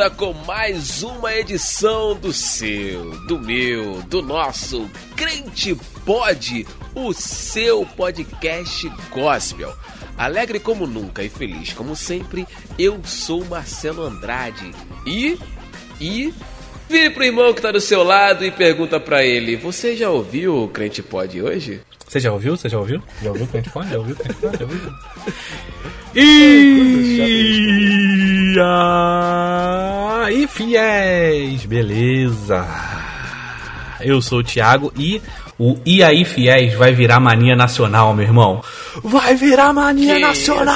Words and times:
volta 0.00 0.10
com 0.16 0.32
mais 0.32 1.02
uma 1.02 1.34
edição 1.34 2.14
do 2.14 2.32
seu, 2.32 3.10
do 3.26 3.38
meu, 3.38 4.00
do 4.04 4.22
nosso 4.22 4.88
Crente 5.14 5.76
Pod, 6.06 6.66
o 6.94 7.12
seu 7.12 7.84
podcast 7.84 8.90
gospel. 9.10 9.74
Alegre 10.16 10.58
como 10.58 10.86
nunca 10.86 11.22
e 11.22 11.28
feliz 11.28 11.74
como 11.74 11.94
sempre, 11.94 12.46
eu 12.78 12.98
sou 13.04 13.44
Marcelo 13.44 14.02
Andrade 14.02 14.70
e. 15.04 15.38
e. 16.00 16.32
Vire 16.88 17.10
pro 17.10 17.24
irmão 17.24 17.52
que 17.52 17.60
tá 17.60 17.70
do 17.70 17.80
seu 17.80 18.02
lado 18.02 18.42
e 18.42 18.50
pergunta 18.50 18.98
para 18.98 19.22
ele: 19.22 19.54
Você 19.56 19.94
já 19.94 20.08
ouviu 20.08 20.64
o 20.64 20.68
Crente 20.68 21.02
Pod 21.02 21.42
hoje? 21.42 21.82
Você 22.08 22.18
já 22.18 22.32
ouviu? 22.32 22.56
Você 22.56 22.70
já 22.70 22.78
ouviu? 22.78 23.02
Já 23.22 23.28
ouviu 23.28 23.44
o 23.44 23.48
Crente 23.48 23.68
Pod? 23.68 23.90
Já 23.90 23.98
ouviu 23.98 24.14
o 24.14 24.18
Crente 24.18 24.40
Pod? 24.40 24.56
Já 24.58 24.64
ouviu? 24.64 24.92
E 26.14 28.09
aí, 28.58 30.46
fiéis, 30.46 31.64
beleza? 31.66 32.66
Eu 34.00 34.20
sou 34.22 34.38
o 34.38 34.44
Thiago 34.44 34.92
e 34.96 35.20
o 35.58 35.78
E 35.84 36.02
aí, 36.02 36.24
fiéis 36.24 36.74
vai 36.74 36.92
virar 36.92 37.20
mania 37.20 37.54
nacional, 37.54 38.14
meu 38.14 38.24
irmão. 38.24 38.64
Vai 39.04 39.34
virar 39.34 39.72
mania 39.74 40.14
que 40.14 40.20
nacional! 40.20 40.74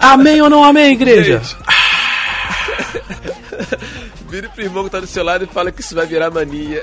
amém 0.00 0.40
ou 0.40 0.48
não 0.48 0.64
amém, 0.64 0.92
igreja? 0.92 1.42
Vire 4.30 4.48
pro 4.48 4.62
irmão 4.62 4.84
que 4.84 4.90
tá 4.90 5.00
do 5.00 5.06
seu 5.06 5.24
lado 5.24 5.44
e 5.44 5.46
fala 5.48 5.70
que 5.70 5.80
isso 5.80 5.94
vai 5.94 6.06
virar 6.06 6.30
mania. 6.30 6.82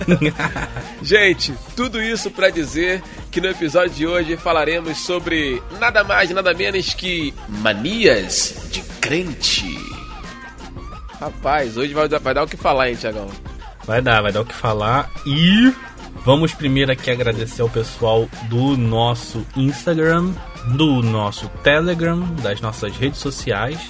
Gente, 1.02 1.54
tudo 1.74 2.02
isso 2.02 2.30
para 2.30 2.50
dizer 2.50 3.02
que 3.34 3.40
no 3.40 3.48
episódio 3.48 3.90
de 3.90 4.06
hoje 4.06 4.36
falaremos 4.36 4.96
sobre 4.98 5.60
nada 5.80 6.04
mais, 6.04 6.30
nada 6.30 6.54
menos 6.54 6.94
que 6.94 7.34
manias 7.48 8.68
de 8.70 8.80
crente. 9.00 9.76
Rapaz, 11.20 11.76
hoje 11.76 11.92
vai, 11.92 12.06
vai 12.08 12.32
dar 12.32 12.44
o 12.44 12.46
que 12.46 12.56
falar, 12.56 12.90
hein, 12.90 12.94
Tiagão? 12.94 13.26
Vai 13.84 14.00
dar, 14.00 14.22
vai 14.22 14.30
dar 14.30 14.42
o 14.42 14.44
que 14.44 14.54
falar. 14.54 15.10
E 15.26 15.74
vamos 16.24 16.54
primeiro 16.54 16.92
aqui 16.92 17.10
agradecer 17.10 17.60
ao 17.60 17.68
pessoal 17.68 18.28
do 18.48 18.76
nosso 18.76 19.44
Instagram, 19.56 20.32
do 20.76 21.02
nosso 21.02 21.48
Telegram, 21.64 22.20
das 22.36 22.60
nossas 22.60 22.96
redes 22.96 23.18
sociais 23.18 23.80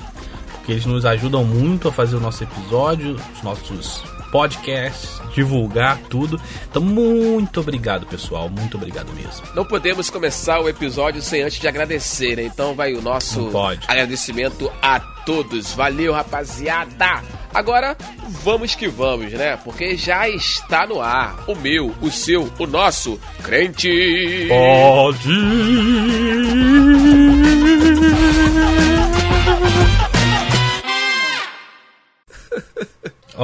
que 0.65 0.73
eles 0.73 0.87
nos 0.87 1.05
ajudam 1.05 1.45
muito 1.45 1.89
a 1.89 1.93
fazer 1.93 2.17
o 2.17 2.21
nosso 2.21 2.43
episódio, 2.43 3.21
os 3.35 3.43
nossos 3.43 4.03
podcasts, 4.35 5.23
divulgar 5.33 5.97
tudo. 6.11 6.41
Então, 6.69 6.83
muito 6.83 7.61
obrigado, 7.61 8.05
pessoal. 8.05 8.49
Muito 8.51 8.77
obrigado 8.77 9.13
mesmo. 9.13 9.47
Não 9.55 9.65
podemos 9.65 10.11
começar 10.11 10.59
o 10.59 10.69
episódio 10.69 11.23
sem 11.23 11.43
antes 11.43 11.61
de 11.61 11.69
agradecer, 11.69 12.35
né? 12.35 12.43
Então 12.43 12.75
vai 12.75 12.95
o 12.95 13.01
nosso 13.01 13.49
agradecimento 13.87 14.73
a 14.83 14.99
todos. 14.99 15.73
Valeu, 15.75 16.13
rapaziada! 16.13 17.23
Agora, 17.55 17.97
vamos 18.43 18.75
que 18.75 18.89
vamos, 18.89 19.33
né? 19.33 19.57
Porque 19.59 19.97
já 19.97 20.29
está 20.29 20.85
no 20.85 21.01
ar 21.01 21.45
o 21.47 21.55
meu, 21.55 21.95
o 22.03 22.11
seu, 22.11 22.53
o 22.59 22.67
nosso 22.67 23.21
crente. 23.41 24.49
Pode. 24.49 25.29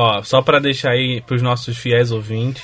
Ó, 0.02 0.22
só 0.22 0.40
para 0.40 0.58
deixar 0.58 0.92
aí 0.92 1.20
pros 1.20 1.42
nossos 1.42 1.76
fiéis 1.76 2.10
ouvintes 2.10 2.62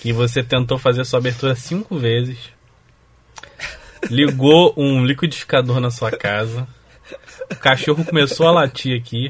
que 0.00 0.12
você 0.12 0.42
tentou 0.42 0.78
fazer 0.78 1.04
sua 1.04 1.20
abertura 1.20 1.54
cinco 1.54 1.96
vezes, 1.96 2.38
ligou 4.10 4.74
um 4.76 5.06
liquidificador 5.06 5.78
na 5.78 5.92
sua 5.92 6.10
casa, 6.10 6.66
o 7.52 7.54
cachorro 7.54 8.04
começou 8.04 8.48
a 8.48 8.50
latir 8.50 9.00
aqui, 9.00 9.28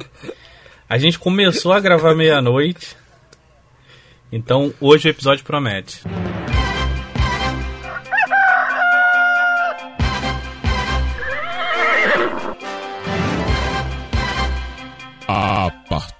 a 0.89 0.97
gente 0.97 1.19
começou 1.19 1.75
a 1.75 1.81
gravar 1.81 2.15
meia-noite, 2.15 2.97
então 4.33 4.73
hoje 4.81 5.07
o 5.07 5.11
episódio 5.11 5.45
promete. 5.45 6.01
partir 15.91 16.20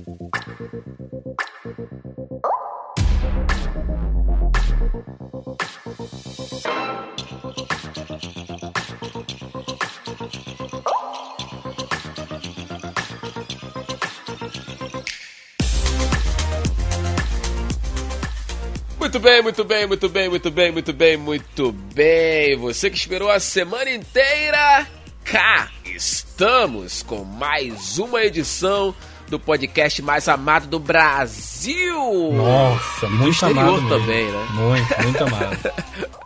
Muito 19.11 19.19
bem, 19.19 19.41
muito 19.41 19.63
bem, 19.65 19.87
muito 19.87 20.09
bem, 20.09 20.29
muito 20.29 20.49
bem, 20.49 20.71
muito 20.71 20.93
bem, 20.93 21.17
muito 21.17 21.71
bem. 21.93 22.55
Você 22.55 22.89
que 22.89 22.95
esperou 22.95 23.29
a 23.29 23.41
semana 23.41 23.91
inteira, 23.91 24.87
cá 25.25 25.67
estamos 25.83 27.03
com 27.03 27.25
mais 27.25 27.99
uma 27.99 28.23
edição 28.23 28.95
do 29.27 29.37
podcast 29.37 30.01
mais 30.01 30.29
amado 30.29 30.67
do 30.67 30.79
Brasil. 30.79 32.31
Nossa, 32.31 33.09
muito 33.09 33.45
amado 33.45 33.89
também, 33.89 34.31
né? 34.31 34.47
Muito, 34.51 35.03
muito 35.03 35.23
amado. 35.25 35.73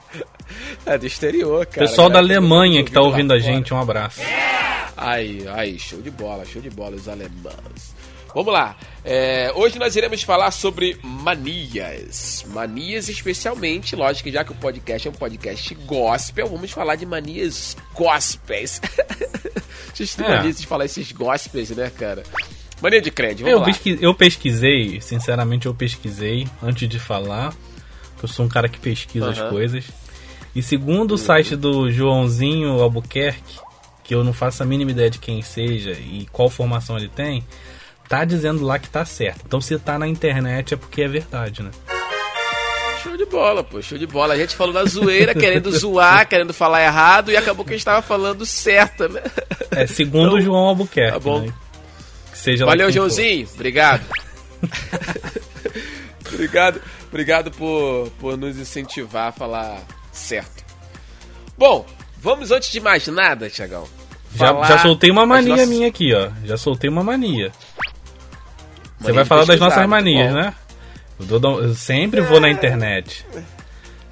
é 0.85 0.95
do 0.95 1.07
exterior, 1.07 1.65
cara. 1.65 1.87
Pessoal 1.87 2.07
da 2.07 2.19
Alemanha 2.19 2.83
que 2.83 2.91
tá 2.91 3.01
ouvindo 3.01 3.33
a 3.33 3.39
gente, 3.39 3.73
um 3.73 3.81
abraço. 3.81 4.21
Aí, 4.95 5.43
aí, 5.55 5.79
show 5.79 6.03
de 6.03 6.11
bola, 6.11 6.45
show 6.45 6.61
de 6.61 6.69
bola 6.69 6.95
os 6.95 7.09
alemães. 7.09 7.95
Vamos 8.35 8.51
lá. 8.51 8.75
É, 9.05 9.49
hoje 9.55 9.79
nós 9.79 9.95
iremos 9.95 10.21
falar 10.21 10.51
sobre 10.51 10.99
manias. 11.01 12.45
Manias, 12.49 13.07
especialmente, 13.07 13.95
lógico, 13.95 14.29
já 14.29 14.43
que 14.43 14.51
o 14.51 14.55
podcast 14.55 15.07
é 15.07 15.11
um 15.11 15.13
podcast 15.13 15.73
gospel, 15.85 16.45
vamos 16.47 16.69
falar 16.69 16.97
de 16.97 17.05
manias 17.05 17.77
gospels. 17.93 18.81
Vocês 19.93 20.13
têm 20.15 20.25
é. 20.25 20.35
mania 20.35 20.51
de 20.51 20.67
falar 20.67 20.83
esses 20.83 21.13
gospels, 21.13 21.69
né, 21.69 21.89
cara? 21.97 22.23
Mania 22.81 22.99
de 22.99 23.09
crédito, 23.09 23.45
vamos 23.45 23.59
eu, 23.59 23.65
pesquis, 23.65 24.01
eu 24.01 24.13
pesquisei, 24.13 24.99
sinceramente, 24.99 25.67
eu 25.67 25.73
pesquisei 25.73 26.45
antes 26.61 26.89
de 26.89 26.99
falar. 26.99 27.53
Eu 28.21 28.27
sou 28.27 28.45
um 28.45 28.49
cara 28.49 28.67
que 28.67 28.79
pesquisa 28.79 29.29
as 29.29 29.39
coisas. 29.43 29.85
E 30.53 30.61
segundo 30.61 31.13
o 31.13 31.17
site 31.17 31.55
do 31.55 31.89
Joãozinho 31.89 32.81
Albuquerque, 32.81 33.59
que 34.03 34.13
eu 34.13 34.25
não 34.25 34.33
faço 34.33 34.61
a 34.61 34.65
mínima 34.65 34.91
ideia 34.91 35.09
de 35.09 35.19
quem 35.19 35.41
seja 35.41 35.91
e 35.91 36.27
qual 36.33 36.49
formação 36.49 36.97
ele 36.97 37.07
tem, 37.07 37.41
tá 38.07 38.25
dizendo 38.25 38.63
lá 38.65 38.79
que 38.79 38.89
tá 38.89 39.05
certo. 39.05 39.41
Então 39.45 39.61
se 39.61 39.77
tá 39.79 39.97
na 39.99 40.07
internet 40.07 40.73
é 40.73 40.77
porque 40.77 41.01
é 41.01 41.07
verdade, 41.07 41.63
né? 41.63 41.71
Show 43.03 43.17
de 43.17 43.25
bola, 43.25 43.63
pô, 43.63 43.81
show 43.81 43.97
de 43.97 44.07
bola. 44.07 44.33
A 44.33 44.37
gente 44.37 44.55
falou 44.55 44.73
da 44.73 44.85
zoeira, 44.85 45.33
querendo 45.35 45.71
zoar, 45.71 46.25
querendo 46.29 46.53
falar 46.53 46.83
errado, 46.83 47.31
e 47.31 47.37
acabou 47.37 47.63
que 47.63 47.71
a 47.71 47.75
gente 47.75 47.85
tava 47.85 48.01
falando 48.01 48.45
certo, 48.45 49.07
né? 49.07 49.21
É, 49.71 49.85
segundo 49.85 50.37
então, 50.37 50.41
João 50.41 50.65
Albuquerque. 50.65 51.13
Tá 51.13 51.19
bom. 51.19 51.41
Né? 51.41 51.53
seja 52.45 52.65
Valeu, 52.65 52.91
Joãozinho. 52.91 53.47
For. 53.47 53.55
Obrigado. 53.55 54.05
obrigado, 56.33 56.81
obrigado 57.09 57.51
por, 57.51 58.11
por 58.19 58.37
nos 58.37 58.57
incentivar 58.57 59.29
a 59.29 59.31
falar 59.31 59.81
certo. 60.11 60.63
Bom, 61.57 61.85
vamos 62.19 62.51
antes 62.51 62.71
de 62.71 62.79
mais 62.79 63.07
nada, 63.07 63.49
Tiagão. 63.49 63.87
Já, 64.35 64.53
já 64.63 64.79
soltei 64.79 65.09
uma 65.09 65.25
mania 65.25 65.49
nossas... 65.49 65.69
minha 65.69 65.87
aqui, 65.87 66.13
ó. 66.13 66.29
Já 66.43 66.57
soltei 66.57 66.89
uma 66.89 67.03
mania. 67.03 67.51
Você 69.05 69.11
vai 69.11 69.25
falar 69.25 69.45
das 69.45 69.59
nossas 69.59 69.85
manias, 69.87 70.33
né? 70.33 70.53
Eu, 71.19 71.39
dou, 71.39 71.61
eu 71.61 71.73
sempre 71.73 72.21
vou 72.21 72.39
na 72.39 72.49
internet. 72.49 73.25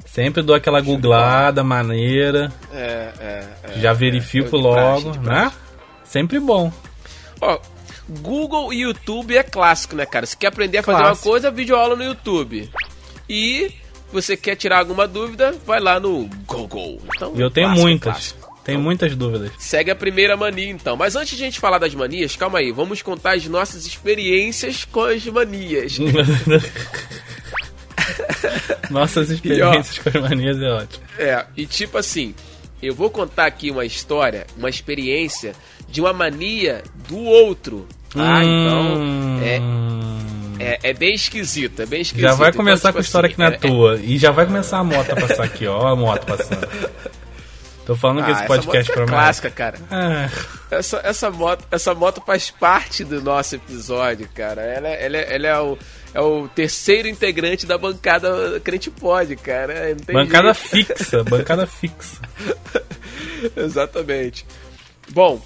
Sempre 0.06 0.44
dou 0.44 0.56
aquela 0.56 0.80
googlada 0.80 1.64
maneira. 1.64 2.52
É, 2.72 3.12
é, 3.20 3.44
é, 3.64 3.80
já 3.80 3.94
verifico 3.94 4.56
é, 4.56 4.60
logo, 4.60 5.12
praxe, 5.12 5.20
né? 5.20 5.52
Sempre 6.04 6.40
bom. 6.40 6.72
Ó, 7.42 7.60
Google 8.08 8.72
e 8.72 8.82
YouTube 8.82 9.36
é 9.36 9.44
clássico, 9.44 9.96
né, 9.96 10.06
cara? 10.06 10.26
Você 10.26 10.36
quer 10.36 10.48
aprender 10.48 10.78
a 10.78 10.84
fazer 10.84 11.00
clássico. 11.00 11.28
uma 11.28 11.32
coisa, 11.32 11.50
vídeo 11.52 11.76
aula 11.76 11.96
no 11.96 12.04
YouTube. 12.04 12.70
E 13.28 13.72
você 14.12 14.38
quer 14.38 14.56
tirar 14.56 14.80
alguma 14.80 15.08
dúvida, 15.08 15.56
vai 15.66 15.80
lá 15.80 16.00
no 16.00 16.30
Google. 16.46 17.02
Então, 17.16 17.34
eu 17.36 17.50
tenho 17.50 17.70
muitas. 17.72 18.36
Tem 18.64 18.78
muitas 18.78 19.16
dúvidas. 19.16 19.52
Segue 19.60 19.92
a 19.92 19.96
primeira 19.96 20.38
mania, 20.38 20.70
então. 20.70 20.96
Mas 20.96 21.16
antes 21.16 21.38
de 21.38 21.44
a 21.44 21.46
gente 21.48 21.60
falar 21.60 21.80
das 21.80 21.94
manias, 21.94 22.36
calma 22.36 22.60
aí. 22.60 22.72
Vamos 22.72 23.02
contar 23.02 23.34
as 23.36 23.46
nossas 23.48 23.86
experiências 23.86 24.86
com 24.86 25.02
as 25.04 25.26
manias. 25.26 25.98
Nossas 28.90 29.30
experiências 29.30 29.98
com 30.00 30.10
as 30.10 30.16
manias 30.16 30.62
é 30.62 30.70
ótimo. 30.70 31.04
É, 31.18 31.46
e 31.56 31.66
tipo 31.66 31.98
assim, 31.98 32.34
eu 32.82 32.94
vou 32.94 33.10
contar 33.10 33.46
aqui 33.46 33.72
uma 33.72 33.86
história, 33.86 34.46
uma 34.58 34.70
experiência 34.70 35.54
de 35.90 36.02
uma 36.02 36.14
mania 36.14 36.84
do 37.08 37.18
outro. 37.20 37.88
Tá? 38.10 38.42
Hum. 38.44 39.40
Então, 39.40 39.42
é, 40.60 40.74
é, 40.74 40.80
é 40.90 40.94
bem 40.94 41.14
esquisito, 41.16 41.82
é 41.82 41.86
bem 41.86 42.02
esquisito. 42.02 42.28
Já 42.30 42.36
vai 42.36 42.50
Então, 42.50 42.58
começar 42.60 42.90
tipo 42.90 42.94
com 42.94 43.00
a 43.00 43.02
história 43.02 43.28
assim, 43.28 43.36
que 43.36 43.42
não 43.42 43.48
é 43.48 43.54
é- 43.54 43.58
tua. 43.58 44.00
E 44.04 44.18
já 44.18 44.32
vai 44.32 44.46
começar 44.46 44.80
a 44.80 44.84
moto 44.84 45.10
a 45.12 45.16
passar 45.16 45.44
aqui, 45.44 45.66
ó. 45.66 45.80
Ó 45.80 45.88
a 45.88 45.96
moto 45.96 46.26
passando. 46.26 46.68
Tô 47.86 47.96
falando 47.98 48.24
que 48.24 48.32
Ah, 48.32 48.34
esse 48.34 48.44
essa 48.44 48.48
podcast 48.48 48.92
moto 48.92 49.02
é 49.02 49.06
clássica, 49.06 49.50
cara. 49.52 49.78
Ah, 49.92 50.30
Essa, 50.72 51.02
essa, 51.04 51.30
moto, 51.30 51.66
essa 51.70 51.94
moto 51.94 52.22
faz 52.26 52.50
parte 52.50 53.04
do 53.04 53.22
nosso 53.22 53.56
episódio, 53.56 54.28
cara. 54.34 54.62
Ela, 54.62 54.88
é- 54.88 55.06
ela, 55.06 55.18
é- 55.18 55.36
ela 55.36 55.48
é, 55.48 55.60
o, 55.60 55.78
é 56.14 56.22
o 56.22 56.48
terceiro 56.48 57.08
integrante 57.10 57.66
da 57.66 57.78
bancada 57.78 58.60
Crente 58.64 58.90
Pod, 58.90 59.36
cara. 59.36 59.96
Bancada 60.12 60.54
jeito. 60.54 60.96
fixa, 60.96 61.24
bancada 61.26 61.68
fixa. 61.68 62.22
Exatamente. 63.56 64.46
Bom, 65.10 65.42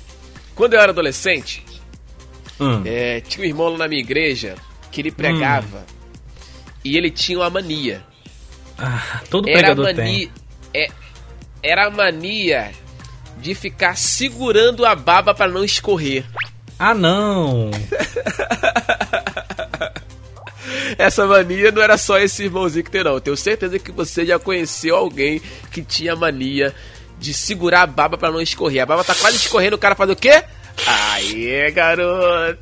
quando 0.56 0.74
eu 0.76 0.80
era 0.80 0.92
adolescente, 0.92 1.66
Hum. 2.60 2.82
é, 2.86 3.22
tinha 3.22 3.46
um 3.46 3.50
irmão 3.50 3.70
lá 3.70 3.78
na 3.80 3.88
minha 3.88 4.02
igreja 4.02 4.56
que 4.92 5.02
ele 5.02 5.12
pregava 5.12 5.86
e 6.84 6.98
ele 6.98 7.12
tinha 7.12 7.38
uma 7.40 7.50
mania. 7.50 8.04
Ah, 8.78 9.22
todo 9.30 9.48
Era 9.50 9.58
a 9.58 9.62
pregador 9.76 9.86
mania. 9.86 10.04
tem. 10.04 10.32
É, 10.74 10.88
era 11.68 11.88
a 11.88 11.90
mania 11.90 12.72
de 13.38 13.54
ficar 13.54 13.98
segurando 13.98 14.86
a 14.86 14.96
baba 14.96 15.34
pra 15.34 15.48
não 15.48 15.64
escorrer. 15.64 16.26
Ah, 16.80 16.94
não! 16.94 17.72
Essa 20.98 21.26
mania 21.26 21.72
não 21.72 21.82
era 21.82 21.98
só 21.98 22.18
esse 22.18 22.44
irmãozinho 22.44 22.84
que 22.84 22.92
tem, 22.92 23.04
não. 23.04 23.14
Eu 23.14 23.22
tenho 23.22 23.38
certeza 23.38 23.78
que 23.80 23.92
você 23.92 24.26
já 24.26 24.40
conheceu 24.40 24.96
alguém 24.96 25.42
que 25.72 25.82
tinha 25.82 26.16
mania 26.16 26.74
de 27.20 27.34
segurar 27.34 27.82
a 27.84 27.88
baba 27.88 28.18
pra 28.18 28.32
não 28.32 28.42
escorrer. 28.42 28.82
A 28.82 28.86
baba 28.86 29.04
tá 29.04 29.16
quase 29.16 29.38
escorrendo, 29.38 29.76
o 29.76 29.80
cara 29.80 29.96
faz 29.96 30.10
o 30.10 30.16
quê? 30.16 30.44
Aê, 30.86 31.72
garoto! 31.72 32.60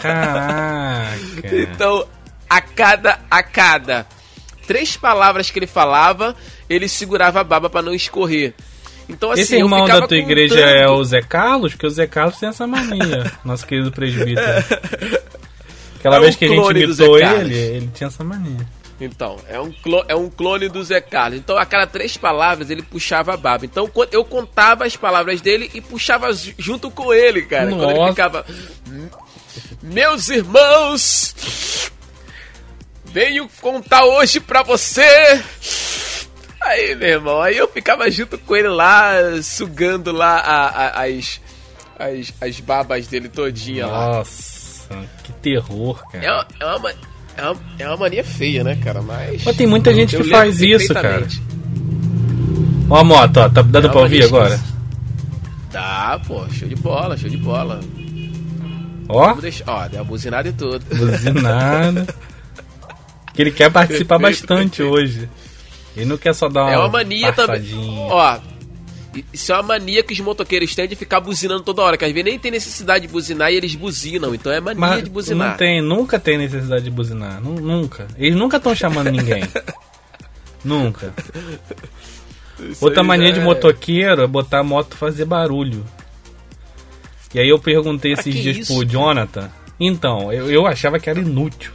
Caraca! 0.00 1.18
Então, 1.52 2.06
a 2.48 2.60
cada, 2.60 3.20
a 3.30 3.42
cada 3.42 4.06
três 4.70 4.96
palavras 4.96 5.50
que 5.50 5.58
ele 5.58 5.66
falava, 5.66 6.36
ele 6.68 6.86
segurava 6.86 7.40
a 7.40 7.44
baba 7.44 7.68
pra 7.68 7.82
não 7.82 7.92
escorrer. 7.92 8.54
Então, 9.08 9.32
assim, 9.32 9.40
Esse 9.42 9.56
irmão 9.56 9.84
da 9.84 10.06
tua 10.06 10.16
igreja 10.16 10.54
contando. 10.54 10.76
é 10.76 10.88
o 10.88 11.02
Zé 11.02 11.20
Carlos? 11.20 11.72
Porque 11.72 11.88
o 11.88 11.90
Zé 11.90 12.06
Carlos 12.06 12.38
tem 12.38 12.48
essa 12.50 12.68
mania, 12.68 13.32
nosso 13.44 13.66
querido 13.66 13.90
presbítero. 13.90 14.46
Aquela 15.98 16.18
É 16.18 16.20
vez 16.20 16.36
o 16.36 16.38
que 16.38 16.44
a 16.44 16.48
gente 16.48 16.60
clone 16.60 16.82
imitou 16.84 17.18
ele, 17.18 17.54
ele 17.58 17.90
tinha 17.92 18.06
essa 18.06 18.22
mania. 18.22 18.64
Então, 19.00 19.38
é 19.48 19.58
um, 19.58 19.72
clo- 19.72 20.04
é 20.06 20.14
um 20.14 20.30
clone 20.30 20.68
do 20.68 20.84
Zé 20.84 21.00
Carlos. 21.00 21.40
Então, 21.40 21.58
a 21.58 21.66
cada 21.66 21.88
três 21.88 22.16
palavras, 22.16 22.70
ele 22.70 22.82
puxava 22.82 23.34
a 23.34 23.36
baba. 23.36 23.64
Então, 23.64 23.90
eu 24.12 24.24
contava 24.24 24.84
as 24.84 24.94
palavras 24.94 25.40
dele 25.40 25.68
e 25.74 25.80
puxava 25.80 26.32
ju- 26.32 26.52
junto 26.56 26.88
com 26.90 27.12
ele, 27.12 27.42
cara. 27.42 27.68
Quando 27.70 27.82
ele 27.90 27.94
Nossa. 27.94 28.10
ficava... 28.12 28.46
Meus 29.82 30.28
irmãos, 30.28 31.34
venho 33.12 33.48
contar 33.60 34.04
hoje 34.04 34.40
pra 34.40 34.62
você... 34.62 35.02
Aí, 36.62 36.94
meu 36.94 37.08
irmão, 37.08 37.40
aí 37.40 37.56
eu 37.56 37.66
ficava 37.66 38.10
junto 38.10 38.36
com 38.36 38.54
ele 38.54 38.68
lá, 38.68 39.12
sugando 39.42 40.12
lá 40.12 40.36
a- 40.38 40.68
a- 40.68 41.04
as, 41.06 41.40
as, 41.98 42.32
as 42.38 42.60
babas 42.60 43.06
dele 43.06 43.30
todinha 43.30 43.86
lá. 43.86 44.18
Nossa, 44.18 44.86
que 45.24 45.32
terror, 45.34 46.04
cara. 46.12 46.22
É 46.24 46.30
uma, 46.30 46.46
é, 46.60 46.64
uma, 46.66 46.78
ma- 46.78 46.92
é, 47.36 47.42
uma, 47.48 47.60
é 47.78 47.88
uma 47.88 47.96
mania 47.96 48.22
feia, 48.22 48.62
né, 48.62 48.76
cara? 48.76 49.00
Mas. 49.00 49.42
Mas 49.42 49.56
tem 49.56 49.66
muita 49.66 49.94
gente 49.94 50.14
que 50.14 50.24
faz 50.24 50.60
isso, 50.60 50.92
cara. 50.92 51.26
Ó 52.90 52.96
a 52.98 53.04
moto, 53.04 53.38
ó, 53.38 53.48
tá 53.48 53.62
dando 53.62 53.86
É 53.86 53.90
pra 53.90 54.00
ouvir 54.02 54.24
agora? 54.24 54.60
Tá, 55.72 56.20
pô, 56.26 56.46
show 56.50 56.68
de 56.68 56.76
bola, 56.76 57.16
show 57.16 57.30
de 57.30 57.38
bola. 57.38 57.80
Ó, 59.08 59.32
deixar, 59.34 59.64
ó, 59.66 59.88
deu 59.88 60.02
a 60.02 60.04
buzinada 60.04 60.46
e 60.48 60.52
tudo. 60.52 60.84
buzinada. 60.94 62.06
que 63.34 63.42
ele 63.42 63.50
quer 63.50 63.70
participar 63.70 64.18
Perfeito, 64.18 64.46
bastante 64.48 64.78
perfeito. 64.78 64.92
hoje. 64.94 65.28
Ele 65.96 66.06
não 66.06 66.16
quer 66.16 66.34
só 66.34 66.48
dar 66.48 66.62
uma 66.64 66.72
É 66.72 66.78
uma 66.78 66.88
mania 66.88 67.32
também. 67.32 67.60
passadinha. 67.60 68.00
Ó, 68.10 68.38
isso 69.32 69.50
é 69.50 69.54
uma 69.56 69.62
mania 69.64 70.02
que 70.04 70.12
os 70.12 70.20
motoqueiros 70.20 70.72
têm 70.74 70.86
de 70.86 70.94
ficar 70.94 71.20
buzinando 71.20 71.62
toda 71.62 71.82
hora, 71.82 71.96
que 71.96 72.04
às 72.04 72.12
vezes 72.12 72.24
nem 72.24 72.38
tem 72.38 72.50
necessidade 72.52 73.06
de 73.06 73.12
buzinar 73.12 73.50
e 73.52 73.56
eles 73.56 73.74
buzinam, 73.74 74.32
então 74.34 74.52
é 74.52 74.60
mania 74.60 74.80
Mas 74.80 75.02
de 75.04 75.10
buzinar. 75.10 75.50
não 75.50 75.56
tem, 75.56 75.82
nunca 75.82 76.18
tem 76.18 76.38
necessidade 76.38 76.84
de 76.84 76.90
buzinar. 76.90 77.40
Nu- 77.42 77.60
Nunca. 77.60 78.06
Eles 78.16 78.36
nunca 78.36 78.58
estão 78.58 78.74
chamando 78.74 79.10
ninguém. 79.10 79.42
nunca. 80.64 81.12
Isso 82.58 82.84
Outra 82.84 83.02
mania 83.02 83.28
já 83.28 83.34
de 83.34 83.40
é- 83.40 83.44
motoqueiro 83.44 84.22
é 84.22 84.26
botar 84.26 84.58
a 84.60 84.64
moto 84.64 84.96
fazer 84.96 85.24
barulho. 85.24 85.84
E 87.34 87.40
aí 87.40 87.48
eu 87.48 87.58
perguntei 87.58 88.12
esses 88.12 88.24
que 88.34 88.42
dias 88.42 88.56
isso, 88.58 88.74
pro 88.74 88.84
Jonathan. 88.84 89.50
Então, 89.78 90.32
eu, 90.32 90.50
eu 90.50 90.66
achava 90.66 90.98
que 90.98 91.08
era 91.08 91.18
inútil. 91.20 91.72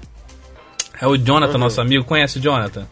É 1.02 1.08
o 1.08 1.18
Jonathan, 1.18 1.54
Uhum. 1.54 1.60
nosso 1.60 1.82
amigo. 1.82 2.04
Conhece 2.04 2.40
o 2.40 2.42
Jonathan? 2.42 2.88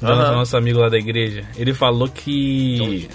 Jonathan, 0.00 0.32
nosso 0.32 0.56
amigo 0.56 0.80
lá 0.80 0.88
da 0.88 0.98
igreja. 0.98 1.44
Ele 1.56 1.72
falou 1.72 2.08
que. 2.08 3.08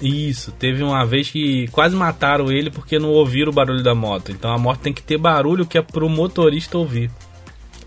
Isso, 0.00 0.50
teve 0.52 0.82
uma 0.82 1.04
vez 1.06 1.30
que 1.30 1.68
quase 1.68 1.94
mataram 1.94 2.50
ele 2.50 2.70
porque 2.70 2.98
não 2.98 3.10
ouviram 3.10 3.50
o 3.50 3.54
barulho 3.54 3.82
da 3.84 3.94
moto. 3.94 4.32
Então 4.32 4.50
a 4.52 4.58
moto 4.58 4.80
tem 4.80 4.92
que 4.92 5.02
ter 5.02 5.16
barulho 5.16 5.64
que 5.66 5.78
é 5.78 5.82
pro 5.82 6.08
motorista 6.08 6.76
ouvir. 6.76 7.08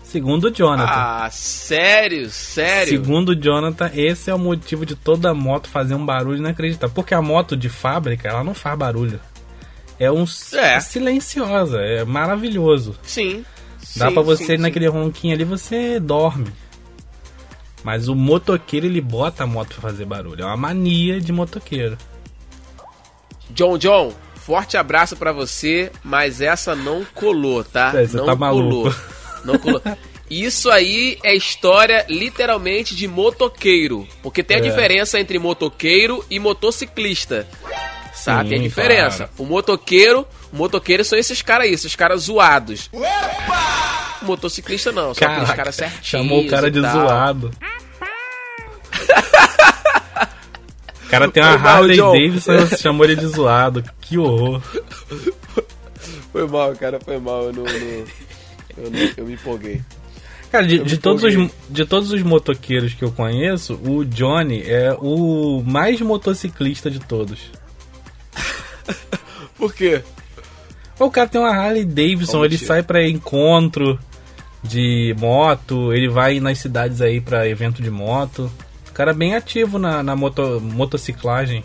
Segundo 0.02 0.44
o 0.44 0.50
Jonathan. 0.54 0.88
Ah, 0.90 1.28
sério, 1.30 2.30
sério. 2.30 2.88
Segundo 2.88 3.30
o 3.30 3.34
Jonathan, 3.34 3.90
esse 3.94 4.30
é 4.30 4.34
o 4.34 4.38
motivo 4.38 4.86
de 4.86 4.94
toda 4.94 5.34
moto 5.34 5.68
fazer 5.68 5.94
um 5.94 6.06
barulho 6.06 6.38
inacreditável. 6.38 6.94
Porque 6.94 7.12
a 7.12 7.20
moto 7.20 7.54
de 7.56 7.68
fábrica, 7.68 8.28
ela 8.28 8.42
não 8.44 8.54
faz 8.54 8.78
barulho. 8.78 9.20
É 9.98 10.10
um 10.10 10.24
É. 10.54 10.80
silenciosa, 10.80 11.80
é 11.80 12.04
maravilhoso. 12.04 12.94
Sim. 13.02 13.44
Dá 13.96 14.08
sim, 14.08 14.14
pra 14.14 14.22
você 14.22 14.44
sim, 14.44 14.52
ir 14.52 14.56
sim. 14.56 14.62
naquele 14.62 14.86
ronquinho 14.88 15.34
ali, 15.34 15.44
você 15.44 15.98
dorme. 16.00 16.46
Mas 17.82 18.08
o 18.08 18.14
motoqueiro, 18.14 18.86
ele 18.86 19.00
bota 19.00 19.44
a 19.44 19.46
moto 19.46 19.68
pra 19.74 19.82
fazer 19.90 20.04
barulho. 20.04 20.42
É 20.42 20.46
uma 20.46 20.56
mania 20.56 21.20
de 21.20 21.32
motoqueiro. 21.32 21.96
John 23.50 23.78
John, 23.78 24.12
forte 24.34 24.76
abraço 24.76 25.16
pra 25.16 25.32
você, 25.32 25.90
mas 26.02 26.40
essa 26.40 26.74
não 26.74 27.04
colou, 27.14 27.62
tá? 27.62 27.92
É, 27.94 28.06
você 28.06 28.16
não 28.16 28.26
tá 28.26 28.34
maluco. 28.34 28.90
colou. 28.90 28.94
Não 29.44 29.58
colou. 29.58 29.80
Isso 30.28 30.68
aí 30.70 31.16
é 31.22 31.36
história 31.36 32.04
literalmente 32.08 32.96
de 32.96 33.06
motoqueiro, 33.06 34.08
porque 34.20 34.42
tem 34.42 34.56
a 34.56 34.60
É. 34.60 34.62
diferença 34.62 35.20
entre 35.20 35.38
motoqueiro 35.38 36.24
e 36.28 36.40
motociclista. 36.40 37.46
Sabe? 38.12 38.48
Tem 38.48 38.58
a 38.58 38.62
Sim, 38.62 38.68
diferença. 38.68 39.16
claro. 39.18 39.32
O 39.38 39.44
motoqueiro, 39.44 40.26
o 40.52 40.56
motoqueiro 40.56 41.04
são 41.04 41.16
esses 41.16 41.42
caras 41.42 41.68
aí, 41.68 41.72
esses 41.74 41.94
caras 41.94 42.22
zoados. 42.22 42.90
O 42.92 42.98
motociclista 44.26 44.92
não, 44.92 45.12
aqueles 45.12 45.34
Caraca, 45.34 45.54
caras 45.54 45.74
certinhos. 45.76 46.06
Chamou 46.06 46.40
o 46.44 46.48
cara 46.48 46.70
de 46.70 46.80
tal. 46.82 46.92
zoado. 46.92 47.50
O 51.04 51.08
cara 51.08 51.30
tem 51.30 51.42
uma 51.42 51.52
Foi 51.52 51.60
mal, 51.62 51.76
Harley 51.76 51.96
John. 51.96 52.12
Davidson 52.12 52.76
chamou 52.76 53.04
ele 53.04 53.16
de 53.16 53.26
zoado. 53.26 53.84
Que 54.00 54.18
horror. 54.18 54.60
Foi 56.32 56.46
mal, 56.48 56.74
cara, 56.74 56.98
foi 57.00 57.18
mal. 57.18 57.44
Eu, 57.44 57.52
não, 57.52 57.62
não- 57.64 57.70
eu, 57.70 58.90
não- 58.90 59.12
eu 59.16 59.24
me 59.24 59.34
empolguei. 59.34 59.80
Cara, 60.50 60.66
de, 60.66 60.78
de 60.80 60.98
todos 60.98 61.22
os, 61.22 61.50
de 61.68 61.84
todos 61.84 62.10
os 62.12 62.22
motoqueiros 62.22 62.94
que 62.94 63.04
eu 63.04 63.12
conheço, 63.12 63.74
o 63.84 64.04
Johnny 64.04 64.62
é 64.64 64.96
o 65.00 65.62
mais 65.64 66.00
motociclista 66.00 66.90
de 66.90 66.98
todos. 67.00 67.38
Por 69.56 69.72
quê? 69.72 70.02
O 70.98 71.10
cara 71.10 71.28
tem 71.28 71.40
uma 71.40 71.50
Harley 71.54 71.84
Davidson, 71.84 72.44
ele 72.44 72.56
sai 72.58 72.82
pra 72.82 73.06
encontro 73.06 73.98
de 74.66 75.14
moto, 75.18 75.92
ele 75.92 76.08
vai 76.08 76.40
nas 76.40 76.58
cidades 76.58 77.00
aí 77.00 77.20
pra 77.20 77.48
evento 77.48 77.80
de 77.82 77.90
moto. 77.90 78.50
O 78.88 78.92
cara 78.92 79.10
é 79.10 79.14
bem 79.14 79.34
ativo 79.34 79.78
na, 79.78 80.02
na 80.02 80.16
moto, 80.16 80.60
motociclagem. 80.60 81.62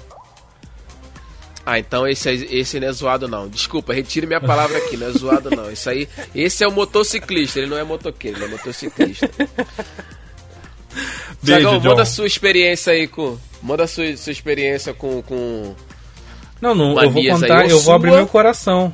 Ah, 1.65 1.77
então 1.77 2.07
esse, 2.07 2.29
esse 2.51 2.79
não 2.79 2.87
é 2.87 2.91
zoado 2.91 3.27
não. 3.27 3.47
Desculpa, 3.47 3.93
retire 3.93 4.25
minha 4.25 4.41
palavra 4.41 4.77
aqui, 4.79 4.97
não 4.97 5.07
é 5.07 5.11
zoado 5.11 5.49
não. 5.51 5.71
Isso 5.71 5.89
aí, 5.89 6.07
esse 6.33 6.63
é 6.63 6.67
o 6.67 6.71
motociclista, 6.71 7.59
ele 7.59 7.67
não 7.67 7.77
é 7.77 7.83
motoqueiro, 7.83 8.37
ele 8.37 8.45
é 8.45 8.47
motociclista. 8.47 9.29
Beijo, 11.43 11.69
John. 11.79 11.89
manda 11.89 12.01
a 12.01 12.05
sua 12.05 12.27
experiência 12.27 12.93
aí 12.93 13.07
com. 13.07 13.37
Manda 13.61 13.83
a 13.83 13.87
sua, 13.87 14.15
sua 14.17 14.31
experiência 14.31 14.93
com. 14.93 15.21
com... 15.21 15.75
Não, 16.59 16.75
não, 16.75 17.01
eu 17.01 17.09
vou 17.09 17.23
contar, 17.25 17.69
eu 17.69 17.79
vou 17.79 17.93
abrir 17.93 18.09
sua- 18.09 18.17
meu 18.17 18.27
coração. 18.27 18.93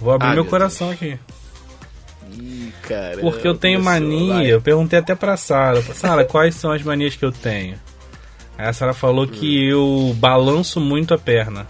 Vou 0.00 0.12
abrir 0.14 0.26
Ah, 0.28 0.34
meu 0.34 0.42
meu 0.42 0.50
coração 0.50 0.90
aqui. 0.90 1.18
Ih, 2.40 2.72
cara. 2.82 3.18
Porque 3.18 3.46
eu 3.46 3.54
tenho 3.54 3.82
mania, 3.82 4.48
eu 4.48 4.60
perguntei 4.60 4.98
até 4.98 5.14
pra 5.14 5.36
Sara. 5.36 5.82
Sara, 5.82 6.24
quais 6.24 6.54
são 6.54 6.72
as 6.72 6.82
manias 6.82 7.14
que 7.14 7.24
eu 7.24 7.32
tenho? 7.32 7.78
Aí 8.56 8.66
a 8.66 8.72
Sara 8.72 8.94
falou 8.94 9.26
que 9.26 9.68
eu 9.68 10.14
balanço 10.18 10.80
muito 10.80 11.14
a 11.14 11.18
perna. 11.18 11.66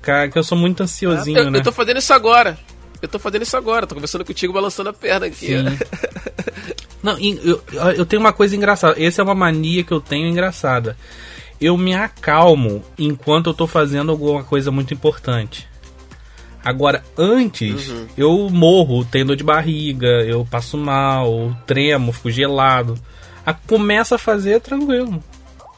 Cara, 0.00 0.28
que 0.28 0.38
eu 0.38 0.42
sou 0.42 0.58
muito 0.58 0.82
ansiosinho, 0.82 1.38
eu, 1.38 1.50
né? 1.50 1.58
eu 1.58 1.62
tô 1.62 1.72
fazendo 1.72 1.98
isso 1.98 2.12
agora. 2.12 2.58
Eu 3.00 3.08
tô 3.08 3.18
fazendo 3.18 3.42
isso 3.42 3.56
agora, 3.56 3.86
tô 3.86 3.94
conversando 3.94 4.24
contigo 4.24 4.52
balançando 4.52 4.90
a 4.90 4.92
perna 4.92 5.26
aqui. 5.26 5.46
Sim. 5.46 5.78
Não, 7.02 7.18
eu, 7.18 7.60
eu 7.96 8.06
tenho 8.06 8.20
uma 8.20 8.32
coisa 8.32 8.54
engraçada. 8.54 9.02
Essa 9.02 9.22
é 9.22 9.24
uma 9.24 9.34
mania 9.34 9.82
que 9.82 9.92
eu 9.92 10.00
tenho 10.00 10.28
engraçada. 10.28 10.96
Eu 11.60 11.76
me 11.76 11.94
acalmo 11.94 12.84
enquanto 12.96 13.50
eu 13.50 13.54
tô 13.54 13.66
fazendo 13.66 14.12
alguma 14.12 14.44
coisa 14.44 14.70
muito 14.70 14.94
importante. 14.94 15.68
Agora, 16.64 17.02
antes, 17.18 17.88
Uhum. 17.88 18.06
eu 18.16 18.48
morro, 18.50 19.04
tenho 19.04 19.24
dor 19.26 19.36
de 19.36 19.42
barriga, 19.44 20.06
eu 20.24 20.46
passo 20.48 20.76
mal, 20.78 21.54
tremo, 21.66 22.12
fico 22.12 22.30
gelado. 22.30 22.94
A, 23.44 23.52
começa 23.52 24.14
a 24.14 24.18
fazer 24.18 24.60
tranquilo. 24.60 25.22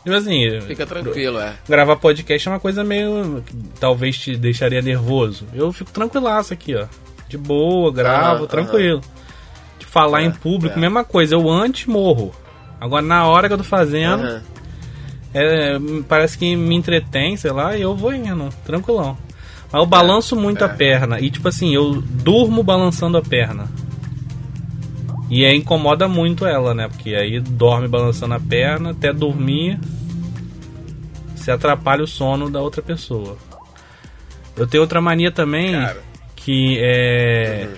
Tipo 0.04 0.16
assim, 0.16 0.60
Fica 0.66 0.84
tranquilo, 0.84 1.38
é. 1.40 1.54
gravar 1.66 1.96
podcast 1.96 2.46
é 2.46 2.50
uma 2.52 2.60
coisa 2.60 2.84
meio. 2.84 3.42
que 3.46 3.54
talvez 3.80 4.18
te 4.18 4.36
deixaria 4.36 4.82
nervoso. 4.82 5.46
Eu 5.54 5.72
fico 5.72 5.90
tranquilaço 5.90 6.52
aqui, 6.52 6.74
ó. 6.74 6.84
De 7.26 7.38
boa, 7.38 7.90
gravo, 7.90 8.46
tranquilo. 8.46 9.00
De 9.78 9.86
falar 9.86 10.20
É, 10.20 10.26
em 10.26 10.30
público, 10.30 10.76
é. 10.76 10.80
mesma 10.80 11.02
coisa. 11.04 11.34
Eu 11.34 11.48
antes 11.48 11.86
morro. 11.86 12.34
Agora, 12.78 13.00
na 13.00 13.26
hora 13.26 13.48
que 13.48 13.54
eu 13.54 13.58
tô 13.58 13.64
fazendo, 13.64 14.42
é, 15.32 15.78
parece 16.06 16.36
que 16.36 16.54
me 16.54 16.74
entretém, 16.74 17.34
sei 17.38 17.50
lá, 17.52 17.74
e 17.74 17.80
eu 17.80 17.96
vou 17.96 18.12
indo, 18.12 18.50
tranquilão. 18.66 19.16
Mas 19.72 19.80
eu 19.80 19.86
balanço 19.86 20.36
muito 20.36 20.62
é. 20.62 20.66
a 20.66 20.68
perna. 20.68 21.20
E 21.20 21.30
tipo 21.30 21.48
assim, 21.48 21.74
eu 21.74 22.00
durmo 22.00 22.62
balançando 22.62 23.16
a 23.18 23.22
perna. 23.22 23.68
E 25.30 25.44
aí 25.44 25.56
incomoda 25.56 26.06
muito 26.06 26.46
ela, 26.46 26.74
né? 26.74 26.88
Porque 26.88 27.14
aí 27.14 27.40
dorme 27.40 27.88
balançando 27.88 28.34
a 28.34 28.40
perna 28.40 28.90
até 28.90 29.12
dormir. 29.12 29.80
Se 31.34 31.50
atrapalha 31.50 32.04
o 32.04 32.06
sono 32.06 32.48
da 32.48 32.60
outra 32.60 32.80
pessoa. 32.82 33.36
Eu 34.56 34.66
tenho 34.66 34.82
outra 34.82 35.00
mania 35.00 35.32
também 35.32 35.72
Cara. 35.72 36.00
que 36.36 36.78
é 36.80 37.68
Uhum. 37.68 37.76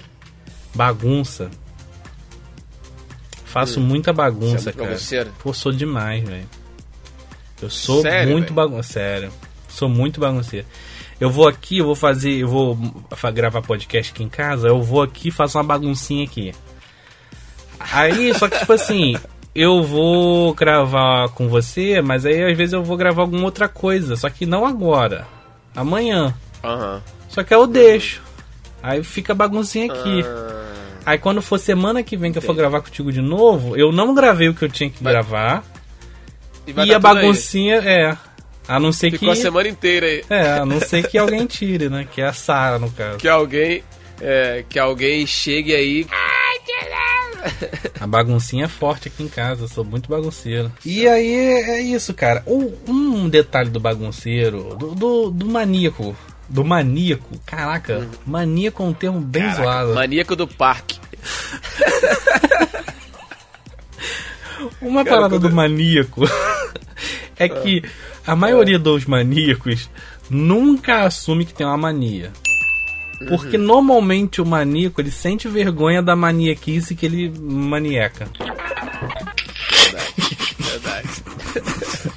bagunça. 0.75 1.51
Faço 3.45 3.81
muita 3.81 4.13
bagunça, 4.13 4.59
Você 4.59 4.69
é 4.71 4.73
muito 4.75 5.09
cara. 5.09 5.31
Pô, 5.39 5.55
sou 5.55 5.73
demais, 5.73 6.23
velho. 6.23 6.47
Eu 7.63 7.71
sou 7.71 8.03
Sério, 8.03 8.33
muito 8.33 8.53
bagunceiro. 8.53 9.31
Sério. 9.31 9.33
Sou 9.69 9.89
muito 9.89 10.21
bagunceiro. 10.21 10.67
Eu 11.21 11.31
vou 11.31 11.49
aqui, 11.49 11.79
eu 11.79 11.87
vou 11.87 11.95
fazer, 11.95 12.33
eu 12.33 12.49
vou 12.49 12.79
gravar 13.35 13.63
podcast 13.63 14.13
aqui 14.13 14.23
em 14.23 14.29
casa, 14.29 14.69
eu 14.69 14.83
vou 14.83 15.03
aqui 15.03 15.29
e 15.29 15.33
faço 15.33 15.57
uma 15.57 15.65
baguncinha 15.65 16.25
aqui. 16.25 16.55
Aí, 17.79 18.35
só 18.35 18.49
que 18.49 18.59
tipo 18.59 18.73
assim, 18.73 19.17
eu 19.55 19.83
vou 19.83 20.53
gravar 20.55 21.29
com 21.31 21.49
você, 21.49 22.01
mas 22.03 22.27
aí 22.27 22.43
às 22.51 22.57
vezes 22.57 22.73
eu 22.75 22.83
vou 22.83 22.97
gravar 22.97 23.23
alguma 23.23 23.45
outra 23.45 23.69
coisa, 23.69 24.17
só 24.17 24.29
que 24.29 24.45
não 24.47 24.67
agora. 24.67 25.27
Amanhã. 25.75 26.35
Aham. 26.63 27.03
Só 27.29 27.43
que 27.43 27.53
aí 27.55 27.61
eu 27.61 27.67
deixo. 27.67 28.23
Aí 28.83 29.03
fica 29.03 29.33
a 29.33 29.37
baguncinha 29.37 29.93
aqui. 29.93 30.23
Ah, 30.25 30.57
Aí 31.07 31.19
quando 31.19 31.41
for 31.41 31.59
semana 31.59 32.03
que 32.03 32.17
vem 32.17 32.33
que 32.33 32.39
eu 32.39 32.43
for 32.43 32.55
gravar 32.55 32.81
contigo 32.81 33.13
de 33.13 33.21
novo, 33.23 33.77
eu 33.77 33.93
não 33.93 34.13
gravei 34.15 34.49
o 34.49 34.55
que 34.55 34.65
eu 34.65 34.69
tinha 34.69 34.91
que 34.91 35.03
Vai- 35.03 35.13
gravar. 35.13 35.63
e 36.67 36.71
E 36.71 36.73
a 36.73 36.75
tudo 36.75 36.91
aí. 36.93 36.99
baguncinha 36.99 37.77
é. 37.77 38.17
A 38.69 38.81
não 38.81 38.93
ser 38.93 39.11
Ficou 39.13 39.33
que. 39.33 39.39
a 39.39 39.43
semana 39.43 39.69
inteira 39.69 40.07
aí. 40.07 40.25
É, 40.29 40.53
a 40.59 40.67
não 40.67 40.81
ser 40.81 41.07
que 41.09 41.17
alguém 41.17 41.47
tire, 41.47 41.89
né? 41.89 42.07
Que 42.11 42.21
é 42.21 42.27
a 42.27 42.33
Sara, 42.33 42.79
no 42.79 42.91
caso. 42.91 43.19
Que 43.19 43.29
alguém. 43.29 43.83
é, 44.21 44.65
que 44.69 44.79
alguém 44.79 45.27
chegue 45.27 45.75
aí. 45.75 46.07
A 48.01 48.07
baguncinha 48.07 48.65
é 48.65 48.69
forte 48.69 49.07
aqui 49.09 49.23
em 49.23 49.29
casa, 49.29 49.65
eu 49.65 49.69
sou 49.69 49.85
muito 49.85 50.09
bagunceiro. 50.09 50.71
E 50.85 51.07
aí 51.09 51.33
é 51.35 51.81
isso, 51.81 52.13
cara. 52.13 52.43
Um, 52.47 53.29
detalhe 53.29 53.71
do 53.71 53.79
bagunceiro, 53.79 54.75
do, 54.75 54.95
do, 54.95 55.31
do 55.31 55.47
maníaco. 55.47 56.17
Do 56.49 56.65
maníaco, 56.65 57.29
caraca, 57.45 58.09
maníaco 58.25 58.81
é 58.83 58.87
um 58.87 58.93
termo 58.93 59.21
bem 59.21 59.43
Caraca, 59.43 59.63
zoado. 59.63 59.95
maníaco 59.95 60.37
do 60.37 60.47
parque. 60.47 60.99
Uma 64.81 65.05
Cara, 65.05 65.17
parada 65.17 65.37
quando- 65.37 65.49
do 65.49 65.55
maníaco 65.55 66.23
é 67.39 67.49
que 67.49 67.83
a 68.27 68.35
maioria 68.37 68.79
dos 68.79 69.05
maníacos 69.07 69.89
nunca 70.31 71.03
assume 71.05 71.45
que 71.45 71.55
tem 71.55 71.67
uma 71.67 71.77
mania. 71.77 72.33
Porque 73.29 73.57
normalmente 73.57 74.43
o 74.43 74.47
maníaco 74.47 75.01
ele 75.01 75.11
sente 75.11 75.49
vergonha 75.49 76.03
da 76.03 76.15
maniaquice 76.15 76.95
que 76.95 77.07
ele 77.07 77.33
manieca. 77.41 78.29
Verdade. 80.59 81.09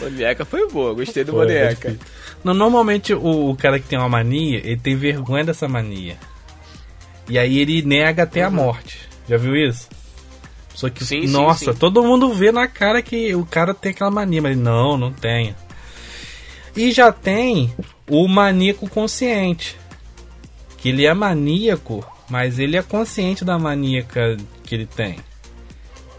Maníaca 0.00 0.44
foi 0.44 0.68
boa, 0.68 0.94
gostei 0.94 1.22
do 1.24 1.32
Foi, 1.32 1.46
perfeito. 1.46 2.04
Não, 2.42 2.54
normalmente 2.54 3.14
o, 3.14 3.50
o 3.50 3.56
cara 3.56 3.78
que 3.78 3.86
tem 3.86 3.98
uma 3.98 4.08
mania, 4.08 4.58
ele 4.58 4.76
tem 4.76 4.96
vergonha 4.96 5.44
dessa 5.44 5.68
mania. 5.68 6.16
E 7.28 7.38
aí 7.38 7.58
ele 7.58 7.82
nega 7.82 8.24
até 8.24 8.42
a 8.42 8.50
morte. 8.50 8.98
Já 9.28 9.36
viu 9.36 9.54
isso? 9.54 9.88
Só 10.74 10.88
que. 10.88 11.04
Sim, 11.04 11.26
sim, 11.26 11.32
nossa, 11.32 11.72
sim. 11.72 11.78
todo 11.78 12.02
mundo 12.02 12.32
vê 12.32 12.50
na 12.52 12.66
cara 12.66 13.02
que 13.02 13.34
o 13.34 13.44
cara 13.44 13.74
tem 13.74 13.90
aquela 13.92 14.10
mania, 14.10 14.40
mas 14.42 14.56
não, 14.56 14.96
não 14.96 15.12
tem. 15.12 15.54
E 16.76 16.90
já 16.90 17.12
tem 17.12 17.72
o 18.08 18.26
maníaco 18.26 18.88
consciente. 18.88 19.76
Que 20.78 20.88
ele 20.88 21.06
é 21.06 21.14
maníaco, 21.14 22.04
mas 22.28 22.58
ele 22.58 22.76
é 22.76 22.82
consciente 22.82 23.44
da 23.44 23.58
maníaca 23.58 24.36
que 24.64 24.74
ele 24.74 24.86
tem. 24.86 25.16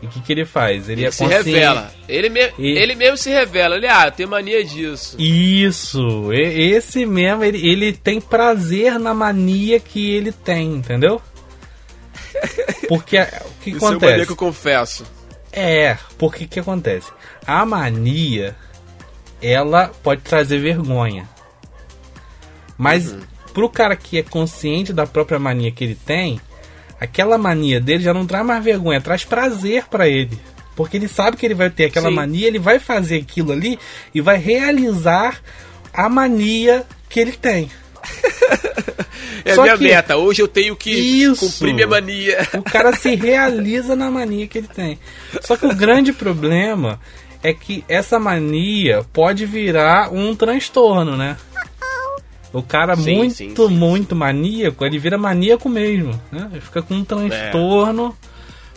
E 0.01 0.05
o 0.05 0.10
que, 0.10 0.19
que 0.22 0.31
ele 0.33 0.45
faz? 0.45 0.89
Ele, 0.89 1.01
Ele 1.01 1.07
é 1.07 1.12
se 1.12 1.24
consciente. 1.24 1.50
revela. 1.50 1.91
Ele, 2.10 2.29
me... 2.29 2.41
E- 2.60 2.77
ele 2.77 2.93
mesmo 2.93 3.15
se 3.17 3.29
revela. 3.29 3.77
Ele, 3.77 3.88
ah, 3.88 4.12
tenho 4.12 4.27
mania 4.29 4.63
disso. 4.63 5.15
Isso, 5.17 6.31
esse 6.33 7.05
mesmo, 7.05 7.43
ele, 7.43 7.65
ele 7.65 7.93
tem 7.93 8.19
prazer 8.19 9.00
na 9.00 9.13
mania 9.13 9.79
que 9.79 10.12
ele 10.12 10.31
tem, 10.33 10.74
entendeu? 10.75 11.22
Porque 12.88 13.18
a- 13.18 13.42
o 13.46 13.63
que 13.63 13.72
Isso 13.72 13.86
é 13.86 13.90
acontece? 13.90 14.12
mania 14.12 14.25
que 14.25 14.32
eu 14.32 14.36
confesso. 14.36 15.06
É, 15.52 15.98
porque 16.18 16.46
o 16.46 16.48
que 16.48 16.60
acontece? 16.60 17.12
A 17.46 17.66
mania, 17.66 18.56
ela 19.42 19.92
pode 20.02 20.22
trazer 20.22 20.58
vergonha. 20.60 21.28
Mas 22.78 23.12
Uhum. 23.12 23.22
pro 23.54 23.70
cara 23.70 23.96
que 23.96 24.18
é 24.18 24.24
consciente 24.24 24.92
da 24.94 25.06
própria 25.06 25.38
mania 25.40 25.72
que 25.72 25.84
ele 25.84 25.96
tem, 25.96 26.40
aquela 27.00 27.38
mania 27.38 27.80
dele 27.80 28.04
já 28.04 28.13
não 28.13 28.25
traz 28.25 28.46
mais 28.46 28.63
vergonha, 28.63 29.00
traz 29.02 29.24
prazer 29.24 29.86
pra 29.90 30.08
ele. 30.08 30.38
Porque 30.75 30.98
ele 30.98 31.08
sabe 31.08 31.38
que 31.38 31.46
ele 31.46 31.54
vai 31.54 31.70
ter 31.70 31.86
aquela 31.86 32.10
Sim. 32.10 32.16
mania, 32.16 32.48
ele 32.48 32.58
vai 32.58 32.80
fazer 32.80 33.18
aquilo 33.22 33.52
ali 33.52 33.78
e 34.13 34.22
vai 34.22 34.38
realizar 34.38 35.40
a 35.94 36.10
mania 36.10 36.84
que 37.08 37.20
ele 37.20 37.34
tem. 37.34 37.70
É 39.45 39.51
a 39.51 39.55
Só 39.55 39.63
minha 39.63 39.77
que- 39.77 39.83
meta. 39.83 40.15
Hoje 40.15 40.41
eu 40.41 40.48
tenho 40.48 40.74
que 40.75 40.89
Isso. 40.91 41.45
cumprir 41.45 41.74
minha 41.74 41.88
mania. 41.88 42.48
O 42.53 42.62
cara 42.63 42.93
se 42.95 43.13
realiza 43.15 43.93
na 43.95 44.10
mania 44.10 44.48
que 44.48 44.57
ele 44.57 44.67
tem. 44.67 44.98
Só 45.41 45.57
que 45.57 45.65
o 45.65 45.75
grande 45.75 46.13
problema 46.13 47.00
é 47.41 47.53
que 47.53 47.83
essa 47.89 48.17
mania 48.19 49.03
pode 49.12 49.45
virar 49.45 50.13
um 50.13 50.33
transtorno, 50.36 51.17
né? 51.17 51.36
O 52.53 52.62
cara 52.62 52.95
Sim, 52.95 53.15
muito, 53.17 53.33
sim, 53.36 53.53
sim. 53.55 53.67
muito 53.67 54.15
maníaco, 54.15 54.86
ele 54.86 54.98
vira 55.00 55.17
maníaco 55.17 55.67
mesmo, 55.67 56.19
né? 56.31 56.48
Ele 56.51 56.62
fica 56.62 56.81
com 56.81 56.93
um 56.95 57.03
transtorno 57.03 58.15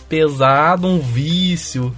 pesado, 0.09 0.87
um 0.89 0.99
vício. 0.99 1.95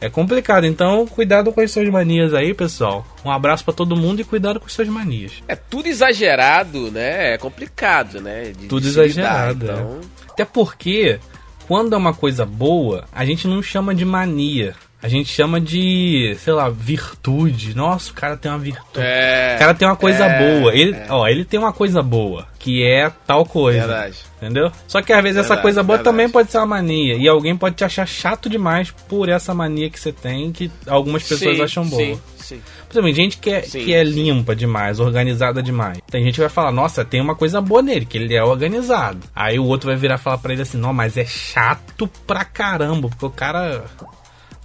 É 0.00 0.10
complicado, 0.10 0.64
então 0.66 1.06
cuidado 1.06 1.52
com 1.52 1.60
as 1.60 1.70
suas 1.70 1.88
manias 1.88 2.34
aí, 2.34 2.52
pessoal. 2.52 3.06
Um 3.24 3.30
abraço 3.30 3.64
pra 3.64 3.72
todo 3.72 3.96
mundo 3.96 4.20
e 4.20 4.24
cuidado 4.24 4.60
com 4.60 4.66
as 4.66 4.72
suas 4.72 4.88
manias. 4.88 5.32
É 5.48 5.56
tudo 5.56 5.86
exagerado, 5.88 6.90
né? 6.90 7.32
É 7.34 7.38
complicado, 7.38 8.20
né? 8.20 8.52
de- 8.52 8.66
Tudo 8.66 8.82
de 8.82 8.92
se 8.92 9.00
lidar, 9.00 9.06
exagerado, 9.52 9.64
Então, 9.64 10.00
Até 10.30 10.44
porque, 10.44 11.18
quando 11.66 11.94
é 11.94 11.96
uma 11.96 12.12
coisa 12.12 12.44
boa, 12.44 13.06
a 13.10 13.24
gente 13.24 13.48
não 13.48 13.62
chama 13.62 13.94
de 13.94 14.04
mania. 14.04 14.74
A 15.06 15.08
gente 15.08 15.28
chama 15.32 15.60
de, 15.60 16.36
sei 16.40 16.52
lá, 16.52 16.68
virtude. 16.68 17.76
Nossa, 17.76 18.10
o 18.10 18.14
cara 18.14 18.36
tem 18.36 18.50
uma 18.50 18.58
virtude. 18.58 19.06
é. 19.06 19.54
O 19.54 19.58
cara 19.60 19.72
tem 19.72 19.86
uma 19.86 19.94
coisa 19.96 20.24
é, 20.24 20.58
boa. 20.60 20.74
Ele, 20.74 20.96
é. 20.96 21.06
ó, 21.10 21.28
ele 21.28 21.44
tem 21.44 21.60
uma 21.60 21.72
coisa 21.72 22.02
boa, 22.02 22.44
que 22.58 22.84
é 22.84 23.08
tal 23.24 23.46
coisa. 23.46 23.86
Verdade. 23.86 24.16
Entendeu? 24.36 24.70
Só 24.88 25.00
que 25.00 25.12
às 25.12 25.22
vezes 25.22 25.36
essa 25.38 25.50
Verdade, 25.50 25.62
coisa 25.62 25.82
boa 25.84 25.96
verdade. 25.98 26.12
também 26.16 26.28
pode 26.28 26.50
ser 26.50 26.58
uma 26.58 26.66
mania. 26.66 27.14
E 27.14 27.28
alguém 27.28 27.56
pode 27.56 27.76
te 27.76 27.84
achar 27.84 28.04
chato 28.04 28.50
demais 28.50 28.90
por 28.90 29.28
essa 29.28 29.54
mania 29.54 29.88
que 29.88 29.98
você 30.00 30.10
tem, 30.12 30.50
que 30.50 30.70
algumas 30.88 31.22
pessoas 31.22 31.56
Sim, 31.56 31.62
acham 31.62 31.86
boa. 31.86 32.02
Sim, 32.02 32.20
sim. 32.36 32.60
Por 32.88 32.94
exemplo, 32.98 33.14
gente 33.14 33.38
que 33.38 33.50
é, 33.50 33.62
Sim, 33.62 33.84
que 33.84 33.94
é 33.94 34.02
limpa 34.04 34.54
demais, 34.56 34.98
organizada 35.00 35.62
demais. 35.62 35.98
Tem 36.10 36.22
gente 36.24 36.34
que 36.34 36.40
vai 36.40 36.50
falar, 36.50 36.70
nossa, 36.72 37.04
tem 37.04 37.20
uma 37.20 37.34
coisa 37.34 37.60
boa 37.60 37.80
nele, 37.80 38.04
que 38.04 38.18
ele 38.18 38.34
é 38.34 38.42
organizado. 38.42 39.20
Aí 39.34 39.58
o 39.58 39.64
outro 39.64 39.88
vai 39.88 39.96
virar 39.96 40.16
e 40.16 40.18
falar 40.18 40.38
pra 40.38 40.52
ele 40.52 40.62
assim, 40.62 40.76
não, 40.78 40.92
mas 40.92 41.16
é 41.16 41.24
chato 41.24 42.06
pra 42.26 42.44
caramba, 42.44 43.08
porque 43.08 43.24
o 43.26 43.30
cara 43.30 43.84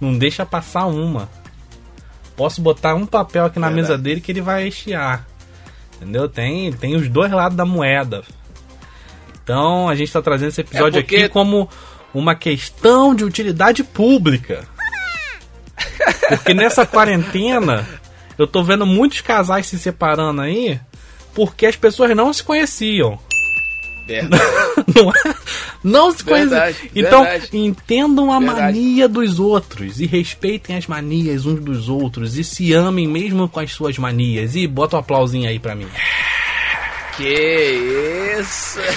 não 0.02 0.16
deixa 0.18 0.44
passar 0.44 0.86
uma. 0.86 1.28
Posso 2.36 2.60
botar 2.60 2.94
um 2.94 3.06
papel 3.06 3.44
aqui 3.46 3.58
na 3.58 3.68
Verdade. 3.68 3.88
mesa 3.88 3.98
dele 3.98 4.20
que 4.20 4.32
ele 4.32 4.40
vai 4.40 4.70
chiar. 4.70 5.26
Entendeu? 5.96 6.28
Tem, 6.28 6.72
tem 6.72 6.96
os 6.96 7.08
dois 7.08 7.30
lados 7.30 7.56
da 7.56 7.64
moeda. 7.64 8.22
Então 9.42 9.88
a 9.88 9.94
gente 9.94 10.12
tá 10.12 10.20
trazendo 10.20 10.48
esse 10.48 10.60
episódio 10.60 10.98
É 10.98 11.02
porque- 11.02 11.16
aqui 11.16 11.28
como 11.28 11.68
uma 12.12 12.34
questão 12.34 13.14
de 13.14 13.24
utilidade 13.24 13.84
pública. 13.84 14.64
Porque 16.28 16.54
nessa 16.54 16.84
quarentena, 16.86 17.86
eu 18.38 18.46
tô 18.46 18.62
vendo 18.64 18.86
muitos 18.86 19.20
casais 19.20 19.66
se 19.66 19.78
separando 19.78 20.40
aí 20.40 20.80
porque 21.34 21.66
as 21.66 21.76
pessoas 21.76 22.14
não 22.16 22.32
se 22.32 22.42
conheciam. 22.42 23.18
Não, 24.94 25.10
é? 25.10 25.34
não 25.82 26.12
se. 26.12 26.22
Verdade, 26.24 26.90
Então, 26.94 27.22
verdade. 27.24 27.48
entendam 27.56 28.30
a 28.32 28.38
Verdade. 28.38 28.60
mania 28.60 29.08
dos 29.08 29.38
outros 29.40 30.00
e 30.00 30.06
respeitem 30.06 30.76
as 30.76 30.86
manias 30.86 31.46
uns 31.46 31.60
dos 31.60 31.88
outros 31.88 32.36
e 32.36 32.44
se 32.44 32.72
amem 32.72 33.06
mesmo 33.08 33.48
com 33.48 33.60
as 33.60 33.72
suas 33.72 33.96
manias. 33.98 34.54
E 34.56 34.66
bota 34.66 34.96
um 34.96 34.98
aplausinho 35.00 35.48
aí 35.48 35.58
pra 35.58 35.74
mim. 35.74 35.86
Que 37.16 38.38
isso! 38.40 38.78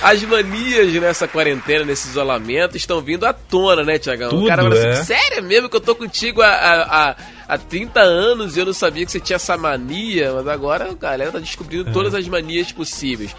As 0.00 0.22
manias 0.22 0.92
nessa 0.92 1.26
quarentena, 1.26 1.84
nesse 1.84 2.08
isolamento, 2.08 2.76
estão 2.76 3.00
vindo 3.00 3.26
à 3.26 3.32
tona, 3.32 3.82
né, 3.82 3.98
Tiagão? 3.98 4.28
Tudo, 4.30 4.44
o 4.44 4.46
cara 4.46 4.62
fala 4.62 4.76
é. 4.78 4.90
assim, 4.92 5.04
sério 5.12 5.42
mesmo 5.42 5.68
que 5.68 5.74
eu 5.74 5.80
tô 5.80 5.92
contigo 5.96 6.40
há, 6.40 6.46
há, 6.50 6.82
há- 7.10 7.16
há 7.48 7.58
30 7.58 7.98
anos 8.00 8.56
e 8.56 8.60
eu 8.60 8.66
não 8.66 8.72
sabia 8.72 9.04
que 9.04 9.10
você 9.10 9.18
tinha 9.18 9.34
essa 9.34 9.56
mania, 9.56 10.32
mas 10.34 10.46
agora 10.46 10.88
a 10.88 10.94
galera 10.94 11.32
tá 11.32 11.40
descobrindo 11.40 11.90
todas 11.92 12.14
as 12.14 12.28
manias 12.28 12.70
possíveis. 12.70 13.34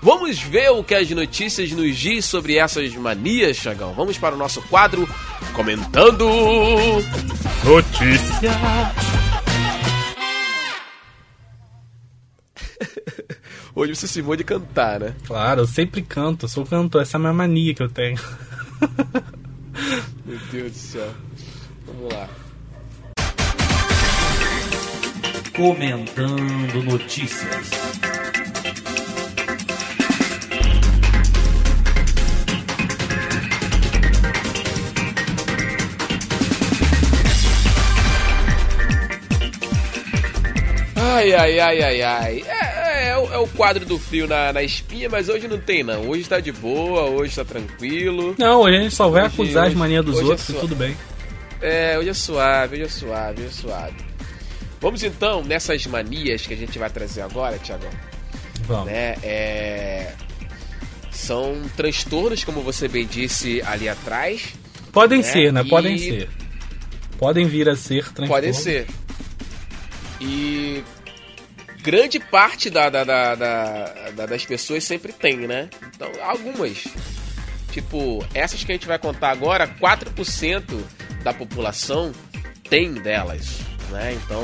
Vamos 0.00 0.38
ver 0.38 0.70
o 0.70 0.84
que 0.84 0.94
as 0.94 1.10
notícias 1.10 1.72
nos 1.72 1.96
diz 1.96 2.24
sobre 2.24 2.56
essas 2.56 2.94
manias, 2.94 3.56
Tiagão? 3.56 3.92
Vamos 3.94 4.16
para 4.16 4.34
o 4.34 4.38
nosso 4.38 4.62
quadro 4.62 5.08
Comentando. 5.52 6.24
Notícia. 7.64 8.52
Hoje 13.74 13.96
você 13.96 14.06
se 14.06 14.22
de 14.22 14.44
cantar, 14.44 15.00
né? 15.00 15.16
Claro, 15.26 15.62
eu 15.62 15.66
sempre 15.66 16.00
canto, 16.02 16.44
eu 16.44 16.48
sou 16.48 16.64
cantor, 16.64 17.02
essa 17.02 17.16
é 17.16 17.18
a 17.18 17.20
minha 17.20 17.32
mania 17.32 17.74
que 17.74 17.82
eu 17.82 17.88
tenho. 17.88 18.16
Meu 20.24 20.38
Deus 20.52 20.72
do 20.72 20.78
céu. 20.78 21.14
Vamos 21.86 22.12
lá. 22.12 22.28
Comentando 25.56 26.84
notícias. 26.84 27.70
Ai, 41.00 41.32
ai, 41.34 41.58
ai, 41.60 41.82
ai, 41.82 42.02
ai. 42.02 42.44
É, 42.46 43.08
é, 43.10 43.16
o- 43.18 43.32
é 43.32 43.38
o 43.38 43.46
quadro 43.48 43.84
do 43.86 43.98
frio 43.98 44.26
na, 44.26 44.52
na 44.52 44.62
espinha, 44.62 45.08
mas 45.08 45.28
hoje 45.28 45.46
não 45.48 45.58
tem 45.58 45.82
não. 45.82 46.08
Hoje 46.08 46.28
tá 46.28 46.40
de 46.40 46.52
boa, 46.52 47.02
hoje 47.04 47.34
tá 47.36 47.44
tranquilo. 47.44 48.34
Não, 48.38 48.60
hoje 48.62 48.76
a 48.76 48.80
gente 48.82 48.94
só 48.94 49.08
vai 49.08 49.22
Hoje- 49.24 49.34
acusar 49.34 49.62
as 49.64 49.68
hoje- 49.70 49.76
manias 49.78 50.04
dos 50.04 50.18
é 50.18 50.22
outros 50.24 50.48
e 50.48 50.52
tudo 50.54 50.74
bem. 50.74 50.96
É, 51.60 51.96
hoje 51.98 52.08
é 52.10 52.14
suave, 52.14 52.74
hoje 52.76 52.84
é 52.84 52.88
suave, 52.88 53.42
hoje 53.42 53.50
é 53.50 53.52
suave. 53.62 53.96
Vamos 54.80 55.02
então 55.02 55.42
nessas 55.42 55.84
manias 55.86 56.46
que 56.46 56.54
a 56.54 56.56
gente 56.56 56.78
vai 56.78 56.88
trazer 56.90 57.22
agora, 57.22 57.58
Tiagão. 57.58 57.90
Vamos. 58.66 58.86
Né? 58.86 59.16
É... 59.22 60.12
São 61.10 61.62
transtornos, 61.76 62.44
como 62.44 62.60
você 62.60 62.86
bem 62.86 63.06
disse 63.06 63.60
ali 63.66 63.88
atrás. 63.88 64.54
Podem 64.92 65.20
É, 65.20 65.22
ser, 65.24 65.52
né? 65.52 65.62
e- 65.64 65.68
Podem 65.68 65.98
ser. 65.98 66.28
Podem 67.18 67.46
vir 67.46 67.68
a 67.68 67.74
ser 67.74 68.04
transtornos. 68.12 68.28
Podem 68.28 68.52
ser. 68.52 68.86
E 70.20 70.82
grande 71.82 72.18
parte 72.18 72.68
da, 72.70 72.88
da- 72.90 73.04
da- 73.04 73.34
da- 73.34 74.10
da- 74.14 74.26
das 74.26 74.44
pessoas 74.44 74.84
sempre 74.84 75.12
tem, 75.12 75.36
né? 75.46 75.68
Então, 75.94 76.10
algumas. 76.22 76.84
Tipo, 77.72 78.24
essas 78.34 78.64
que 78.64 78.72
a 78.72 78.74
gente 78.74 78.86
vai 78.88 78.98
contar 78.98 79.30
agora, 79.30 79.66
4% 79.66 80.64
da 81.22 81.32
população 81.32 82.12
tem 82.68 82.92
delas, 82.94 83.58
né? 83.90 84.14
Então, 84.24 84.42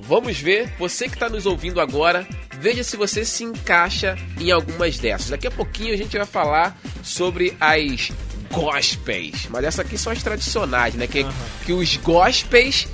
vamos 0.00 0.38
ver. 0.38 0.68
Você 0.78 1.08
que 1.08 1.14
está 1.14 1.28
nos 1.28 1.46
ouvindo 1.46 1.80
agora, 1.80 2.26
veja 2.60 2.82
se 2.84 2.96
você 2.96 3.24
se 3.24 3.44
encaixa 3.44 4.16
em 4.38 4.50
algumas 4.50 4.98
dessas. 4.98 5.30
Daqui 5.30 5.46
a 5.46 5.50
pouquinho 5.50 5.94
a 5.94 5.96
gente 5.96 6.16
vai 6.16 6.26
falar 6.26 6.78
sobre 7.02 7.56
as 7.60 8.10
gospels. 8.52 9.46
Mas 9.50 9.64
essas 9.64 9.80
aqui 9.86 9.96
são 9.96 10.12
as 10.12 10.22
tradicionais, 10.22 10.94
né? 10.94 11.06
Que, 11.06 11.24
que 11.64 11.72
os 11.72 11.96
gospels 11.96 12.86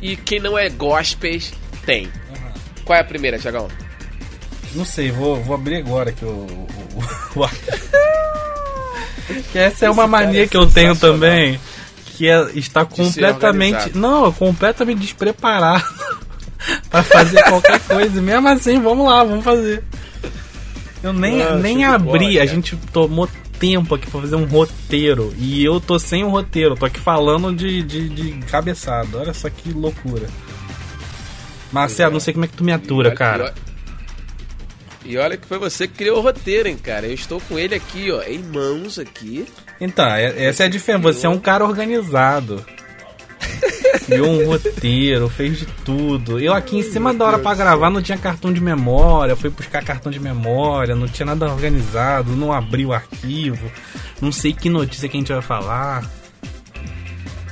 e 0.00 0.16
quem 0.16 0.40
não 0.40 0.58
é 0.58 0.68
gospels 0.68 1.52
tem. 1.84 2.08
Qual 2.84 2.96
é 2.96 3.00
a 3.00 3.04
primeira, 3.04 3.38
Tiagão? 3.38 3.68
Não 4.74 4.84
sei, 4.84 5.10
vou, 5.10 5.42
vou 5.42 5.54
abrir 5.54 5.76
agora 5.76 6.12
que 6.12 6.24
o. 6.24 6.66
que 9.52 9.58
essa 9.58 9.86
é 9.86 9.90
uma 9.90 10.06
mania 10.06 10.44
é 10.44 10.46
que 10.46 10.56
eu 10.56 10.66
tenho 10.66 10.94
também. 10.94 11.58
Que 12.14 12.28
é, 12.28 12.50
está 12.54 12.82
ser 12.82 12.96
completamente. 12.96 13.96
Não, 13.96 14.32
completamente 14.32 15.00
despreparado 15.00 15.84
pra 16.90 17.02
fazer 17.02 17.42
qualquer 17.44 17.80
coisa. 17.88 18.20
Mesmo 18.20 18.48
assim, 18.48 18.80
vamos 18.80 19.06
lá, 19.06 19.24
vamos 19.24 19.44
fazer. 19.44 19.82
Eu 21.02 21.12
nem, 21.12 21.36
nem 21.56 21.78
de 21.78 21.84
bola, 21.84 21.94
abri, 21.94 22.40
a 22.40 22.46
gente 22.46 22.76
tomou 22.92 23.28
tempo 23.58 23.94
aqui 23.94 24.10
pra 24.10 24.20
fazer 24.20 24.36
um 24.36 24.44
roteiro. 24.44 25.34
E 25.38 25.64
eu 25.64 25.80
tô 25.80 25.98
sem 25.98 26.24
o 26.24 26.28
roteiro, 26.28 26.74
tô 26.76 26.86
aqui 26.86 27.00
falando 27.00 27.54
de, 27.54 27.82
de, 27.82 28.08
de 28.08 28.32
cabeçada. 28.46 29.18
Olha 29.18 29.34
só 29.34 29.48
que 29.50 29.70
loucura. 29.72 30.26
Marcelo, 31.72 32.12
não 32.12 32.20
sei 32.20 32.32
como 32.32 32.44
é 32.44 32.48
que 32.48 32.56
tu 32.56 32.64
me 32.64 32.72
atura, 32.72 33.08
E 33.08 33.10
olha- 33.10 33.16
cara. 33.18 33.42
E 33.44 33.46
olha, 33.46 33.54
e 35.04 35.18
olha 35.18 35.36
que 35.36 35.46
foi 35.46 35.58
você 35.58 35.86
que 35.86 35.94
criou 35.94 36.18
o 36.18 36.22
roteiro, 36.22 36.68
hein, 36.68 36.76
cara. 36.76 37.06
Eu 37.06 37.14
estou 37.14 37.40
com 37.40 37.58
ele 37.58 37.74
aqui, 37.74 38.10
ó, 38.10 38.22
em 38.22 38.38
mãos 38.42 38.98
aqui. 38.98 39.46
Então, 39.80 40.06
é- 40.06 40.46
essa 40.46 40.62
é 40.62 40.66
a 40.66 40.68
diferença. 40.70 41.02
Você 41.12 41.26
é 41.26 41.28
um 41.30 41.38
cara 41.38 41.64
organizado. 41.64 42.64
Criou 44.06 44.28
um 44.28 44.46
roteiro, 44.46 45.28
fez 45.28 45.58
de 45.58 45.66
tudo. 45.84 46.38
Eu 46.38 46.54
aqui 46.54 46.78
em 46.78 46.82
cima 46.82 47.12
da 47.12 47.24
hora 47.24 47.38
pra 47.38 47.54
gravar 47.54 47.90
não 47.90 48.00
tinha 48.00 48.16
cartão 48.16 48.52
de 48.52 48.60
memória. 48.60 49.34
Fui 49.34 49.50
buscar 49.50 49.82
cartão 49.84 50.12
de 50.12 50.20
memória, 50.20 50.94
não 50.94 51.08
tinha 51.08 51.26
nada 51.26 51.46
organizado, 51.46 52.36
não 52.36 52.52
abri 52.52 52.86
o 52.86 52.92
arquivo. 52.92 53.70
Não 54.20 54.30
sei 54.30 54.52
que 54.52 54.70
notícia 54.70 55.08
que 55.08 55.16
a 55.16 55.20
gente 55.20 55.32
vai 55.32 55.42
falar. 55.42 56.08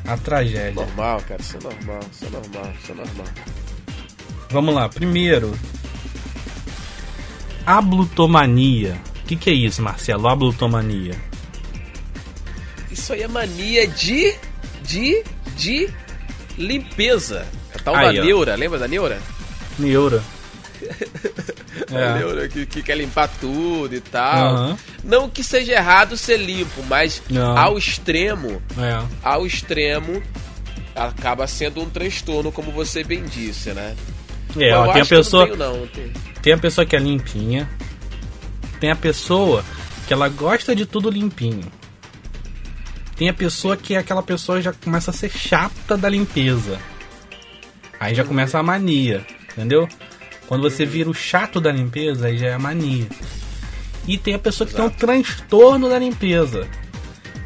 A 0.07 0.17
tragédia. 0.17 0.73
Normal, 0.73 1.23
cara, 1.27 1.41
isso 1.41 1.57
é 1.57 1.61
normal, 1.61 2.01
isso 2.13 2.25
é 2.27 2.31
normal, 2.31 2.73
isso 2.81 2.93
é 2.93 2.95
normal. 2.95 3.27
Vamos 4.51 4.75
lá, 4.75 4.89
primeiro. 4.89 5.53
Ablutomania. 7.67 9.01
O 9.23 9.27
que, 9.27 9.37
que 9.37 9.51
é 9.51 9.55
isso, 9.55 9.81
Marcelo? 9.81 10.29
Ablutomania. 10.29 11.15
Isso 12.91 13.13
aí 13.13 13.23
é 13.23 13.29
mania 13.29 13.89
de. 13.89 14.35
de. 14.83 15.25
De 15.57 15.89
limpeza. 16.59 17.47
A 17.75 17.79
tal 17.79 17.95
Aí, 17.97 18.17
da 18.17 18.23
ó. 18.23 18.25
neura, 18.25 18.55
lembra 18.57 18.79
da 18.79 18.89
neura? 18.89 19.21
Neura. 19.79 20.23
A 21.91 21.99
É. 21.99 22.15
neura 22.19 22.49
que, 22.49 22.67
que 22.67 22.83
quer 22.83 22.97
limpar 22.97 23.29
tudo 23.41 23.95
e 23.95 24.01
tal. 24.01 24.55
Aham. 24.55 24.79
Não 25.03 25.29
que 25.29 25.43
seja 25.43 25.73
errado 25.73 26.17
ser 26.17 26.37
limpo, 26.37 26.83
mas 26.89 27.23
Não. 27.31 27.57
ao 27.57 27.79
extremo, 27.79 28.63
É. 28.79 29.03
ao 29.23 29.47
extremo, 29.47 30.23
acaba 30.95 31.47
sendo 31.47 31.83
um 31.83 31.89
transtorno, 31.91 32.53
como 32.53 32.71
você 32.71 33.03
bem 33.03 33.25
disse, 33.25 33.71
né? 33.73 33.95
É, 34.59 34.77
ó, 34.77 34.93
tem 34.93 35.03
a 35.03 35.07
pessoa. 35.07 35.47
Não 35.47 35.57
tenho, 35.57 35.71
não. 35.81 35.87
Tem- 35.89 36.13
Tem 36.43 36.53
a 36.53 36.59
pessoa 36.59 36.87
que 36.87 36.95
é 36.95 36.99
limpinha. 36.99 37.69
Tem 38.79 38.91
a 38.91 38.97
pessoa 38.97 39.65
que 40.07 40.13
ela 40.13 40.29
gosta 40.29 40.77
de 40.77 40.85
tudo 40.87 41.11
limpinho. 41.11 41.65
Tem 43.17 43.29
a 43.29 43.35
pessoa 43.35 43.77
que 43.77 43.95
é 43.95 43.99
aquela 43.99 44.23
pessoa 44.23 44.59
que 44.59 44.65
já 44.65 44.73
começa 44.73 45.11
a 45.11 45.15
ser 45.15 45.31
chata 45.31 45.97
da 45.97 46.09
limpeza. 46.09 46.79
Aí 48.01 48.15
já 48.15 48.25
começa 48.25 48.59
a 48.59 48.63
mania, 48.63 49.25
entendeu? 49.53 49.89
Quando 50.47 50.63
você 50.63 50.85
vira 50.85 51.09
o 51.09 51.15
chato 51.15 51.61
da 51.61 51.73
limpeza, 51.73 52.27
aí 52.27 52.37
já 52.37 52.49
é 52.49 52.55
a 52.55 52.59
mania. 52.59 53.07
E 54.07 54.19
tem 54.19 54.35
a 54.35 54.39
pessoa 54.39 54.67
que 54.67 54.75
tem 54.75 54.85
um 54.85 54.91
transtorno 54.91 55.89
da 55.89 55.99
limpeza. 55.99 56.69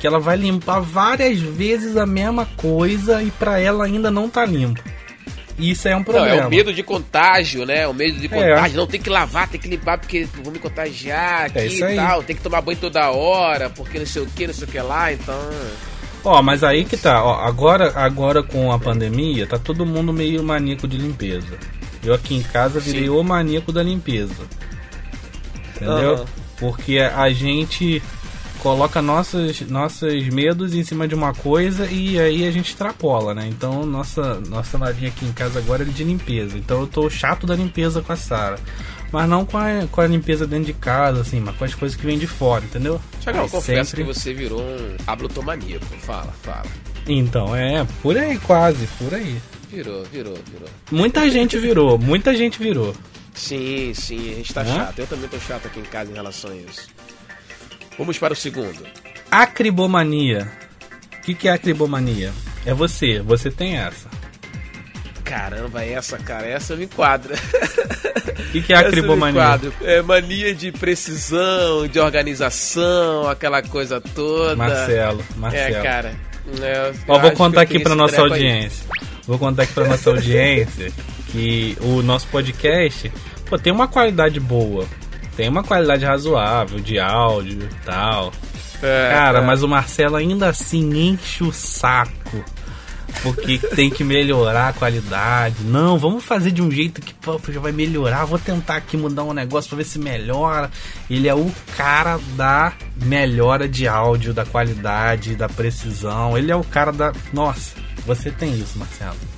Que 0.01 0.07
ela 0.07 0.19
vai 0.19 0.37
limpar 0.37 0.81
várias 0.81 1.39
vezes 1.39 1.97
a 1.97 2.07
mesma 2.07 2.47
coisa 2.57 3.23
e 3.23 3.31
pra 3.33 3.61
ela 3.61 3.85
ainda 3.85 4.11
não 4.11 4.29
tá 4.29 4.45
limpo. 4.45 4.83
E 5.59 5.71
isso 5.73 5.89
é 5.89 5.95
um 5.95 5.99
Não, 5.99 6.05
problema. 6.05 6.43
é 6.43 6.47
o 6.47 6.51
medo 6.51 6.73
de 6.73 6.83
contágio, 6.85 7.67
né? 7.67 7.87
O 7.89 7.93
medo 7.93 8.19
de 8.19 8.27
É. 8.27 8.29
contágio. 8.29 8.77
Não, 8.77 8.87
tem 8.87 9.01
que 9.01 9.11
lavar, 9.11 9.49
tem 9.49 9.61
que 9.61 9.67
limpar 9.69 9.99
porque 9.99 10.27
vou 10.43 10.53
me 10.53 10.59
contagiar 10.59 11.47
aqui 11.47 11.59
É 11.59 11.93
e 11.93 11.97
tal. 11.97 12.23
Tem 12.23 12.37
que 12.37 12.43
tomar 12.43 12.61
banho 12.61 12.79
toda 12.79 13.11
hora, 13.11 13.69
porque 13.71 13.99
não 13.99 14.07
sei 14.07 14.23
o 14.23 14.27
que, 14.27 14.47
não 14.47 14.55
sei 14.55 14.65
o 14.69 14.71
que 14.71 14.81
lá, 14.81 15.13
então. 15.13 15.39
Ó, 16.25 16.41
mas 16.43 16.63
aí 16.63 16.85
que 16.85 16.97
tá, 16.97 17.25
ó, 17.25 17.41
agora, 17.45 17.93
agora 17.97 18.43
com 18.43 18.71
a 18.73 18.79
pandemia, 18.79 19.47
tá 19.47 19.59
todo 19.59 19.85
mundo 19.87 20.13
meio 20.13 20.43
maníaco 20.45 20.87
de 20.87 20.97
limpeza. 20.97 21.59
Eu 22.05 22.15
aqui 22.15 22.35
em 22.37 22.43
casa 22.43 22.79
virei 22.79 23.05
Sim. 23.05 23.09
o 23.09 23.23
maníaco 23.25 23.73
da 23.73 23.83
limpeza. 23.83 24.35
Entendeu? 25.77 26.15
Aham. 26.15 26.25
Porque 26.59 26.99
a 26.99 27.31
gente 27.31 28.03
coloca 28.59 29.01
nossos, 29.01 29.61
nossos 29.63 30.29
medos 30.29 30.75
em 30.75 30.83
cima 30.85 31.07
de 31.09 31.15
uma 31.15 31.33
coisa 31.35 31.87
e 31.87 32.19
aí 32.21 32.47
a 32.47 32.51
gente 32.51 32.71
extrapola, 32.71 33.35
né? 33.35 33.47
Então 33.49 33.85
nossa, 33.87 34.41
nossa 34.49 34.77
marinha 34.79 35.09
aqui 35.09 35.25
em 35.25 35.33
casa 35.33 35.59
agora 35.59 35.83
é 35.83 35.87
de 35.87 36.05
limpeza. 36.05 36.57
Então 36.59 36.81
eu 36.81 36.87
tô 36.87 37.09
chato 37.09 37.47
da 37.47 37.55
limpeza 37.57 38.01
com 38.03 38.13
a 38.13 38.17
Sara. 38.17 38.59
Mas 39.11 39.27
não 39.27 39.47
com 39.47 39.57
a, 39.57 39.87
com 39.91 40.01
a 40.03 40.07
limpeza 40.07 40.47
dentro 40.47 40.67
de 40.67 40.75
casa, 40.75 41.23
assim, 41.23 41.41
mas 41.41 41.57
com 41.57 41.65
as 41.65 41.75
coisas 41.75 41.97
que 41.99 42.05
vêm 42.05 42.19
de 42.19 42.27
fora, 42.27 42.63
entendeu? 42.65 43.01
Tiagão, 43.23 43.49
confesso 43.49 43.91
sempre- 43.93 44.05
que 44.05 44.13
você 44.15 44.35
virou 44.35 44.61
um 44.61 44.97
ablutomaníaco. 45.07 45.87
Fala, 46.03 46.31
fala. 46.43 46.67
Então, 47.07 47.57
é, 47.57 47.87
por 48.03 48.19
aí 48.19 48.37
quase, 48.39 48.87
por 48.99 49.15
aí. 49.15 49.39
Virou, 49.71 50.05
virou, 50.05 50.35
virou. 50.35 50.69
Muita 50.91 51.31
gente 51.31 51.57
virou, 51.59 51.99
muita 51.99 52.35
gente 52.37 52.59
virou. 52.59 52.95
Sim, 53.35 53.93
sim, 53.95 54.33
a 54.33 54.35
gente 54.35 54.53
tá 54.53 54.61
Hã? 54.63 54.67
chato. 54.67 54.99
Eu 54.99 55.07
também 55.07 55.29
tô 55.29 55.39
chato 55.39 55.67
aqui 55.67 55.79
em 55.81 55.85
casa 55.85 56.11
em 56.11 56.15
relação 56.15 56.51
a 56.51 56.57
isso. 56.57 56.89
Vamos 57.99 58.17
para 58.19 58.33
o 58.33 58.37
segundo. 58.37 58.87
Acribomania. 59.31 60.49
O 61.19 61.21
que, 61.23 61.35
que 61.35 61.49
é 61.49 61.53
acribomania? 61.53 62.33
É 62.65 62.73
você, 62.73 63.21
você 63.21 63.51
tem 63.51 63.77
essa. 63.77 64.09
Caramba, 65.25 65.85
essa, 65.85 66.17
cara, 66.17 66.47
essa 66.47 66.75
me 66.75 66.85
enquadra. 66.85 67.35
O 67.35 68.51
que, 68.53 68.63
que 68.63 68.73
é 68.73 68.77
acribomania? 68.77 69.61
É 69.83 70.01
mania 70.01 70.55
de 70.55 70.73
precisão, 70.73 71.87
de 71.87 71.99
organização, 71.99 73.29
aquela 73.29 73.61
coisa 73.63 74.01
toda. 74.01 74.57
Marcelo, 74.57 75.23
Marcelo. 75.37 75.77
É, 75.77 75.83
cara. 75.83 76.15
É, 76.63 76.89
eu 76.89 76.95
Ó, 77.09 77.19
vou 77.19 77.33
contar 77.33 77.61
aqui 77.63 77.79
pra 77.79 77.95
nossa 77.95 78.15
treco 78.17 78.33
aí. 78.33 78.41
audiência. 78.47 78.87
Vou 79.27 79.39
contar 79.39 79.65
aqui 79.65 79.75
pra 79.75 79.87
nossa 79.87 80.09
audiência 80.09 80.91
que 81.31 81.77
o 81.83 82.01
nosso 82.01 82.27
podcast, 82.29 83.13
pô, 83.45 83.59
tem 83.59 83.71
uma 83.71 83.87
qualidade 83.87 84.41
boa. 84.41 84.87
Tem 85.39 85.49
uma 85.49 85.63
qualidade 85.63 86.05
razoável 86.05 86.81
de 86.81 86.99
áudio 86.99 87.63
e 87.63 87.85
tal. 87.85 88.33
É, 88.83 89.11
Cara, 89.13 89.39
é. 89.39 89.41
mas 89.41 89.63
o 89.63 89.69
Marcelo 89.69 90.17
ainda 90.17 90.49
assim 90.49 91.11
enche 91.11 91.45
o 91.45 91.53
saco. 91.53 92.45
Porque 93.23 93.57
tem 93.57 93.89
que 93.89 94.03
melhorar 94.03 94.71
a 94.71 94.73
qualidade. 94.73 95.63
Não, 95.63 95.97
vamos 95.97 96.25
fazer 96.25 96.51
de 96.51 96.61
um 96.61 96.69
jeito 96.69 97.01
que 97.01 97.15
pô, 97.15 97.41
já 97.51 97.61
vai 97.61 97.71
melhorar. 97.71 98.25
Vou 98.25 98.37
tentar 98.37 98.75
aqui 98.79 98.97
mudar 98.97 99.23
um 99.23 99.33
negócio 99.33 99.69
pra 99.69 99.79
ver 99.79 99.85
se 99.85 100.01
melhora. 100.01 100.73
Ele 101.09 101.29
é 101.29 101.35
o 101.35 101.53
cara 101.77 102.19
da 102.35 102.73
melhora 102.97 103.69
de 103.69 103.87
áudio, 103.87 104.35
da 104.35 104.45
qualidade, 104.45 105.37
da 105.37 105.49
precisão. 105.49 106.37
Ele 106.37 106.51
é 106.51 106.57
o 106.57 106.65
cara 106.65 106.91
da. 106.91 107.13
Nossa, 107.33 107.77
você 108.05 108.33
tem 108.33 108.59
isso, 108.59 108.77
Marcelo. 108.77 109.38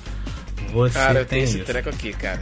Você 0.71 0.93
Cara, 0.97 1.19
eu 1.19 1.25
tenho 1.25 1.43
esse 1.43 1.57
isso. 1.57 1.65
treco 1.65 1.89
aqui, 1.89 2.13
cara. 2.13 2.41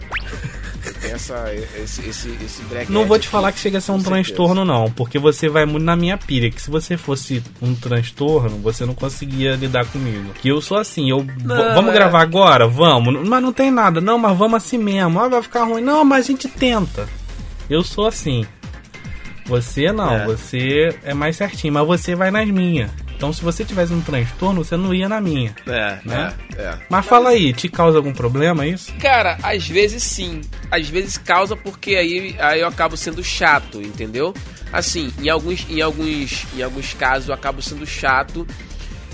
Eu 0.85 0.93
tenho 0.93 1.15
essa, 1.15 1.53
esse, 1.53 2.01
esse, 2.07 2.29
esse 2.43 2.61
break 2.63 2.91
Não 2.91 3.05
vou 3.05 3.19
te 3.19 3.27
falar 3.27 3.51
que 3.51 3.59
chega 3.59 3.79
a 3.79 3.81
ser 3.81 3.91
um 3.91 3.99
certeza. 3.99 4.15
transtorno, 4.23 4.63
não, 4.63 4.89
porque 4.91 5.19
você 5.19 5.49
vai 5.49 5.65
muito 5.65 5.83
na 5.83 5.95
minha 5.95 6.17
pilha. 6.17 6.49
Que 6.49 6.61
se 6.61 6.69
você 6.69 6.95
fosse 6.95 7.43
um 7.61 7.75
transtorno, 7.75 8.57
você 8.59 8.85
não 8.85 8.93
conseguia 8.95 9.55
lidar 9.55 9.85
comigo. 9.87 10.31
Que 10.41 10.49
eu 10.49 10.61
sou 10.61 10.77
assim, 10.77 11.09
eu. 11.09 11.19
v- 11.21 11.33
vamos 11.75 11.91
é. 11.91 11.93
gravar 11.93 12.21
agora? 12.21 12.67
Vamos. 12.67 13.27
Mas 13.27 13.41
não 13.43 13.51
tem 13.51 13.69
nada. 13.71 13.99
Não, 13.99 14.17
mas 14.17 14.37
vamos 14.37 14.57
assim 14.57 14.77
mesmo. 14.77 15.19
Ah, 15.19 15.27
vai 15.27 15.41
ficar 15.43 15.63
ruim. 15.65 15.81
Não, 15.81 16.05
mas 16.05 16.25
a 16.25 16.27
gente 16.27 16.47
tenta. 16.47 17.07
Eu 17.69 17.83
sou 17.83 18.07
assim. 18.07 18.45
Você 19.45 19.91
não, 19.91 20.13
É. 20.13 20.25
você 20.25 20.95
é 21.03 21.13
mais 21.13 21.35
certinho, 21.35 21.73
mas 21.73 21.85
você 21.87 22.13
vai 22.15 22.29
nas 22.31 22.47
minhas. 22.47 22.89
Então 23.19 23.33
se 23.33 23.41
você 23.41 23.65
tivesse 23.65 23.91
um 23.91 23.99
transtorno, 23.99 24.63
você 24.63 24.77
não 24.77 24.93
ia 24.93 25.09
na 25.09 25.19
minha. 25.19 25.53
É, 25.67 25.99
Né? 26.05 26.33
é, 26.57 26.61
é. 26.61 26.77
Mas 26.89 27.05
fala 27.05 27.31
aí, 27.31 27.51
te 27.51 27.67
causa 27.67 27.97
algum 27.97 28.13
problema 28.13 28.65
isso? 28.65 28.93
Cara, 28.93 29.37
às 29.43 29.67
vezes 29.67 30.01
sim. 30.03 30.39
Às 30.71 30.87
vezes 30.87 31.17
causa 31.17 31.53
porque 31.53 31.97
aí, 31.97 32.33
aí 32.39 32.61
eu 32.61 32.67
acabo 32.69 32.95
sendo 32.95 33.21
chato, 33.21 33.81
entendeu? 33.81 34.33
Assim, 34.71 35.11
em 35.19 35.27
alguns, 35.27 35.65
em 35.69 35.81
alguns, 35.81 36.45
em 36.55 36.63
alguns 36.63 36.93
casos 36.93 37.27
eu 37.27 37.35
acabo 37.35 37.61
sendo 37.61 37.85
chato 37.85 38.47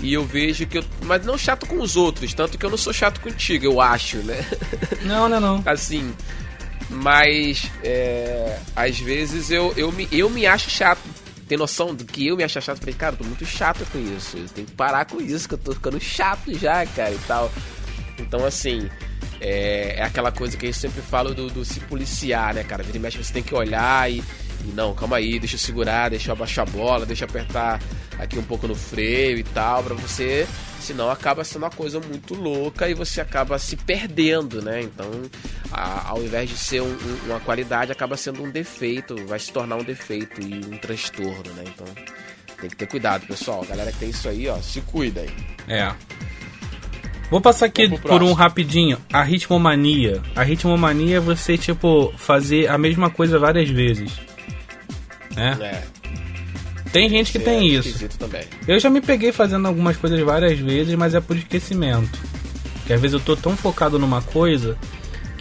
e 0.00 0.12
eu 0.12 0.24
vejo 0.24 0.68
que 0.68 0.78
eu. 0.78 0.84
Mas 1.02 1.26
não 1.26 1.36
chato 1.36 1.66
com 1.66 1.80
os 1.80 1.96
outros, 1.96 2.32
tanto 2.32 2.56
que 2.56 2.64
eu 2.64 2.70
não 2.70 2.78
sou 2.78 2.92
chato 2.92 3.20
contigo, 3.20 3.64
eu 3.64 3.80
acho, 3.80 4.18
né? 4.18 4.44
Não, 5.02 5.28
não, 5.28 5.40
não. 5.40 5.62
assim. 5.66 6.14
Mas 6.88 7.68
é, 7.82 8.56
às 8.76 9.00
vezes 9.00 9.50
eu, 9.50 9.74
eu, 9.76 9.90
me, 9.90 10.06
eu 10.12 10.30
me 10.30 10.46
acho 10.46 10.70
chato. 10.70 11.00
Tem 11.48 11.56
noção 11.56 11.94
do 11.94 12.04
que 12.04 12.26
eu 12.26 12.36
me 12.36 12.42
acho 12.42 12.60
chato? 12.60 12.78
Falei, 12.78 12.94
cara, 12.94 13.14
eu 13.14 13.18
tô 13.18 13.24
muito 13.24 13.46
chato 13.46 13.86
com 13.92 13.98
isso. 13.98 14.36
Eu 14.36 14.48
tenho 14.48 14.66
que 14.66 14.74
parar 14.74 15.04
com 15.04 15.20
isso, 15.20 15.48
que 15.48 15.54
eu 15.54 15.58
tô 15.58 15.72
ficando 15.72 16.00
chato 16.00 16.52
já, 16.58 16.84
cara, 16.86 17.12
e 17.12 17.18
tal. 17.26 17.52
Então, 18.18 18.44
assim, 18.44 18.88
é, 19.40 19.96
é 19.98 20.02
aquela 20.02 20.32
coisa 20.32 20.56
que 20.56 20.66
gente 20.66 20.78
sempre 20.78 21.02
fala 21.02 21.32
do, 21.32 21.48
do 21.48 21.64
se 21.64 21.80
policiar, 21.80 22.54
né, 22.54 22.64
cara? 22.64 22.82
Vira 22.82 22.96
e 22.96 23.00
mexe, 23.00 23.22
você 23.22 23.32
tem 23.32 23.42
que 23.42 23.54
olhar 23.54 24.10
e, 24.10 24.22
e 24.64 24.72
não, 24.74 24.94
calma 24.94 25.16
aí, 25.16 25.38
deixa 25.38 25.54
eu 25.54 25.60
segurar, 25.60 26.08
deixa 26.10 26.30
eu 26.30 26.32
abaixar 26.32 26.66
a 26.66 26.70
bola, 26.70 27.06
deixa 27.06 27.24
eu 27.24 27.28
apertar 27.28 27.80
aqui 28.18 28.38
um 28.38 28.42
pouco 28.42 28.66
no 28.66 28.74
freio 28.74 29.38
e 29.38 29.44
tal, 29.44 29.82
pra 29.82 29.94
você. 29.94 30.46
Senão 30.80 31.10
acaba 31.10 31.44
sendo 31.44 31.62
uma 31.62 31.70
coisa 31.70 32.00
muito 32.00 32.34
louca 32.34 32.88
e 32.88 32.94
você 32.94 33.20
acaba 33.20 33.58
se 33.58 33.76
perdendo, 33.76 34.62
né? 34.62 34.82
Então, 34.82 35.10
a- 35.72 36.08
ao 36.10 36.22
invés 36.22 36.48
de 36.50 36.56
ser 36.56 36.80
um- 36.82 36.86
um- 36.86 37.18
uma 37.30 37.40
qualidade, 37.40 37.92
acaba 37.92 38.16
sendo 38.16 38.42
um 38.42 38.50
defeito, 38.50 39.16
vai 39.26 39.38
se 39.38 39.52
tornar 39.52 39.76
um 39.76 39.84
defeito 39.84 40.40
e 40.40 40.54
um 40.66 40.76
transtorno, 40.78 41.52
né? 41.54 41.64
Então, 41.66 41.86
tem 42.60 42.70
que 42.70 42.76
ter 42.76 42.86
cuidado, 42.86 43.26
pessoal. 43.26 43.62
A 43.62 43.66
galera 43.66 43.92
que 43.92 43.98
tem 43.98 44.10
isso 44.10 44.28
aí, 44.28 44.48
ó, 44.48 44.56
se 44.58 44.80
cuida 44.82 45.20
aí. 45.20 45.30
É. 45.68 45.92
Vou 47.30 47.40
passar 47.40 47.66
aqui 47.66 47.88
por 47.98 48.22
um 48.22 48.32
rapidinho. 48.32 48.98
A 49.12 49.22
ritmomania. 49.22 50.22
A 50.36 50.42
ritmomania 50.44 51.16
é 51.16 51.20
você, 51.20 51.58
tipo, 51.58 52.12
fazer 52.16 52.68
a 52.70 52.78
mesma 52.78 53.10
coisa 53.10 53.38
várias 53.38 53.68
vezes. 53.68 54.12
Né? 55.34 55.56
É, 55.60 55.82
Tem 56.92 57.10
gente 57.10 57.32
que 57.32 57.38
é 57.38 57.40
tem 57.40 57.66
isso. 57.66 57.88
esquisito 57.88 58.16
também. 58.16 58.44
Eu 58.66 58.78
já 58.78 58.88
me 58.88 59.00
peguei 59.00 59.32
fazendo 59.32 59.66
algumas 59.66 59.96
coisas 59.96 60.18
várias 60.20 60.58
vezes, 60.58 60.94
mas 60.94 61.14
é 61.14 61.20
por 61.20 61.36
esquecimento. 61.36 62.18
Que 62.86 62.92
às 62.92 63.00
vezes 63.00 63.14
eu 63.14 63.20
tô 63.20 63.36
tão 63.36 63.56
focado 63.56 63.98
numa 63.98 64.22
coisa 64.22 64.78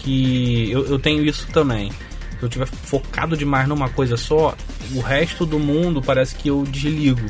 que 0.05 0.71
eu, 0.71 0.85
eu 0.85 0.99
tenho 0.99 1.25
isso 1.25 1.47
também. 1.51 1.91
Se 1.91 2.43
eu 2.43 2.47
tiver 2.47 2.67
focado 2.67 3.35
demais 3.35 3.67
numa 3.67 3.89
coisa 3.89 4.15
só, 4.15 4.55
o 4.93 4.99
resto 4.99 5.45
do 5.45 5.57
mundo 5.57 6.01
parece 6.01 6.35
que 6.35 6.47
eu 6.47 6.63
desligo. 6.63 7.25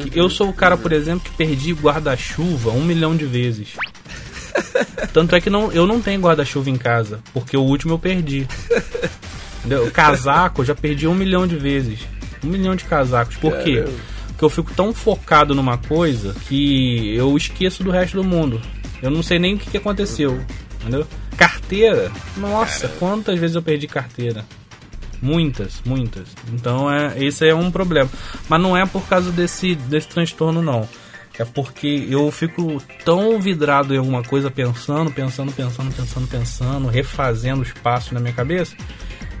Que 0.00 0.18
Eu 0.18 0.30
sou 0.30 0.48
o 0.48 0.52
cara, 0.52 0.76
por 0.76 0.92
exemplo, 0.92 1.28
que 1.28 1.36
perdi 1.36 1.72
guarda-chuva 1.72 2.70
um 2.70 2.84
milhão 2.84 3.16
de 3.16 3.26
vezes. 3.26 3.70
Tanto 5.12 5.34
é 5.34 5.40
que 5.40 5.50
não, 5.50 5.72
eu 5.72 5.86
não 5.86 6.00
tenho 6.00 6.20
guarda-chuva 6.20 6.70
em 6.70 6.76
casa, 6.76 7.20
porque 7.34 7.56
o 7.56 7.62
último 7.62 7.94
eu 7.94 7.98
perdi. 7.98 8.46
Entendeu? 9.58 9.90
Casaco 9.90 10.62
eu 10.62 10.66
já 10.66 10.74
perdi 10.74 11.08
um 11.08 11.14
milhão 11.14 11.46
de 11.46 11.56
vezes. 11.56 12.00
Um 12.44 12.48
milhão 12.48 12.76
de 12.76 12.84
casacos. 12.84 13.36
Por 13.36 13.58
quê? 13.58 13.84
Porque 14.28 14.44
eu 14.44 14.50
fico 14.50 14.72
tão 14.74 14.94
focado 14.94 15.54
numa 15.54 15.78
coisa 15.78 16.34
que 16.48 17.14
eu 17.16 17.36
esqueço 17.36 17.82
do 17.82 17.90
resto 17.90 18.16
do 18.16 18.24
mundo. 18.24 18.60
Eu 19.02 19.10
não 19.10 19.22
sei 19.22 19.38
nem 19.38 19.54
o 19.54 19.58
que, 19.58 19.70
que 19.70 19.76
aconteceu. 19.76 20.40
Entendeu? 20.80 21.06
Carteira. 21.36 22.10
Nossa, 22.36 22.88
quantas 22.88 23.38
vezes 23.38 23.56
eu 23.56 23.62
perdi 23.62 23.86
carteira? 23.86 24.44
Muitas, 25.20 25.80
muitas. 25.84 26.28
Então 26.52 26.90
é, 26.90 27.22
esse 27.24 27.48
é 27.48 27.54
um 27.54 27.70
problema. 27.70 28.10
Mas 28.48 28.60
não 28.60 28.76
é 28.76 28.84
por 28.84 29.06
causa 29.06 29.30
desse, 29.32 29.74
desse 29.74 30.08
transtorno, 30.08 30.60
não. 30.60 30.88
É 31.38 31.44
porque 31.44 32.06
eu 32.08 32.30
fico 32.30 32.80
tão 33.04 33.40
vidrado 33.40 33.92
em 33.92 33.98
alguma 33.98 34.22
coisa, 34.22 34.50
pensando, 34.50 35.10
pensando, 35.10 35.50
pensando, 35.52 35.92
pensando, 35.92 36.28
pensando, 36.28 36.88
refazendo 36.88 37.62
os 37.62 37.72
passos 37.72 38.12
na 38.12 38.20
minha 38.20 38.32
cabeça, 38.32 38.76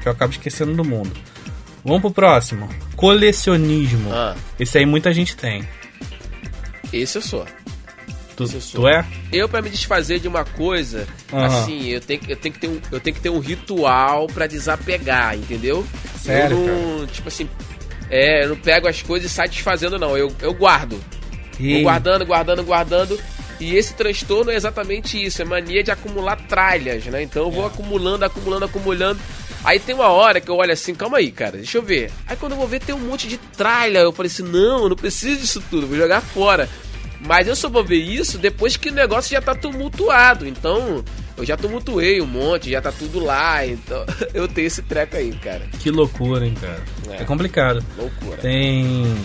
que 0.02 0.08
eu 0.08 0.12
acabo 0.12 0.32
esquecendo 0.32 0.74
do 0.74 0.84
mundo. 0.84 1.12
Vamos 1.84 2.00
pro 2.00 2.10
próximo. 2.10 2.68
Colecionismo. 2.96 4.10
Ah. 4.12 4.34
Esse 4.58 4.78
aí 4.78 4.86
muita 4.86 5.12
gente 5.12 5.36
tem. 5.36 5.68
Esse 6.92 7.18
eu 7.18 7.22
sou. 7.22 7.46
Tu, 8.36 8.48
tu 8.72 8.88
é? 8.88 9.04
Eu, 9.32 9.48
pra 9.48 9.62
me 9.62 9.70
desfazer 9.70 10.18
de 10.18 10.26
uma 10.28 10.44
coisa, 10.44 11.06
Aham. 11.32 11.46
assim, 11.46 11.88
eu 11.88 12.00
tenho, 12.00 12.20
que- 12.20 12.32
eu, 12.32 12.36
tenho 12.36 12.52
que 12.54 12.60
ter 12.60 12.68
um, 12.68 12.80
eu 12.90 13.00
tenho 13.00 13.14
que 13.14 13.20
ter 13.22 13.30
um 13.30 13.38
ritual 13.38 14.26
pra 14.26 14.46
desapegar, 14.46 15.36
entendeu? 15.36 15.86
Sério, 16.20 16.56
eu 16.56 16.98
não, 16.98 17.06
tipo 17.06 17.28
assim, 17.28 17.48
é, 18.10 18.44
eu 18.44 18.48
não 18.50 18.56
pego 18.56 18.88
as 18.88 19.02
coisas 19.02 19.30
e 19.30 19.34
saio 19.34 19.50
desfazendo, 19.50 19.98
não. 19.98 20.16
Eu, 20.16 20.32
eu 20.40 20.52
guardo. 20.52 20.96
Vou 21.58 21.66
Ei, 21.68 21.82
guardando, 21.82 22.26
guardando, 22.26 22.64
guardando. 22.64 23.20
E 23.60 23.76
esse 23.76 23.94
transtorno 23.94 24.50
é 24.50 24.56
exatamente 24.56 25.22
isso, 25.22 25.40
é 25.40 25.44
mania 25.44 25.82
de 25.84 25.90
acumular 25.92 26.34
tralhas, 26.48 27.04
né? 27.06 27.22
Então 27.22 27.44
eu 27.44 27.50
vou 27.52 27.64
É. 27.64 27.66
acumulando, 27.68 28.24
acumulando, 28.24 28.64
acumulando. 28.64 29.20
Aí 29.62 29.78
tem 29.78 29.94
uma 29.94 30.08
hora 30.08 30.40
que 30.40 30.50
eu 30.50 30.56
olho 30.56 30.72
assim, 30.72 30.92
calma 30.94 31.18
aí, 31.18 31.30
cara, 31.30 31.52
deixa 31.58 31.78
eu 31.78 31.82
ver. 31.82 32.10
Aí 32.26 32.36
quando 32.36 32.52
eu 32.52 32.58
vou 32.58 32.66
ver 32.66 32.80
tem 32.80 32.94
um 32.94 32.98
monte 32.98 33.28
de 33.28 33.38
tralha. 33.38 34.00
Eu 34.00 34.12
falei 34.12 34.30
assim, 34.30 34.42
não, 34.42 34.82
eu 34.82 34.88
não 34.88 34.96
preciso 34.96 35.40
disso 35.40 35.62
tudo, 35.70 35.86
vou 35.86 35.96
jogar 35.96 36.20
fora. 36.20 36.68
Mas 37.26 37.48
eu 37.48 37.56
só 37.56 37.68
vou 37.68 37.82
ver 37.82 37.96
isso 37.96 38.38
depois 38.38 38.76
que 38.76 38.90
o 38.90 38.92
negócio 38.92 39.30
já 39.30 39.40
tá 39.40 39.54
tumultuado. 39.54 40.46
Então, 40.46 41.02
eu 41.36 41.44
já 41.44 41.56
tumultuei 41.56 42.20
um 42.20 42.26
monte, 42.26 42.70
já 42.70 42.82
tá 42.82 42.92
tudo 42.92 43.18
lá. 43.18 43.66
Então, 43.66 44.04
eu 44.34 44.46
tenho 44.46 44.66
esse 44.66 44.82
treco 44.82 45.16
aí, 45.16 45.32
cara. 45.32 45.66
Que 45.80 45.90
loucura, 45.90 46.46
hein, 46.46 46.54
cara. 46.54 46.82
É. 47.08 47.22
É, 47.22 47.24
complicado. 47.24 47.84
Loucura. 47.96 48.36
Tem 48.38 49.16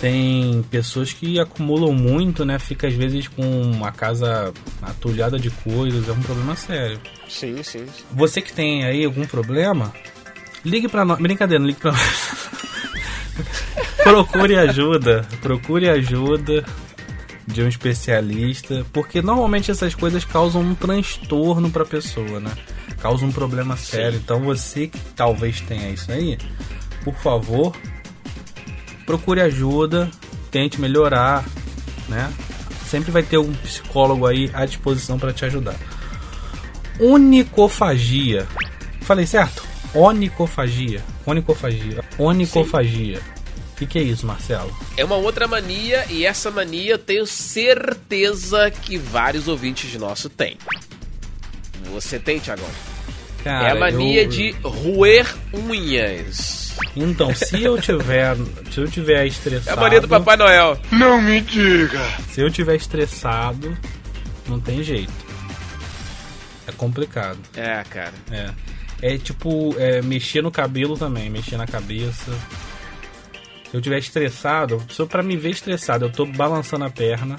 tem 0.00 0.62
pessoas 0.70 1.12
que 1.12 1.38
acumulam 1.38 1.92
muito, 1.92 2.44
né? 2.44 2.58
Fica 2.58 2.88
às 2.88 2.94
vezes 2.94 3.28
com 3.28 3.42
uma 3.42 3.92
casa 3.92 4.52
atulhada 4.80 5.38
de 5.38 5.50
coisas, 5.50 6.08
é 6.08 6.12
um 6.12 6.22
problema 6.22 6.56
sério. 6.56 6.98
Sim, 7.28 7.62
sim. 7.62 7.86
sim. 7.86 8.04
Você 8.12 8.40
que 8.40 8.52
tem 8.52 8.84
aí 8.84 9.04
algum 9.04 9.26
problema, 9.26 9.92
ligue 10.64 10.88
pra 10.88 11.04
nós. 11.04 11.18
Brincadeira, 11.18 11.60
não 11.60 11.66
ligue 11.66 11.80
pra 11.80 11.92
nós. 11.92 12.48
procure 14.02 14.56
ajuda. 14.56 15.28
Procure 15.42 15.90
ajuda 15.90 16.64
de 17.50 17.62
um 17.62 17.68
especialista, 17.68 18.84
porque 18.92 19.20
normalmente 19.20 19.70
essas 19.70 19.94
coisas 19.94 20.24
causam 20.24 20.62
um 20.62 20.74
transtorno 20.74 21.70
pra 21.70 21.84
pessoa, 21.84 22.40
né? 22.40 22.50
Causam 23.00 23.28
um 23.28 23.32
problema 23.32 23.76
sério. 23.76 24.20
Então 24.22 24.40
você 24.40 24.86
que 24.86 24.98
talvez 25.16 25.60
tenha 25.60 25.90
isso 25.90 26.10
aí, 26.10 26.38
por 27.04 27.14
favor, 27.14 27.74
procure 29.04 29.40
ajuda, 29.40 30.10
tente 30.50 30.80
melhorar, 30.80 31.44
né? 32.08 32.32
Sempre 32.86 33.10
vai 33.10 33.22
ter 33.22 33.38
um 33.38 33.52
psicólogo 33.52 34.26
aí 34.26 34.50
à 34.52 34.64
disposição 34.66 35.18
para 35.18 35.32
te 35.32 35.44
ajudar. 35.44 35.76
Onicofagia. 36.98 38.46
Falei 39.02 39.26
certo? 39.26 39.64
Onicofagia. 39.94 41.02
Onicofagia. 41.24 42.04
Onicofagia. 42.18 43.20
O 43.20 43.39
que, 43.80 43.86
que 43.86 43.98
é 43.98 44.02
isso, 44.02 44.26
Marcelo? 44.26 44.70
É 44.96 45.04
uma 45.04 45.16
outra 45.16 45.48
mania 45.48 46.04
e 46.10 46.24
essa 46.26 46.50
mania 46.50 46.92
eu 46.92 46.98
tenho 46.98 47.26
certeza 47.26 48.70
que 48.70 48.96
vários 48.98 49.48
ouvintes 49.48 49.92
nossos 49.94 50.30
têm. 50.36 50.56
Você 51.92 52.18
tem, 52.18 52.38
Tiagão? 52.38 52.68
Cara, 53.42 53.68
é 53.68 53.70
a 53.72 53.74
mania 53.74 54.22
eu- 54.24 54.28
de 54.28 54.50
roer 54.62 55.26
unhas. 55.52 56.74
Então, 56.94 57.34
se 57.34 57.62
eu 57.62 57.80
tiver, 57.80 58.36
se 58.70 58.78
eu 58.80 58.86
tiver 58.88 59.24
É 59.24 59.26
estressado, 59.26 59.78
a 59.78 59.82
mania 59.82 60.00
do 60.00 60.08
Papai 60.08 60.36
Noel. 60.36 60.78
se 62.30 62.40
eu 62.40 62.50
tiver 62.50 62.76
estressado, 62.76 63.76
não 64.46 64.60
tem 64.60 64.82
jeito. 64.82 65.12
É 66.66 66.72
complicado. 66.72 67.38
É, 67.56 67.82
cara. 67.88 68.12
É. 68.30 68.50
É 69.02 69.16
tipo, 69.18 69.74
é, 69.78 70.02
mexer 70.02 70.42
no 70.42 70.50
cabelo 70.50 70.96
também, 70.98 71.30
mexer 71.30 71.56
na 71.56 71.66
cabeça. 71.66 72.30
Se 73.70 73.76
eu 73.76 73.80
tiver 73.80 73.98
estressado, 73.98 74.82
eu 74.98 75.06
pra 75.06 75.22
me 75.22 75.36
ver 75.36 75.50
estressado, 75.50 76.04
eu 76.06 76.10
tô 76.10 76.26
balançando 76.26 76.84
a 76.84 76.90
perna 76.90 77.36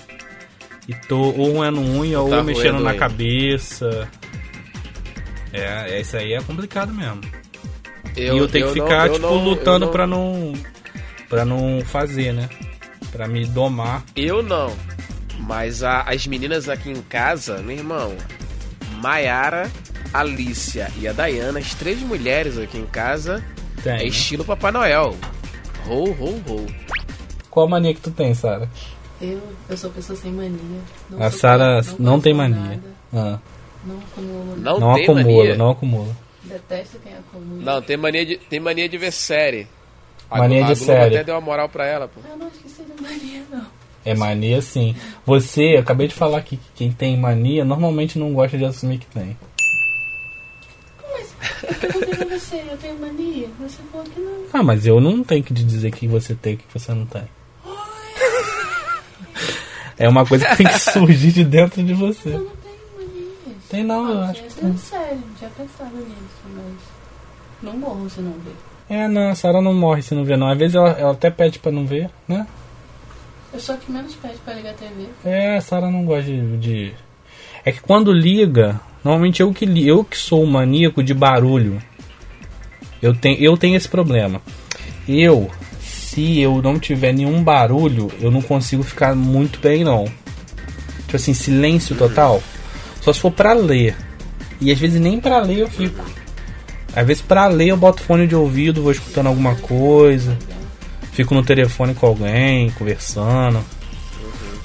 e 0.87 0.93
tô 0.93 1.19
ou 1.19 1.53
roendo 1.57 1.81
unha 1.81 2.19
ou 2.21 2.29
Tá 2.29 2.41
mexendo 2.41 2.73
roendo 2.75 2.83
na 2.85 2.93
cabeça. 2.95 4.07
É, 5.51 5.95
é, 5.97 6.01
isso 6.01 6.15
aí 6.15 6.33
é 6.33 6.41
complicado 6.41 6.93
mesmo. 6.93 7.21
Eu, 8.15 8.35
e 8.35 8.37
eu 8.39 8.47
tenho 8.47 8.67
eu 8.67 8.73
que 8.73 8.79
não- 8.79 8.87
ficar, 8.87 9.07
eu 9.07 9.13
tipo, 9.13 9.25
não- 9.27 9.43
lutando 9.43 9.85
não- 9.85 9.91
pra 9.91 10.07
não. 10.07 10.53
pra 11.29 11.45
não 11.45 11.81
fazer, 11.85 12.33
né? 12.33 12.49
Pra 13.11 13.27
me 13.27 13.45
domar. 13.45 14.03
Eu 14.15 14.41
não. 14.41 14.73
Mas 15.39 15.83
a- 15.83 16.01
as 16.03 16.25
meninas 16.27 16.69
aqui 16.69 16.89
em 16.91 17.01
casa, 17.01 17.57
meu 17.59 17.75
irmão, 17.75 18.15
Maiara, 19.01 19.69
Alicia 20.13 20.89
e 20.97 21.07
a 21.07 21.13
Dayana, 21.13 21.59
as 21.59 21.73
três 21.73 21.99
mulheres 22.01 22.57
aqui 22.57 22.77
em 22.77 22.85
casa, 22.85 23.43
Tem. 23.83 23.93
é 23.93 23.97
né? 23.97 24.05
estilo 24.05 24.45
Papai 24.45 24.71
Noel. 24.71 25.15
Ho, 25.87 26.03
ho, 26.11 26.41
ho. 26.47 26.65
Qual 27.49 27.67
mania 27.67 27.93
que 27.93 28.01
tu 28.01 28.11
tem, 28.11 28.33
Sara? 28.33 28.69
Eu, 29.21 29.41
eu 29.69 29.77
sou 29.77 29.89
pessoa 29.91 30.17
sem 30.17 30.31
mania. 30.31 30.79
Não 31.09 31.21
A 31.21 31.29
Sara 31.31 31.65
conheço 31.81 31.95
não 31.99 32.19
tem 32.19 32.33
mania. 32.33 32.79
Ah, 33.13 33.39
Não 33.85 33.97
acumulo. 33.99 34.55
Não, 34.57 34.79
não 34.79 34.93
tem 34.95 35.03
acumula, 35.03 35.23
mania? 35.43 35.55
não 35.57 35.69
acumula. 35.71 36.15
Detesto 36.43 36.97
quem 37.03 37.13
acumula. 37.13 37.61
Não, 37.75 37.81
tem 37.81 37.97
mania 37.97 38.25
de, 38.25 38.37
tem 38.37 38.59
mania 38.59 38.87
de 38.89 38.97
ver 38.97 39.11
série. 39.11 39.67
A 40.29 40.37
Mania 40.39 40.63
de 40.63 40.75
série. 40.77 41.15
até 41.15 41.23
deu 41.25 41.35
uma 41.35 41.41
moral 41.41 41.67
pra 41.67 41.85
ela, 41.85 42.07
pô. 42.07 42.21
Eu 42.29 42.37
não 42.37 42.47
acho 42.47 42.57
que 42.59 42.69
seja 42.69 42.89
mania, 43.01 43.43
não. 43.51 43.65
É 44.05 44.15
mania 44.15 44.61
sim. 44.61 44.95
Você, 45.25 45.75
eu 45.75 45.79
acabei 45.81 46.07
de 46.07 46.15
falar 46.15 46.41
que 46.41 46.57
quem 46.73 46.89
tem 46.91 47.17
mania 47.17 47.65
normalmente 47.65 48.17
não 48.17 48.33
gosta 48.33 48.57
de 48.57 48.63
assumir 48.65 48.97
que 48.97 49.05
tem. 49.07 49.37
Eu 51.63 51.75
perguntei 51.75 52.07
pra 52.09 52.17
você, 52.17 52.20
eu 52.71 52.77
tenho 52.77 52.99
mania? 52.99 53.47
Você 53.59 53.77
falou 53.91 54.05
que 54.05 54.19
não. 54.19 54.31
Ah, 54.53 54.63
mas 54.63 54.85
eu 54.85 54.99
não 55.01 55.23
tenho 55.23 55.43
que 55.43 55.53
te 55.53 55.63
dizer 55.63 55.91
que 55.91 56.07
você 56.07 56.33
tem 56.35 56.53
e 56.53 56.57
que 56.57 56.65
você 56.73 56.93
não 56.93 57.05
tem. 57.05 57.23
É 59.97 60.07
uma 60.09 60.25
coisa 60.25 60.45
que 60.47 60.57
tem 60.57 60.67
que 60.67 60.79
surgir 60.79 61.31
de 61.31 61.43
dentro 61.43 61.83
de 61.83 61.93
você. 61.93 62.29
Eu 62.29 62.39
não 62.39 62.45
tenho 62.47 62.75
mania. 62.97 63.55
Tem 63.69 63.83
não, 63.83 64.09
eu 64.09 64.19
Ah, 64.21 64.29
acho 64.29 64.43
que 64.43 64.53
tem. 64.55 64.77
sério, 64.77 65.15
não 65.27 65.33
tinha 65.37 65.49
pensado 65.51 65.95
nisso, 65.95 66.41
mas. 66.55 66.73
Não 67.61 67.77
morro 67.77 68.09
se 68.09 68.21
não 68.21 68.31
ver. 68.33 68.55
É, 68.89 69.07
não, 69.07 69.29
a 69.29 69.35
Sarah 69.35 69.61
não 69.61 69.73
morre 69.73 70.01
se 70.01 70.15
não 70.15 70.25
vê 70.25 70.35
não. 70.35 70.49
Às 70.49 70.57
vezes 70.57 70.75
ela, 70.75 70.89
ela 70.91 71.11
até 71.11 71.29
pede 71.29 71.59
pra 71.59 71.71
não 71.71 71.85
ver, 71.85 72.09
né? 72.27 72.47
Eu 73.53 73.59
sou 73.59 73.75
a 73.75 73.77
que 73.77 73.91
menos 73.91 74.15
pede 74.15 74.37
pra 74.43 74.53
ligar 74.55 74.71
a 74.71 74.73
TV. 74.73 75.05
É, 75.23 75.57
a 75.57 75.61
Sarah 75.61 75.91
não 75.91 76.03
gosta 76.05 76.23
de, 76.23 76.57
de- 76.57 76.93
É 77.63 77.71
que 77.71 77.79
quando 77.81 78.11
liga, 78.11 78.79
normalmente 79.03 79.41
eu 79.41 79.53
que 79.53 79.65
li- 79.65 79.87
eu 79.87 80.03
que 80.03 80.17
sou 80.17 80.43
o 80.43 80.47
maníaco 80.47 81.03
de 81.03 81.13
barulho. 81.13 81.81
Eu 83.01 83.13
tenho, 83.15 83.39
eu 83.39 83.57
tenho 83.57 83.75
esse 83.75 83.87
problema. 83.87 84.41
Eu, 85.07 85.49
se 85.81 86.39
eu 86.39 86.61
não 86.61 86.79
tiver 86.79 87.13
nenhum 87.13 87.43
barulho, 87.43 88.11
eu 88.19 88.29
não 88.29 88.41
consigo 88.41 88.83
ficar 88.83 89.15
muito 89.15 89.59
bem 89.59 89.83
não. 89.83 90.05
Tipo 90.99 91.15
assim, 91.15 91.33
silêncio 91.33 91.95
total. 91.95 92.41
Só 93.01 93.11
se 93.11 93.19
for 93.19 93.31
pra 93.31 93.53
ler. 93.53 93.95
E 94.59 94.71
às 94.71 94.79
vezes 94.79 95.01
nem 95.01 95.19
pra 95.19 95.39
ler 95.39 95.59
eu 95.59 95.67
fico. 95.67 96.03
Às 96.95 97.07
vezes 97.07 97.23
pra 97.23 97.47
ler 97.47 97.69
eu 97.69 97.77
boto 97.77 98.03
fone 98.03 98.27
de 98.27 98.35
ouvido, 98.35 98.83
vou 98.83 98.91
escutando 98.91 99.27
alguma 99.27 99.55
coisa. 99.55 100.37
Fico 101.11 101.33
no 101.33 101.43
telefone 101.43 101.93
com 101.93 102.05
alguém, 102.05 102.69
conversando. 102.71 103.63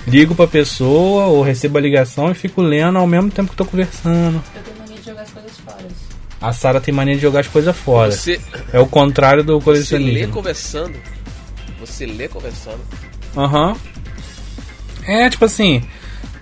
Ligo 0.07 0.35
pra 0.35 0.47
pessoa 0.47 1.27
ou 1.27 1.43
recebo 1.43 1.79
a 1.79 1.81
ligação 1.81 2.31
e 2.31 2.35
fico 2.35 2.63
lendo 2.63 2.99
ao 2.99 3.07
mesmo 3.07 3.31
tempo 3.31 3.51
que 3.51 3.57
tô 3.57 3.65
conversando. 3.65 4.43
Eu 4.55 4.63
tenho 4.63 4.79
mania 4.79 4.97
de 4.97 5.05
jogar 5.05 5.23
as 5.23 5.31
coisas 5.31 5.59
fora. 5.59 6.06
A 6.41 6.53
Sara 6.53 6.81
tem 6.81 6.93
mania 6.95 7.15
de 7.15 7.23
jogar 7.23 7.41
as 7.41 7.49
coisas 7.49 7.75
fora. 7.77 8.13
Você, 8.13 8.41
É 8.73 8.79
o 8.79 8.87
contrário 8.87 9.43
do 9.43 9.59
você 9.59 9.97
lê 9.99 10.05
colecionismo. 10.05 10.33
conversando. 10.33 10.99
Você 11.81 12.07
lê 12.07 12.29
conversando. 12.29 12.81
Aham. 13.37 13.77
É, 15.07 15.31
tipo 15.31 15.45
assim, 15.45 15.83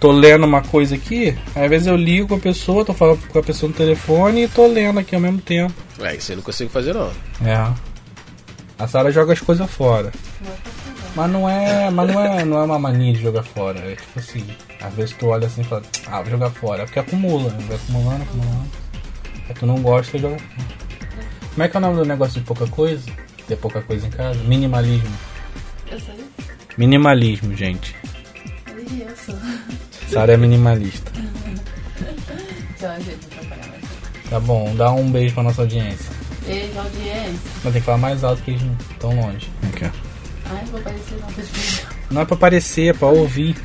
tô 0.01 0.11
lendo 0.11 0.45
uma 0.45 0.63
coisa 0.63 0.95
aqui, 0.95 1.37
às 1.55 1.69
vezes 1.69 1.87
eu 1.87 1.97
ligo 1.97 2.29
com 2.29 2.35
a 2.37 2.39
pessoa, 2.39 2.85
tô 2.85 2.95
falando 2.95 3.21
com 3.29 3.39
a 3.39 3.43
pessoa 3.43 3.69
no 3.71 3.77
telefone 3.77 4.45
e 4.45 4.49
tô 4.49 4.67
lendo 4.67 4.99
aqui 5.01 5.15
ao 5.15 5.21
mesmo 5.21 5.39
tempo. 5.41 5.73
É, 6.01 6.17
isso 6.17 6.33
eu 6.33 6.37
não 6.37 6.43
consigo 6.43 6.71
fazer, 6.71 6.95
não. 6.95 7.11
É. 7.45 7.73
A 8.79 8.89
Sara 8.89 9.11
joga 9.13 9.33
as 9.35 9.41
coisas 9.41 9.71
fora. 9.71 10.11
Mas 11.15 11.31
não 11.31 11.49
é, 11.49 11.89
mas 11.91 12.13
não 12.13 12.21
é, 12.25 12.45
não 12.45 12.59
é 12.59 12.65
uma 12.65 12.79
mania 12.79 13.13
de 13.13 13.23
jogar 13.23 13.45
fora. 13.45 13.79
É 13.79 13.95
tipo 13.95 14.19
assim, 14.19 14.45
às 14.81 14.93
vezes 14.95 15.15
tu 15.17 15.27
olha 15.29 15.47
assim 15.47 15.61
e 15.61 15.65
fala, 15.65 15.83
ah, 16.09 16.21
vou 16.23 16.31
jogar 16.31 16.51
fora. 16.51 16.83
É 16.83 16.87
porque 16.87 16.99
acumula, 16.99 17.51
né? 17.51 17.65
vai 17.69 17.77
acumulando, 17.77 18.23
acumulando. 18.25 18.84
Aí 19.49 19.55
tu 19.55 19.67
não 19.67 19.81
gosta, 19.81 20.19
joga 20.19 20.39
fora. 20.39 20.85
Como 21.51 21.63
é 21.63 21.69
que 21.69 21.77
é 21.77 21.79
o 21.79 21.81
nome 21.81 21.97
do 21.97 22.05
negócio 22.05 22.41
de 22.41 22.47
pouca 22.47 22.67
coisa? 22.67 23.05
Ter 23.47 23.57
pouca 23.57 23.81
coisa 23.83 24.07
em 24.07 24.11
casa? 24.11 24.43
Minimalismo. 24.45 25.17
Eu 25.91 26.01
sei. 26.01 26.15
Minimalismo, 26.77 27.55
gente. 27.55 27.95
E 28.91 29.03
eu 29.03 29.17
sou. 29.17 29.35
Sara 30.09 30.33
é 30.35 30.37
minimalista. 30.37 31.13
Mais. 32.83 33.05
Tá 34.29 34.41
bom, 34.41 34.75
dá 34.75 34.91
um 34.93 35.11
beijo 35.11 35.35
pra 35.35 35.43
nossa 35.43 35.63
audiência. 35.63 36.11
Beijo, 36.47 36.79
audiência. 36.79 37.51
Mas 37.63 37.73
tem 37.73 37.73
que 37.73 37.81
falar 37.81 37.99
mais 37.99 38.25
alto 38.25 38.43
que 38.43 38.51
eles 38.51 38.63
não 38.63 38.77
estão 38.91 39.15
longe. 39.15 39.51
Ai, 40.47 40.65
vou 40.71 40.81
parecer 40.81 41.17
não, 41.21 41.29
Não 42.11 42.23
é 42.23 42.25
pra 42.25 42.35
aparecer, 42.35 42.89
é 42.89 42.93
pra 42.93 43.09
ouvir. 43.09 43.57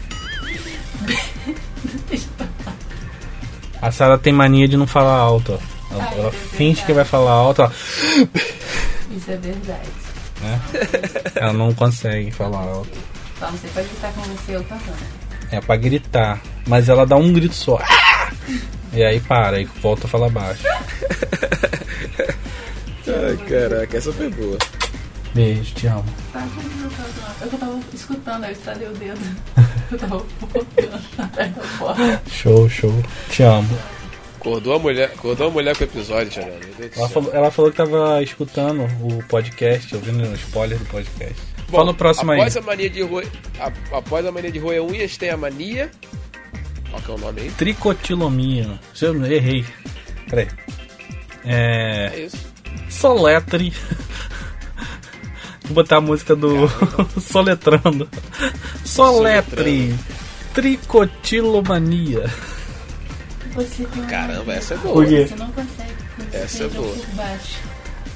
A 3.82 3.92
Sara 3.92 4.18
tem 4.18 4.34
mania 4.34 4.68
de 4.68 4.76
não 4.78 4.86
falar 4.88 5.16
alto, 5.18 5.54
ó. 5.54 5.94
Ela, 5.96 6.04
Ai, 6.04 6.20
ela 6.20 6.28
é 6.28 6.32
finge 6.32 6.84
que 6.84 6.94
vai 6.94 7.06
falar 7.06 7.32
alto, 7.32 7.64
ó. 7.64 7.72
Isso 9.12 9.32
é 9.32 9.38
verdade. 9.38 9.88
né? 10.42 10.62
Ela 11.36 11.54
não 11.54 11.74
consegue 11.74 12.32
falar 12.32 12.60
alto. 12.60 12.90
Só 13.40 13.50
não 13.50 13.58
sei 13.58 13.70
pra 13.72 13.82
gritar 13.84 14.14
com 14.14 14.22
você 14.22 14.56
ou 14.58 14.64
cantando. 14.66 14.98
É 15.52 15.60
pra 15.62 15.76
gritar. 15.78 16.40
Mas 16.68 16.90
ela 16.90 17.06
dá 17.06 17.16
um 17.16 17.32
grito 17.34 17.56
só. 17.56 17.80
E 18.94 19.04
aí 19.04 19.20
para, 19.20 19.60
e 19.62 19.66
volta 19.66 20.06
a 20.06 20.10
falar 20.10 20.30
baixo. 20.30 20.64
Ai, 23.08 23.38
caraca, 23.48 23.98
essa 23.98 24.12
foi 24.14 24.30
boa. 24.30 24.58
Beijo, 25.34 25.74
te 25.76 25.88
amo. 25.88 26.04
Tá 26.34 26.40
com 26.42 26.60
o 26.62 26.64
meu 26.80 26.90
caso 26.90 27.22
lá. 27.22 27.36
Eu 27.42 27.50
tava 27.50 27.80
escutando, 27.94 28.44
aí 28.44 28.50
eu 28.52 28.54
estralei 28.58 28.88
o 28.88 28.92
dedo. 28.94 29.20
Eu 29.92 29.98
tava. 29.98 30.24
Show, 32.32 32.70
show. 32.70 32.94
Te 33.30 33.44
amo. 33.44 33.78
Acordou 34.38 34.76
a 34.76 34.80
mulher, 34.80 35.06
acordou 35.14 35.48
a 35.48 35.52
mulher 35.52 35.76
com 35.76 35.84
o 35.84 35.88
episódio, 35.88 36.42
do 36.44 37.00
Ela 37.00 37.10
falou, 37.10 37.34
ela 37.34 37.52
falou 37.52 37.72
que 37.72 37.78
tava 37.78 38.22
escutando 38.24 38.84
o 39.02 39.22
podcast, 39.28 39.94
ouvindo 39.96 40.24
o 40.30 40.34
spoiler 40.36 40.78
do 40.78 40.86
podcast. 40.86 41.36
Bom, 41.70 41.78
Fala 41.80 41.92
o 41.92 41.94
próximo 41.94 42.32
aí. 42.32 42.40
após 42.40 42.56
A 42.56 42.62
mania 42.62 42.90
de 42.90 43.02
roer, 43.02 43.28
a- 43.60 43.98
após 43.98 44.26
a 44.26 44.32
mania 44.32 44.52
de 44.52 44.60
roer 44.60 44.82
unhas, 44.84 45.18
tem 45.18 45.30
a 45.30 45.38
mania. 45.38 45.92
Qual 46.90 47.02
que 47.02 47.12
é 47.12 47.14
o 47.16 47.18
nome 47.18 47.42
aí? 47.42 47.52
Tricotilomia. 47.52 48.80
Se 48.94 49.06
Eu 49.06 49.26
errei. 49.26 49.66
Peraí. 50.30 50.48
É. 51.46 52.12
É 52.14 52.20
isso. 52.22 52.38
Soletre. 52.90 53.74
Vou 55.70 55.76
botar 55.76 55.98
a 55.98 56.02
música 56.02 56.36
do 56.36 56.68
Soletrando. 57.22 58.10
Soletre. 58.84 59.96
Tricotilomania. 60.54 62.26
Você 63.54 63.84
tem 63.86 64.02
uma 64.02 64.10
Caramba, 64.10 64.54
essa 64.54 64.74
é 64.74 64.78
boa. 64.78 64.94
Por 64.96 65.06
quê? 65.08 65.28
Você 65.28 65.36
não 65.36 65.52
consegue 65.52 65.94
Essa 66.34 66.64
é 66.64 66.70
feijão 66.70 66.82
boa. 66.84 66.96
por 66.96 67.16
baixo. 67.16 67.60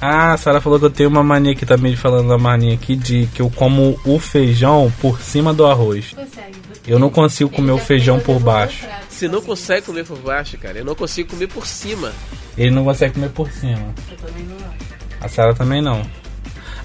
Ah, 0.00 0.32
a 0.32 0.36
Sara 0.36 0.60
falou 0.60 0.78
que 0.80 0.84
eu 0.86 0.90
tenho 0.90 1.08
uma 1.08 1.22
mania 1.22 1.52
aqui 1.52 1.64
também, 1.64 1.94
falando 1.96 2.28
da 2.28 2.36
mania 2.36 2.74
aqui, 2.74 2.96
de 2.96 3.26
que 3.32 3.40
eu 3.40 3.48
como 3.48 3.98
o 4.04 4.18
feijão 4.18 4.92
por 5.00 5.20
cima 5.20 5.54
do 5.54 5.64
arroz. 5.64 6.12
Consegue. 6.12 6.54
Eu 6.86 6.98
não 6.98 7.08
consigo 7.08 7.48
comer 7.48 7.72
o 7.72 7.78
feijão 7.78 8.18
por 8.20 8.38
baixo. 8.40 8.84
Você 9.08 9.28
não 9.28 9.40
consegue 9.40 9.86
comer 9.86 10.04
por 10.04 10.18
baixo, 10.18 10.58
cara. 10.58 10.78
Eu 10.78 10.84
não 10.84 10.94
consigo 10.94 11.30
comer 11.30 11.46
por 11.46 11.66
cima. 11.66 12.12
Ele 12.58 12.70
não 12.72 12.84
consegue 12.84 13.14
comer 13.14 13.30
por 13.30 13.48
cima. 13.50 13.94
Eu 14.10 14.16
também 14.18 14.44
não 14.44 14.56
acho. 14.56 14.84
A 15.20 15.28
Sara 15.28 15.54
também 15.54 15.80
não. 15.80 16.02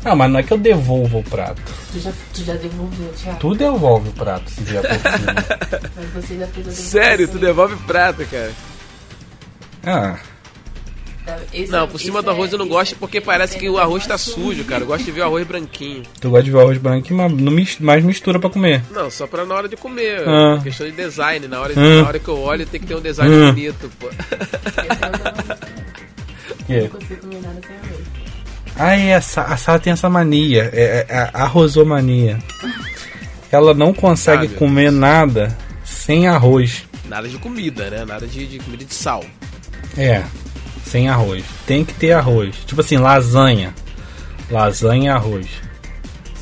Ah, 0.05 0.15
mas 0.15 0.31
não 0.31 0.39
é 0.39 0.43
que 0.43 0.53
eu 0.53 0.57
devolvo 0.57 1.19
o 1.19 1.23
prato. 1.23 1.61
Tu 1.91 1.99
já, 1.99 2.11
tu 2.33 2.43
já 2.43 2.53
devolveu, 2.53 3.11
Thiago. 3.21 3.39
Tu 3.39 3.55
devolve 3.55 4.09
o 4.09 4.13
prato 4.13 4.49
se 4.49 4.61
vier 4.63 4.81
por 4.81 4.89
cima. 5.11 5.35
Mas 5.95 6.09
você 6.25 6.37
já 6.37 6.47
fez 6.47 6.67
a. 6.67 6.71
Sério, 6.71 7.27
tu 7.27 7.37
devolve 7.37 7.75
prata, 7.85 8.23
cara. 8.25 8.51
Ah, 9.85 10.17
Esse 11.53 11.71
Não, 11.71 11.83
é- 11.83 11.87
por 11.87 11.99
cima 11.99 12.23
do 12.23 12.31
arroz 12.31 12.51
é- 12.51 12.55
eu 12.55 12.57
não 12.59 12.67
gosto 12.67 12.93
é- 12.95 12.97
porque 12.99 13.21
parece 13.21 13.55
que 13.59 13.69
o 13.69 13.77
é 13.77 13.81
arroz 13.83 14.07
tá 14.07 14.17
sujo, 14.17 14.63
cara. 14.63 14.81
Eu 14.81 14.87
gosto 14.87 15.05
de 15.05 15.11
ver 15.11 15.21
o 15.21 15.25
arroz 15.25 15.45
branquinho. 15.45 16.01
tu 16.19 16.29
gosta 16.31 16.43
de 16.43 16.49
ver 16.51 16.59
arroz 16.59 16.77
branco, 16.79 17.13
mas 17.13 17.31
não 17.33 17.53
mais 17.81 18.03
mistura 18.03 18.39
pra 18.39 18.49
comer. 18.49 18.81
Não, 18.89 19.11
só 19.11 19.27
pra 19.27 19.45
na 19.45 19.53
hora 19.53 19.67
de 19.69 19.77
comer. 19.77 20.27
Ah. 20.27 20.59
Questão 20.63 20.87
de 20.87 20.93
design. 20.93 21.47
Na 21.47 21.59
hora, 21.61 21.73
Ah. 21.77 22.01
na 22.01 22.07
hora 22.07 22.17
que 22.17 22.27
eu 22.27 22.39
olho 22.39 22.65
tem 22.65 22.79
que 22.81 22.87
ter 22.87 22.95
um 22.95 23.01
design 23.01 23.31
Ah. 23.43 23.51
bonito, 23.51 23.91
pô. 23.99 24.07
É 26.67 26.73
o? 26.73 26.73
Eu 26.73 26.81
não 26.83 26.89
consigo 26.89 27.21
comer 27.21 27.41
nada 27.41 27.61
sem 27.67 27.75
arroz. 27.75 28.18
Ah, 28.75 28.95
é, 28.95 29.15
a 29.15 29.21
Sa- 29.21 29.43
a 29.45 29.57
Sara 29.57 29.79
tem 29.79 29.93
essa 29.93 30.09
mania, 30.09 30.69
é, 30.73 31.05
é 31.09 31.31
a 31.33 31.43
arrozomania. 31.43 32.39
Ela 33.51 33.73
não 33.73 33.93
consegue 33.93 34.51
Ah, 34.53 34.57
comer 34.57 34.91
nada 34.91 35.57
sem 35.83 36.27
arroz. 36.27 36.83
Nada 37.05 37.27
de 37.27 37.37
comida, 37.39 37.89
né? 37.89 38.05
Nada 38.05 38.27
de, 38.27 38.45
de 38.47 38.59
comida 38.59 38.85
de 38.85 38.93
sal. 38.93 39.23
É, 39.97 40.23
sem 40.85 41.09
arroz. 41.09 41.43
Tem 41.65 41.83
que 41.83 41.93
ter 41.93 42.11
arroz. 42.13 42.55
Tipo 42.65 42.81
assim, 42.81 42.97
lasanha. 42.97 43.73
Lasanha 44.51 45.05
e 45.05 45.09
arroz. 45.09 45.47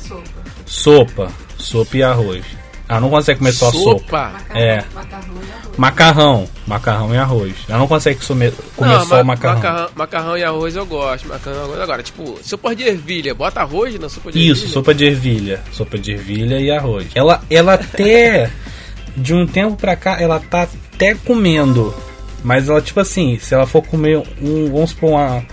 Sopa. 0.06 0.22
Sopa. 0.66 1.32
Sopa 1.58 1.96
e 1.96 2.02
arroz. 2.02 2.44
Ela 2.88 3.00
não 3.00 3.10
consegue 3.10 3.38
comer 3.38 3.52
só 3.52 3.70
sopa. 3.70 4.32
Macarrão, 4.32 4.60
É. 4.62 4.84
macarrão 4.94 5.34
e 5.36 5.50
arroz. 5.52 5.76
Macarrão. 5.76 6.48
Macarrão 6.66 7.14
e 7.14 7.18
arroz. 7.18 7.54
Ela 7.68 7.78
não 7.78 7.86
consegue 7.88 8.24
comer, 8.26 8.54
comer 8.76 8.94
Não, 8.94 9.04
só 9.06 9.16
ma- 9.16 9.20
o 9.22 9.26
macarrão. 9.26 9.56
macarrão. 9.56 9.88
Macarrão 9.94 10.38
e 10.38 10.44
arroz 10.44 10.74
eu 10.76 10.86
gosto. 10.86 11.28
Macarrão 11.28 11.58
e 11.58 11.62
arroz. 11.64 11.80
Agora, 11.80 12.02
tipo, 12.02 12.38
sopa 12.42 12.74
de 12.74 12.84
ervilha, 12.84 13.34
bota 13.34 13.60
arroz 13.60 13.98
na 13.98 14.08
sopa 14.08 14.32
de 14.32 14.38
ervilha. 14.38 14.52
Isso, 14.52 14.68
sopa 14.68 14.94
de 14.94 15.04
ervilha. 15.04 15.60
Sopa 15.72 15.98
de 15.98 16.12
ervilha 16.12 16.58
e 16.58 16.70
arroz. 16.70 17.08
Ela, 17.14 17.42
ela 17.50 17.74
até, 17.74 18.50
de 19.16 19.34
um 19.34 19.46
tempo 19.46 19.76
pra 19.76 19.94
cá, 19.94 20.16
ela 20.20 20.40
tá 20.40 20.62
até 20.94 21.14
comendo. 21.14 21.94
Mas 22.42 22.68
ela, 22.68 22.80
tipo 22.80 23.00
assim, 23.00 23.38
se 23.38 23.52
ela 23.54 23.66
for 23.66 23.82
comer 23.82 24.22
um, 24.40 24.70
vamos 24.72 24.90
supor, 24.90 25.10
uma- 25.10 25.44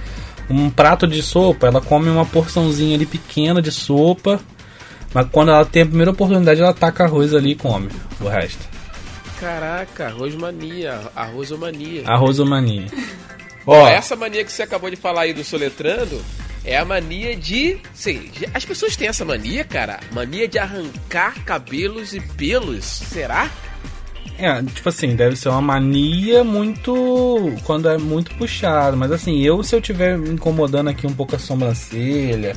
um 0.49 0.69
prato 0.69 1.05
de 1.07 1.21
sopa, 1.21 1.67
ela 1.67 1.81
come 1.81 2.07
uma 2.09 2.25
porçãozinha 2.25 2.95
ali 2.95 3.05
pequena 3.05 3.61
de 3.61 3.71
sopa. 3.71 4.39
Mas 5.13 5.27
quando 5.31 5.51
ela 5.51 5.65
tem 5.65 5.83
a 5.83 5.85
primeira 5.85 6.11
oportunidade, 6.11 6.61
ela 6.61 6.73
taca 6.73 7.05
arroz 7.05 7.33
ali 7.33 7.51
e 7.51 7.55
come 7.55 7.89
o 8.19 8.27
resto. 8.27 8.75
Caraca, 9.39 10.07
arroz 10.07 10.35
mania. 10.35 11.01
Arrozomania. 11.15 12.03
Arrozomania. 12.07 12.87
Ó, 13.67 13.87
essa 13.87 14.15
mania 14.15 14.43
que 14.43 14.51
você 14.51 14.63
acabou 14.63 14.89
de 14.89 14.95
falar 14.95 15.21
aí 15.21 15.33
do 15.33 15.43
soletrando 15.43 16.21
é 16.63 16.77
a 16.77 16.85
mania 16.85 17.35
de. 17.35 17.77
Sei, 17.93 18.31
as 18.53 18.63
pessoas 18.63 18.95
têm 18.95 19.07
essa 19.07 19.25
mania, 19.25 19.63
cara. 19.63 19.99
Mania 20.11 20.47
de 20.47 20.57
arrancar 20.57 21.43
cabelos 21.43 22.13
e 22.13 22.19
pelos. 22.19 22.85
Será? 22.85 23.49
É, 24.37 24.61
tipo 24.61 24.89
assim, 24.89 25.15
deve 25.15 25.35
ser 25.35 25.49
uma 25.49 25.61
mania 25.61 26.43
muito. 26.43 27.53
quando 27.63 27.89
é 27.89 27.97
muito 27.97 28.35
puxado. 28.35 28.97
Mas 28.97 29.11
assim, 29.11 29.41
eu, 29.41 29.63
se 29.63 29.75
eu 29.75 29.81
tiver 29.81 30.17
me 30.17 30.29
incomodando 30.29 30.89
aqui 30.89 31.07
um 31.07 31.13
pouco 31.13 31.35
a 31.35 31.39
sobrancelha, 31.39 32.55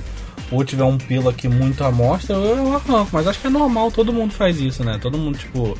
ou 0.51 0.65
tiver 0.65 0.85
um 0.85 0.97
pelo 0.97 1.29
aqui 1.29 1.49
muito 1.49 1.85
à 1.85 1.91
mostra, 1.91 2.35
eu, 2.37 2.57
eu 2.57 2.75
arranco. 2.75 3.11
Mas 3.13 3.27
acho 3.27 3.41
que 3.41 3.47
é 3.47 3.51
normal, 3.51 3.91
todo 3.91 4.13
mundo 4.13 4.33
faz 4.33 4.61
isso, 4.61 4.83
né? 4.83 4.99
Todo 5.01 5.19
mundo, 5.19 5.39
tipo, 5.39 5.77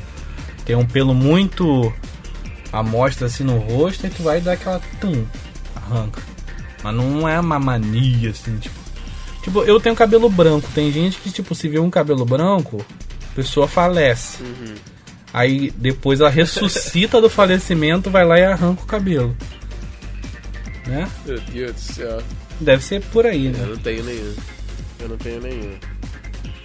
tem 0.65 0.75
um 0.75 0.85
pelo 0.85 1.13
muito 1.13 1.91
à 2.71 2.83
mostra 2.83 3.27
assim 3.27 3.43
no 3.43 3.57
rosto, 3.57 4.05
e 4.05 4.09
tu 4.09 4.23
vai 4.23 4.39
dar 4.39 4.53
aquela. 4.53 4.79
tum, 5.01 5.25
arranca. 5.75 6.21
Mas 6.83 6.95
não 6.95 7.27
é 7.27 7.39
uma 7.39 7.59
mania, 7.59 8.29
assim, 8.29 8.57
tipo. 8.57 8.79
Tipo, 9.41 9.63
eu 9.63 9.79
tenho 9.79 9.95
cabelo 9.95 10.29
branco. 10.29 10.69
Tem 10.75 10.91
gente 10.91 11.17
que, 11.17 11.31
tipo, 11.31 11.55
se 11.55 11.67
vê 11.67 11.79
um 11.79 11.89
cabelo 11.89 12.25
branco, 12.25 12.85
a 13.31 13.35
pessoa 13.35 13.67
falece. 13.67 14.43
Aí 15.33 15.71
depois 15.77 16.19
ela 16.19 16.29
ressuscita 16.29 17.21
do 17.21 17.29
falecimento, 17.29 18.09
vai 18.09 18.25
lá 18.25 18.37
e 18.37 18.43
arranca 18.43 18.83
o 18.83 18.85
cabelo. 18.85 19.35
Né? 20.85 21.09
Meu 21.25 21.39
Deus 21.39 21.73
do 21.73 21.79
céu. 21.79 22.21
Deve 22.59 22.83
ser 22.83 23.01
por 23.05 23.25
aí, 23.25 23.45
Eu 23.47 23.51
né? 23.53 23.65
não 23.69 23.77
tenho 23.77 24.03
nenhum. 24.03 24.33
Eu 24.99 25.09
não 25.09 25.17
tenho 25.17 25.41
nenhum. 25.41 25.75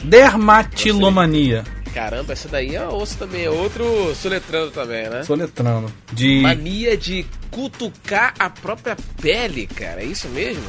Dermatilomania. 0.05 1.65
Caramba, 1.95 2.33
essa 2.33 2.49
daí 2.49 2.75
é 2.75 2.87
osso 2.87 3.17
também. 3.17 3.45
É 3.45 3.51
outro 3.51 4.15
soletrando 4.17 4.73
também, 4.73 5.09
né? 5.09 5.23
Soletrando. 5.23 5.93
De. 6.13 6.41
Mania 6.41 6.97
de 6.97 7.25
cutucar 7.51 8.35
a 8.39 8.51
própria 8.51 8.97
pele, 9.23 9.67
cara. 9.69 10.03
É 10.03 10.05
isso 10.05 10.29
mesmo? 10.29 10.65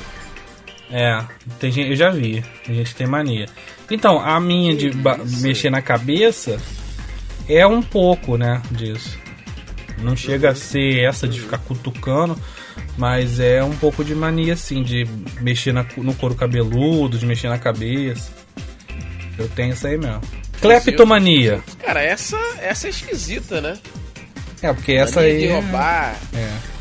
É, 0.91 1.25
tem 1.60 1.71
gente, 1.71 1.89
eu 1.89 1.95
já 1.95 2.12
vi. 2.12 2.43
Tem 2.63 2.75
gente 2.75 2.91
que 2.91 2.95
tem 2.95 3.08
mania. 3.08 3.47
Então, 3.89 4.19
a 4.19 4.39
minha 4.39 4.75
de 4.75 4.91
mexer 5.41 5.69
na 5.69 5.82
cabeça 5.82 6.60
é 7.47 7.65
um 7.65 7.82
pouco, 7.82 8.38
né, 8.38 8.62
disso. 8.71 9.17
Não 9.99 10.15
chega 10.15 10.49
a 10.49 10.56
ser 10.56 11.04
essa 11.04 11.28
de 11.28 11.39
ficar 11.39 11.58
cutucando, 11.60 12.39
mas 12.97 13.39
é 13.39 13.63
um 13.63 13.75
pouco 13.75 14.03
de 14.03 14.13
mania, 14.15 14.53
assim, 14.53 14.84
de 14.84 15.05
mexer 15.41 15.73
na 15.73 15.86
no 15.97 16.13
couro 16.13 16.36
cabeludo, 16.36 17.17
de 17.17 17.25
mexer 17.25 17.49
na 17.49 17.58
cabeça. 17.58 18.31
Eu 19.38 19.47
tenho 19.49 19.73
isso 19.73 19.86
aí 19.86 19.97
mesmo. 19.97 20.21
Cleptomania. 20.62 21.62
Cara, 21.84 22.01
essa, 22.01 22.38
essa 22.60 22.88
é 22.88 22.89
esquisita, 22.89 23.60
né? 23.62 23.77
É, 24.62 24.71
porque 24.73 24.93
essa 24.93 25.19
Mania 25.19 25.34
aí. 25.36 25.39
de 25.41 25.47
é- 25.47 25.53
roubar. 25.53 26.15
É. 26.34 26.75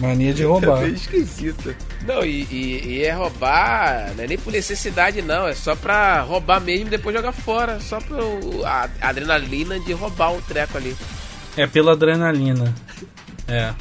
Mania 0.00 0.32
de 0.32 0.44
roubar. 0.44 0.80
Bem 0.82 0.94
esquisita. 0.94 1.74
Não, 2.06 2.24
e, 2.24 2.42
e- 2.50 2.82
e 2.86 3.04
é 3.04 3.12
roubar, 3.12 4.12
não 4.16 4.24
é 4.24 4.26
nem 4.26 4.38
por 4.38 4.52
necessidade, 4.52 5.20
não. 5.22 5.46
É 5.46 5.54
só 5.54 5.74
pra 5.76 6.20
roubar 6.22 6.60
mesmo 6.60 6.86
e 6.86 6.90
depois 6.90 7.14
jogar 7.14 7.32
fora. 7.32 7.78
Só 7.80 8.00
pra 8.00 8.24
o- 8.24 8.64
a 8.64 8.88
adrenalina 9.00 9.78
de 9.80 9.92
roubar 9.92 10.32
um 10.32 10.40
treco 10.40 10.76
ali. 10.78 10.96
É 11.56 11.66
pela 11.66 11.92
adrenalina. 11.92 12.72
É. 13.46 13.72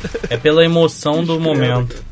É 0.28 0.36
pela 0.36 0.64
emoção 0.64 1.24
do 1.24 1.38
momento. 1.38 2.04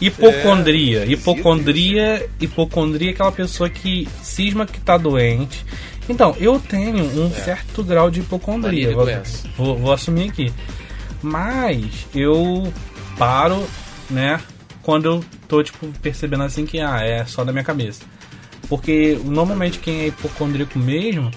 Hipocondria. 0.00 1.04
Hipocondria, 1.04 2.28
hipocondria 2.40 3.10
é 3.10 3.12
aquela 3.12 3.32
pessoa 3.32 3.68
que 3.68 4.08
cisma 4.22 4.64
que 4.64 4.80
tá 4.80 4.96
doente. 4.96 5.64
Então, 6.08 6.34
eu 6.40 6.58
tenho 6.58 7.04
um 7.04 7.30
certo 7.30 7.84
grau 7.84 8.10
de 8.10 8.20
hipocondria. 8.20 8.94
Vou, 8.94 9.06
vou, 9.56 9.78
vou 9.78 9.92
assumir 9.92 10.30
aqui. 10.30 10.52
Mas 11.22 12.06
eu 12.14 12.72
paro, 13.18 13.62
né, 14.08 14.40
quando 14.82 15.04
eu 15.04 15.24
tô, 15.46 15.62
tipo, 15.62 15.86
percebendo 16.00 16.42
assim 16.44 16.64
que, 16.64 16.80
ah, 16.80 17.00
é 17.04 17.24
só 17.26 17.44
da 17.44 17.52
minha 17.52 17.64
cabeça. 17.64 18.02
Porque 18.68 19.20
normalmente 19.24 19.78
quem 19.78 20.00
é 20.00 20.06
hipocondríaco 20.06 20.78
mesmo, 20.78 21.30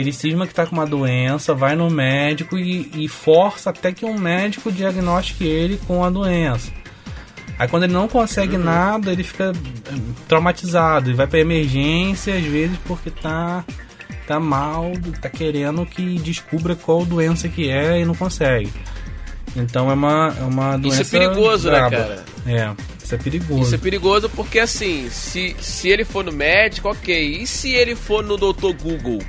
ele 0.00 0.12
cisma 0.12 0.46
que 0.46 0.54
tá 0.54 0.66
com 0.66 0.74
uma 0.76 0.86
doença, 0.86 1.54
vai 1.54 1.74
no 1.76 1.90
médico 1.90 2.58
e, 2.58 2.90
e 2.94 3.08
força 3.08 3.70
até 3.70 3.92
que 3.92 4.04
um 4.04 4.18
médico 4.18 4.70
diagnostique 4.70 5.44
ele 5.44 5.80
com 5.86 6.04
a 6.04 6.10
doença. 6.10 6.72
Aí 7.58 7.66
quando 7.66 7.84
ele 7.84 7.92
não 7.92 8.06
consegue 8.06 8.56
nada, 8.56 9.12
ele 9.12 9.24
fica 9.24 9.52
eh, 9.52 9.98
traumatizado 10.28 11.10
e 11.10 11.14
vai 11.14 11.26
pra 11.26 11.40
emergência 11.40 12.34
às 12.36 12.44
vezes 12.44 12.78
porque 12.86 13.10
tá 13.10 13.64
tá 14.26 14.38
mal, 14.38 14.92
tá 15.20 15.28
querendo 15.28 15.84
que 15.86 16.18
descubra 16.18 16.76
qual 16.76 17.04
doença 17.04 17.48
que 17.48 17.68
é 17.68 18.00
e 18.00 18.04
não 18.04 18.14
consegue. 18.14 18.72
Então 19.56 19.90
é 19.90 19.94
uma 19.94 20.34
é 20.38 20.42
uma 20.42 20.76
doença 20.76 21.02
Isso 21.02 21.16
é 21.16 21.18
perigoso, 21.18 21.70
né, 21.70 21.78
braba. 21.78 21.96
cara? 21.96 22.24
É, 22.46 22.74
isso 23.08 23.14
é 23.14 23.18
perigoso. 23.18 23.62
Isso 23.62 23.74
é 23.74 23.78
perigoso 23.78 24.28
porque, 24.28 24.58
assim, 24.58 25.08
se, 25.08 25.56
se 25.58 25.88
ele 25.88 26.04
for 26.04 26.22
no 26.22 26.30
médico, 26.30 26.90
ok. 26.90 27.42
E 27.42 27.46
se 27.46 27.72
ele 27.72 27.96
for 27.96 28.22
no 28.22 28.36
Dr. 28.36 28.74
Google? 28.78 29.22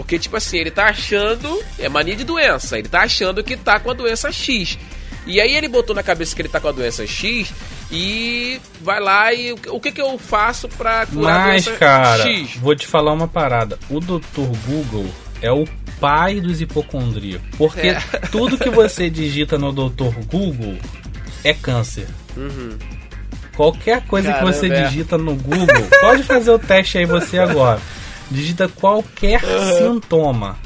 Porque, 0.00 0.18
tipo 0.18 0.34
assim, 0.34 0.56
ele 0.56 0.70
tá 0.70 0.86
achando. 0.86 1.62
É 1.78 1.86
mania 1.86 2.16
de 2.16 2.24
doença. 2.24 2.78
Ele 2.78 2.88
tá 2.88 3.02
achando 3.02 3.44
que 3.44 3.54
tá 3.54 3.78
com 3.78 3.90
a 3.90 3.92
doença 3.92 4.32
X. 4.32 4.78
E 5.26 5.38
aí 5.38 5.54
ele 5.54 5.68
botou 5.68 5.94
na 5.94 6.02
cabeça 6.02 6.34
que 6.34 6.40
ele 6.40 6.48
tá 6.48 6.58
com 6.58 6.68
a 6.68 6.72
doença 6.72 7.06
X 7.06 7.52
e 7.92 8.58
vai 8.80 8.98
lá 8.98 9.30
e 9.34 9.52
o 9.52 9.78
que 9.78 9.92
que 9.92 10.00
eu 10.00 10.16
faço 10.16 10.70
pra 10.70 11.04
curar 11.04 11.48
Mas, 11.48 11.66
a 11.66 11.70
doença 11.70 11.78
cara, 11.78 12.22
X? 12.22 12.56
vou 12.56 12.74
te 12.74 12.86
falar 12.86 13.12
uma 13.12 13.28
parada. 13.28 13.78
O 13.90 14.00
Dr. 14.00 14.48
Google 14.66 15.06
é 15.42 15.52
o 15.52 15.68
pai 16.00 16.40
dos 16.40 16.62
hipocondríacos. 16.62 17.46
Porque 17.58 17.88
É. 17.88 18.00
tudo 18.32 18.56
que 18.56 18.70
você 18.70 19.10
digita 19.10 19.58
no 19.58 19.70
Dr. 19.70 20.14
Google 20.30 20.78
é 21.44 21.52
câncer. 21.52 22.06
Qualquer 23.54 24.00
coisa 24.06 24.32
Caramba, 24.32 24.50
que 24.50 24.58
você 24.58 24.66
é. 24.72 24.82
digita 24.84 25.18
no 25.18 25.34
Google, 25.34 25.86
pode 26.00 26.22
fazer 26.22 26.50
o 26.50 26.58
teste 26.58 26.96
aí 26.96 27.04
você 27.04 27.38
agora. 27.38 27.78
Digita 28.30 28.68
qualquer 28.68 29.40
sintoma. 29.78 30.56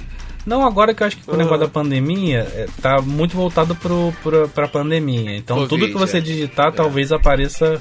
Não 0.47 0.65
agora 0.65 0.95
que 0.95 1.03
eu 1.03 1.07
acho 1.07 1.17
que 1.17 1.25
com 1.25 1.33
o 1.33 1.37
negócio 1.37 1.61
da 1.61 1.69
pandemia 1.69 2.41
é, 2.55 2.67
tá 2.83 3.01
muito 3.01 3.35
voltado 3.35 3.75
pro, 3.75 4.13
pro, 4.23 4.49
pra 4.51 4.69
pandemia. 4.69 5.37
Então 5.37 5.57
Covid, 5.57 5.71
tudo 5.71 5.93
que 5.93 5.99
você 5.99 6.19
é. 6.19 6.21
digitar 6.21 6.73
talvez 6.73 7.13
apareça 7.13 7.81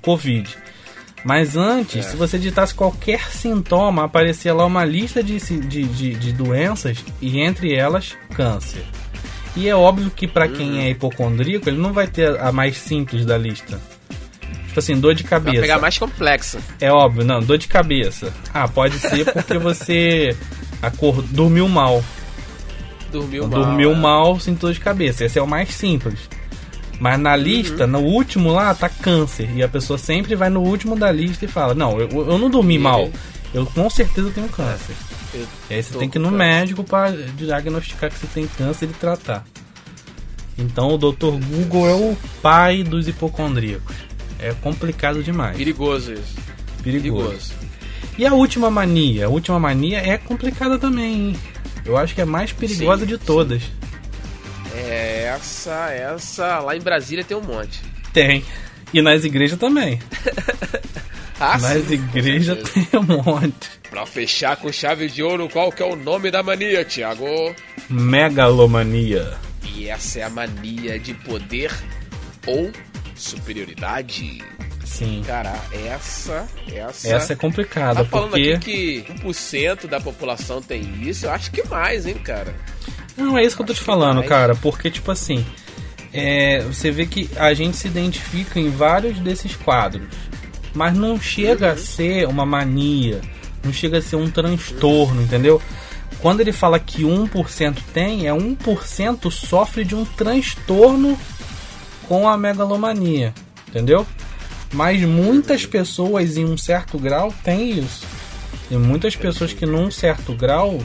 Covid. 0.00 0.56
Mas 1.22 1.56
antes, 1.56 2.06
se 2.06 2.16
você 2.16 2.38
digitasse 2.38 2.74
qualquer 2.74 3.30
sintoma, 3.30 4.04
aparecia 4.04 4.54
lá 4.54 4.64
uma 4.64 4.84
lista 4.86 5.22
de, 5.22 5.38
de, 5.38 5.84
de, 5.84 6.14
de 6.14 6.32
doenças 6.32 7.04
e 7.20 7.40
entre 7.40 7.74
elas 7.74 8.16
câncer. 8.34 8.84
E 9.54 9.68
é 9.68 9.74
óbvio 9.74 10.10
que 10.10 10.26
pra 10.26 10.48
quem 10.48 10.80
é 10.80 10.90
hipocondríaco, 10.90 11.68
ele 11.68 11.76
não 11.76 11.92
vai 11.92 12.06
ter 12.06 12.40
a 12.40 12.50
mais 12.50 12.78
simples 12.78 13.26
da 13.26 13.36
lista. 13.36 13.78
Assim, 14.80 14.98
dor 14.98 15.14
de 15.14 15.22
Vai 15.22 15.30
cabeça. 15.30 15.60
pegar 15.60 15.78
mais 15.78 15.96
complexa. 15.96 16.58
É 16.80 16.90
óbvio, 16.92 17.24
não, 17.24 17.40
dor 17.40 17.56
de 17.58 17.68
cabeça. 17.68 18.32
Ah, 18.52 18.66
pode 18.66 18.98
ser 18.98 19.24
porque 19.32 19.56
você 19.58 20.36
acor... 20.82 21.22
dormiu 21.22 21.68
mal. 21.68 22.02
Dormiu 23.12 23.46
mal. 23.46 23.60
dormiu 23.64 23.94
mal, 23.94 24.38
sinto 24.40 24.60
dor 24.60 24.72
de 24.72 24.80
cabeça. 24.80 25.24
Esse 25.24 25.38
é 25.38 25.42
o 25.42 25.46
mais 25.46 25.70
simples. 25.74 26.18
Mas 26.98 27.18
na 27.18 27.34
lista, 27.34 27.84
Uhum. 27.84 27.90
no 27.90 27.98
último 28.00 28.52
lá, 28.52 28.74
tá 28.74 28.88
câncer. 28.88 29.48
E 29.56 29.62
a 29.62 29.68
pessoa 29.68 29.98
sempre 29.98 30.34
vai 30.34 30.50
no 30.50 30.60
último 30.60 30.94
da 30.96 31.10
lista 31.10 31.44
e 31.44 31.48
fala: 31.48 31.74
Não, 31.74 31.98
eu, 31.98 32.08
eu 32.10 32.38
não 32.38 32.50
dormi 32.50 32.78
mal. 32.78 33.10
Eu 33.54 33.64
com 33.66 33.88
certeza 33.90 34.30
tenho 34.30 34.48
câncer. 34.48 34.94
Eu 35.34 35.46
E 35.70 35.74
aí 35.74 35.82
você 35.82 35.96
tem 35.98 36.08
que 36.10 36.18
ir 36.18 36.20
no 36.20 36.26
câncer. 36.30 36.38
médico 36.38 36.84
pra 36.84 37.10
diagnosticar 37.10 38.10
que 38.10 38.18
você 38.18 38.26
tem 38.26 38.46
câncer 38.46 38.84
e 38.84 38.92
tratar. 38.92 39.44
Então 40.58 40.88
o 40.94 40.98
Dr. 40.98 41.38
Google 41.48 41.88
é 41.88 41.94
o 41.94 42.16
pai 42.42 42.82
dos 42.82 43.08
hipocondríacos. 43.08 43.96
É 44.40 44.54
complicado 44.60 45.22
demais. 45.22 45.56
Perigoso 45.56 46.12
isso. 46.12 46.36
Perigoso. 46.82 47.28
Perigoso. 47.28 47.54
E 48.18 48.26
a 48.26 48.32
última 48.32 48.70
mania? 48.70 49.26
A 49.26 49.28
última 49.28 49.58
mania 49.58 49.98
é 49.98 50.16
complicada 50.18 50.78
também, 50.78 51.14
hein? 51.14 51.36
Eu 51.84 51.96
acho 51.96 52.14
que 52.14 52.20
é 52.20 52.24
a 52.24 52.26
mais 52.26 52.52
perigosa 52.52 53.02
Sim, 53.02 53.06
de 53.06 53.14
sim. 53.16 53.22
todas. 53.24 53.62
É, 54.74 55.32
essa, 55.34 55.90
essa. 55.90 56.58
Lá 56.60 56.76
em 56.76 56.80
Brasília 56.80 57.24
tem 57.24 57.36
um 57.36 57.42
monte. 57.42 57.80
Tem. 58.12 58.44
E 58.92 59.00
nas 59.00 59.24
igrejas 59.24 59.58
também. 59.58 59.98
Ah, 61.42 61.56
nas 61.56 61.86
sim, 61.86 61.94
igrejas 61.94 62.70
tem 62.70 62.86
um 63.00 63.22
monte. 63.22 63.70
Pra 63.88 64.04
fechar 64.04 64.56
com 64.56 64.70
chave 64.70 65.08
de 65.08 65.22
ouro, 65.22 65.48
qual 65.48 65.72
que 65.72 65.82
é 65.82 65.86
o 65.86 65.96
nome 65.96 66.30
da 66.30 66.42
mania, 66.42 66.84
Thiago? 66.84 67.24
Megalomania. 67.88 69.38
E 69.74 69.88
essa 69.88 70.18
é 70.18 70.22
a 70.24 70.28
mania 70.28 70.98
de 70.98 71.14
poder 71.14 71.72
ou 72.46 72.70
superioridade. 73.20 74.42
Sim. 74.84 75.22
Cara, 75.26 75.54
essa, 75.72 76.48
essa. 76.72 77.08
Essa 77.08 77.32
é 77.32 77.36
complicada, 77.36 78.02
Tá 78.02 78.10
falando 78.10 78.30
porque. 78.30 78.52
aqui 78.52 79.02
que 79.02 79.12
1% 79.24 79.86
da 79.86 80.00
população 80.00 80.60
tem 80.60 80.82
isso, 81.02 81.26
eu 81.26 81.30
acho 81.30 81.50
que 81.50 81.62
mais, 81.68 82.06
hein, 82.06 82.14
cara. 82.14 82.54
Não, 83.16 83.36
é 83.38 83.44
isso 83.44 83.54
que 83.56 83.62
eu 83.62 83.66
tô 83.66 83.74
te 83.74 83.80
falando, 83.82 84.22
cara. 84.24 84.54
Porque, 84.56 84.90
tipo 84.90 85.10
assim. 85.10 85.44
é, 86.12 86.60
você 86.62 86.90
vê 86.90 87.06
que 87.06 87.30
a 87.36 87.54
gente 87.54 87.76
se 87.76 87.86
identifica 87.86 88.58
em 88.58 88.70
vários 88.70 89.18
desses 89.20 89.54
quadros. 89.54 90.08
Mas 90.74 90.94
não 90.96 91.20
chega 91.20 91.68
Uhum. 91.68 91.72
a 91.72 91.76
ser 91.76 92.26
uma 92.28 92.46
mania. 92.46 93.20
Não 93.62 93.72
chega 93.72 93.98
a 93.98 94.02
ser 94.02 94.16
um 94.16 94.30
transtorno, 94.30 95.20
entendeu? 95.22 95.60
Quando 96.20 96.40
ele 96.40 96.52
fala 96.52 96.78
que 96.78 97.02
1% 97.04 97.78
tem, 97.94 98.26
é 98.26 98.32
1% 98.32 99.30
sofre 99.30 99.84
de 99.84 99.94
um 99.94 100.04
transtorno 100.04 101.18
com 102.10 102.28
a 102.28 102.36
megalomania, 102.36 103.32
entendeu? 103.68 104.04
Mas 104.72 105.00
muitas 105.02 105.64
pessoas 105.64 106.36
em 106.36 106.44
um 106.44 106.58
certo 106.58 106.98
grau 106.98 107.32
têm 107.44 107.78
isso. 107.78 108.04
Tem 108.68 108.76
muitas 108.76 109.14
pessoas 109.14 109.52
que 109.52 109.64
num 109.64 109.92
certo 109.92 110.34
grau 110.34 110.82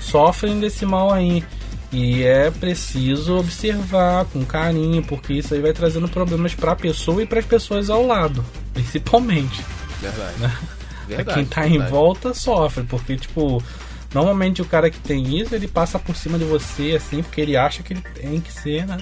sofrem 0.00 0.58
desse 0.58 0.84
mal 0.84 1.12
aí. 1.12 1.44
E 1.92 2.24
é 2.24 2.50
preciso 2.50 3.36
observar 3.36 4.24
com 4.24 4.44
carinho, 4.44 5.00
porque 5.04 5.34
isso 5.34 5.54
aí 5.54 5.60
vai 5.60 5.72
trazendo 5.72 6.08
problemas 6.08 6.56
para 6.56 6.72
a 6.72 6.76
pessoa 6.76 7.22
e 7.22 7.26
para 7.26 7.38
as 7.38 7.46
pessoas 7.46 7.88
ao 7.88 8.04
lado, 8.04 8.44
principalmente. 8.74 9.64
Verdade. 10.00 10.34
Pra 10.38 10.50
Verdade. 11.06 11.38
quem 11.38 11.44
tá 11.44 11.66
em 11.68 11.72
verdade. 11.72 11.90
volta 11.92 12.34
sofre, 12.34 12.82
porque 12.82 13.16
tipo, 13.16 13.62
normalmente 14.14 14.62
o 14.62 14.64
cara 14.64 14.88
que 14.90 14.98
tem 14.98 15.38
isso, 15.40 15.54
ele 15.54 15.66
passa 15.68 15.98
por 15.98 16.14
cima 16.16 16.38
de 16.38 16.44
você 16.44 16.92
assim, 16.96 17.22
porque 17.22 17.40
ele 17.40 17.56
acha 17.56 17.82
que 17.82 17.92
ele 17.92 18.00
tem 18.14 18.40
que 18.40 18.52
ser, 18.52 18.86
né? 18.86 18.98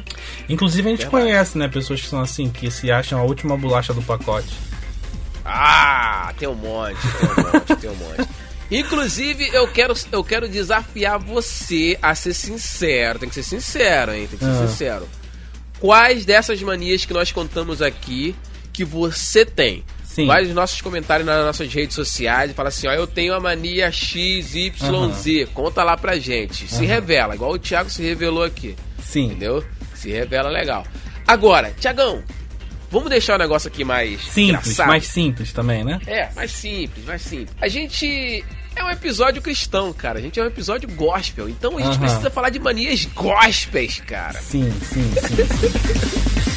Inclusive 0.49 0.89
a 0.89 0.91
gente 0.91 1.03
Verdade. 1.05 1.25
conhece, 1.25 1.59
né, 1.59 1.69
pessoas 1.69 2.01
que 2.01 2.09
são 2.09 2.21
assim, 2.21 2.49
que 2.49 2.71
se 2.71 2.91
acham 2.91 3.21
a 3.21 3.23
última 3.23 3.57
bolacha 3.57 3.93
do 3.93 4.03
pacote. 4.03 4.49
Ah, 5.45 6.33
tem 6.39 6.49
um 6.49 6.55
monte, 6.55 6.97
tem 7.01 7.29
um 7.29 7.53
monte, 7.53 7.77
tem 7.77 7.91
um 7.91 7.95
monte. 7.95 8.29
Inclusive, 8.71 9.51
eu 9.53 9.69
quero, 9.69 9.93
eu 10.11 10.25
quero 10.25 10.49
desafiar 10.49 11.19
você 11.19 11.99
a 12.01 12.15
ser 12.15 12.33
sincero. 12.33 13.19
Tem 13.19 13.29
que 13.29 13.35
ser 13.35 13.43
sincero, 13.43 14.15
hein? 14.15 14.27
Tem 14.27 14.39
que 14.39 14.45
ser 14.45 14.51
Ah. 14.51 14.67
sincero. 14.67 15.09
Quais 15.79 16.25
dessas 16.25 16.63
manias 16.63 17.05
que 17.05 17.13
nós 17.13 17.31
contamos 17.33 17.83
aqui 17.83 18.35
que 18.73 18.83
você 18.85 19.45
tem? 19.45 19.85
Sim. 20.15 20.27
Vai 20.27 20.43
nos 20.43 20.55
nossos 20.55 20.79
comentários 20.83 21.27
nas 21.27 21.43
nossas 21.43 21.73
redes 21.73 21.97
sociais 21.97 22.51
e 22.51 22.55
fala 22.55 22.69
assim: 22.69 22.87
ó, 22.87 22.93
eu 22.93 23.07
tenho 23.07 23.33
a 23.35 23.41
mania 23.41 23.91
XYZ. 23.91 25.49
Conta 25.55 25.83
lá 25.83 25.97
pra 25.97 26.19
gente. 26.19 26.69
Se 26.69 26.85
revela, 26.85 27.35
igual 27.35 27.53
o 27.53 27.59
Thiago 27.59 27.89
se 27.89 28.03
revelou 28.03 28.45
aqui. 28.45 28.77
Sim. 29.03 29.27
Entendeu? 29.27 29.65
Se 29.95 30.11
revela 30.11 30.51
legal. 30.51 30.87
Agora, 31.27 31.73
Tiagão, 31.81 32.23
vamos 32.91 33.09
deixar 33.09 33.37
o 33.37 33.39
negócio 33.39 33.69
aqui 33.69 33.85
mais 33.85 34.21
Simples, 34.21 34.37
engraçado. 34.49 34.89
mais 34.89 35.07
simples 35.07 35.51
também, 35.51 35.83
né? 35.83 35.99
É, 36.07 36.29
mais 36.37 36.51
simples, 36.53 37.07
mais 37.07 37.23
simples. 37.23 37.57
A 37.59 37.69
gente 37.69 38.45
é 38.77 38.85
um 38.85 38.91
episódio 38.91 39.41
cristão, 39.41 39.95
cara. 39.95 40.19
A 40.19 40.23
gente 40.23 40.39
é 40.39 40.43
um 40.43 40.47
episódio 40.47 40.91
gospel. 40.91 41.49
Então 41.49 41.79
a 41.79 41.81
gente 41.81 41.99
precisa 41.99 42.29
falar 42.29 42.51
de 42.51 42.59
manias 42.59 43.07
gospels, 43.07 44.03
cara. 44.07 44.39
Sim, 44.43 44.71
sim, 44.83 45.11
sim. 45.15 45.37
sim. 45.37 46.43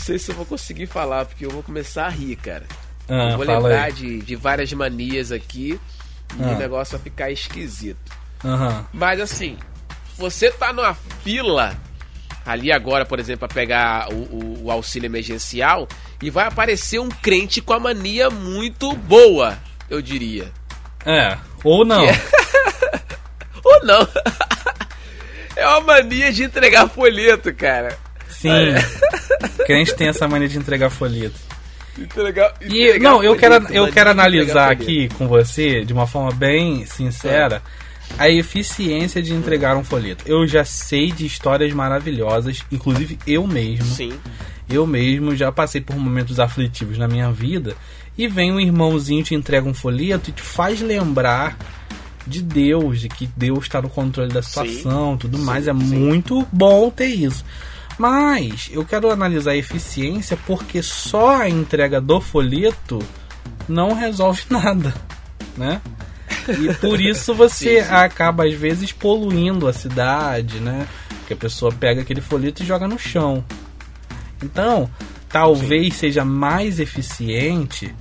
sei 0.00 0.18
se 0.18 0.30
eu 0.30 0.34
vou 0.34 0.44
conseguir 0.46 0.86
falar, 0.86 1.24
porque 1.26 1.44
eu 1.46 1.50
vou 1.50 1.62
começar 1.62 2.06
a 2.06 2.08
rir, 2.10 2.36
cara. 2.36 2.64
Ah, 3.08 3.30
eu 3.32 3.36
vou 3.36 3.46
lembrar 3.46 3.90
de, 3.92 4.18
de 4.20 4.36
várias 4.36 4.72
manias 4.72 5.30
aqui 5.32 5.78
e 6.38 6.42
Ah. 6.42 6.48
o 6.48 6.58
negócio 6.58 6.96
vai 6.96 7.02
ficar 7.04 7.30
esquisito. 7.30 7.98
Aham. 8.44 8.86
Mas 8.92 9.20
assim, 9.20 9.56
você 10.16 10.50
tá 10.50 10.72
numa 10.72 10.94
fila 11.22 11.76
ali 12.46 12.72
agora, 12.72 13.04
por 13.04 13.18
exemplo, 13.18 13.46
para 13.46 13.54
pegar 13.54 14.12
o, 14.12 14.14
o- 14.16 14.64
o 14.64 14.70
auxílio 14.70 15.06
emergencial 15.06 15.86
e 16.22 16.30
vai 16.30 16.46
aparecer 16.46 16.98
um 17.00 17.08
crente 17.08 17.60
com 17.60 17.72
a 17.72 17.78
mania 17.80 18.30
muito 18.30 18.94
boa, 18.94 19.58
eu 19.88 20.00
diria. 20.00 20.50
É, 21.04 21.36
ou 21.64 21.84
não. 21.84 22.04
Ou 23.62 23.84
não? 23.84 24.08
é 25.56 25.66
uma 25.68 25.80
mania 25.80 26.32
de 26.32 26.44
entregar 26.44 26.88
folheto, 26.88 27.52
cara. 27.54 27.96
Sim. 28.40 28.50
Crente 29.66 29.94
tem 29.94 30.08
essa 30.08 30.26
mania 30.26 30.48
de 30.48 30.58
entregar 30.58 30.90
folheto. 30.90 31.38
Entregar, 31.98 32.54
E 32.62 32.86
entregar 32.86 32.98
não, 33.10 33.22
eu 33.22 33.34
folheto, 33.34 33.40
quero, 33.40 33.54
eu 33.54 33.60
mania 33.60 33.70
quero 33.72 33.84
de 33.84 33.90
entregar 33.90 34.10
analisar 34.10 34.64
folheto. 34.64 34.82
aqui 34.82 35.08
com 35.16 35.28
você, 35.28 35.84
de 35.84 35.92
uma 35.92 36.06
forma 36.06 36.32
bem 36.32 36.86
sincera, 36.86 37.62
a 38.18 38.28
eficiência 38.28 39.22
de 39.22 39.34
entregar 39.34 39.76
um 39.76 39.84
folheto. 39.84 40.24
Eu 40.26 40.46
já 40.46 40.64
sei 40.64 41.10
de 41.12 41.26
histórias 41.26 41.72
maravilhosas, 41.72 42.64
inclusive 42.72 43.18
eu 43.26 43.46
mesmo. 43.46 43.84
Sim. 43.84 44.12
Eu 44.68 44.86
mesmo 44.86 45.34
já 45.34 45.50
passei 45.50 45.80
por 45.80 45.96
momentos 45.96 46.38
aflitivos 46.38 46.96
na 46.96 47.08
minha 47.08 47.30
vida 47.32 47.76
e 48.16 48.28
vem 48.28 48.52
um 48.52 48.60
irmãozinho 48.60 49.22
te 49.22 49.34
entrega 49.34 49.68
um 49.68 49.74
folheto 49.74 50.30
e 50.30 50.32
te 50.32 50.42
faz 50.42 50.80
lembrar 50.80 51.56
de 52.26 52.42
Deus, 52.42 53.00
de 53.00 53.08
que 53.08 53.26
Deus 53.36 53.64
está 53.64 53.82
no 53.82 53.88
controle 53.88 54.32
da 54.32 54.42
situação, 54.42 55.16
tudo 55.16 55.38
Sim, 55.38 55.44
mais. 55.44 55.66
É 55.66 55.72
sim. 55.72 55.78
muito 55.78 56.46
bom 56.52 56.90
ter 56.90 57.06
isso. 57.06 57.44
Mas 58.00 58.70
eu 58.72 58.82
quero 58.82 59.10
analisar 59.10 59.50
a 59.50 59.56
eficiência 59.56 60.34
porque 60.46 60.82
só 60.82 61.42
a 61.42 61.50
entrega 61.50 62.00
do 62.00 62.18
folheto 62.18 62.98
não 63.68 63.92
resolve 63.92 64.40
nada, 64.48 64.94
né? 65.54 65.82
E 66.48 66.72
por 66.76 66.98
isso 66.98 67.34
você 67.34 67.82
Sim, 67.82 67.86
sim. 67.86 67.94
acaba 67.94 68.46
às 68.46 68.54
vezes 68.54 68.90
poluindo 68.90 69.68
a 69.68 69.72
cidade, 69.74 70.60
né? 70.60 70.88
Que 71.26 71.34
a 71.34 71.36
pessoa 71.36 71.70
pega 71.72 72.00
aquele 72.00 72.22
folheto 72.22 72.62
e 72.62 72.66
joga 72.66 72.88
no 72.88 72.98
chão. 72.98 73.44
Então, 74.42 74.88
talvez 75.28 75.94
seja 75.96 76.24
mais 76.24 76.80
eficiente 76.80 77.94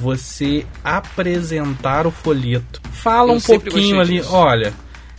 você 0.00 0.66
apresentar 0.82 2.08
o 2.08 2.10
folheto. 2.10 2.80
Fala 2.90 3.30
Eu 3.30 3.36
um 3.36 3.40
pouquinho 3.40 4.00
ali, 4.00 4.20
olha, 4.20 4.74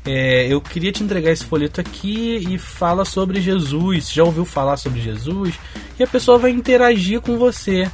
é, 0.05 0.47
eu 0.47 0.61
queria 0.61 0.91
te 0.91 1.03
entregar 1.03 1.31
esse 1.31 1.43
folheto 1.45 1.81
aqui 1.81 2.37
e 2.49 2.57
fala 2.57 3.03
sobre 3.05 3.41
Jesus. 3.41 4.11
Já 4.11 4.23
ouviu 4.23 4.45
falar 4.45 4.77
sobre 4.77 5.01
Jesus? 5.01 5.55
E 5.99 6.03
a 6.03 6.07
pessoa 6.07 6.37
vai 6.37 6.51
interagir 6.51 7.21
com 7.21 7.37
você. 7.37 7.89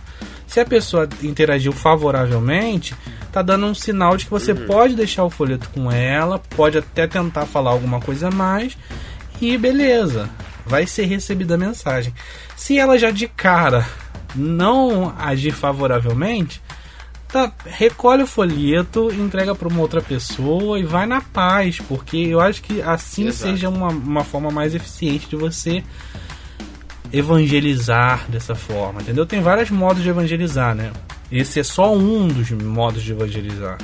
Se 0.45 0.59
a 0.59 0.65
pessoa 0.65 1.07
interagiu 1.23 1.71
favoravelmente, 1.71 2.93
tá 3.31 3.41
dando 3.41 3.65
um 3.65 3.73
sinal 3.73 4.17
de 4.17 4.25
que 4.25 4.31
você 4.31 4.51
Uhum. 4.51 4.65
pode 4.67 4.95
deixar 4.95 5.23
o 5.23 5.29
folheto 5.29 5.69
com 5.73 5.89
ela, 5.89 6.39
pode 6.39 6.77
até 6.77 7.07
tentar 7.07 7.45
falar 7.45 7.71
alguma 7.71 8.01
coisa 8.01 8.27
a 8.27 8.31
mais 8.31 8.77
e 9.39 9.57
beleza, 9.57 10.29
vai 10.65 10.85
ser 10.85 11.05
recebida 11.05 11.55
a 11.55 11.57
mensagem. 11.57 12.13
Se 12.57 12.77
ela 12.77 12.97
já 12.99 13.11
de 13.11 13.27
cara 13.29 13.87
não 14.35 15.13
agir 15.17 15.51
favoravelmente, 15.53 16.61
tá, 17.31 17.51
recolhe 17.65 18.23
o 18.23 18.27
folheto, 18.27 19.11
entrega 19.13 19.55
para 19.55 19.67
uma 19.67 19.79
outra 19.81 20.01
pessoa 20.01 20.79
e 20.79 20.83
vai 20.83 21.05
na 21.05 21.21
paz, 21.21 21.79
porque 21.87 22.17
eu 22.17 22.39
acho 22.41 22.61
que 22.61 22.81
assim 22.81 23.27
Exato. 23.27 23.51
seja 23.51 23.69
uma, 23.69 23.87
uma 23.89 24.23
forma 24.23 24.51
mais 24.51 24.75
eficiente 24.75 25.27
de 25.29 25.35
você 25.35 25.83
evangelizar 27.11 28.25
dessa 28.29 28.55
forma, 28.55 29.01
entendeu? 29.01 29.25
Tem 29.25 29.41
vários 29.41 29.69
modos 29.69 30.01
de 30.03 30.09
evangelizar, 30.09 30.73
né? 30.75 30.91
Esse 31.31 31.59
é 31.59 31.63
só 31.63 31.93
um 31.95 32.27
dos 32.27 32.51
modos 32.51 33.01
de 33.03 33.11
evangelizar. 33.11 33.77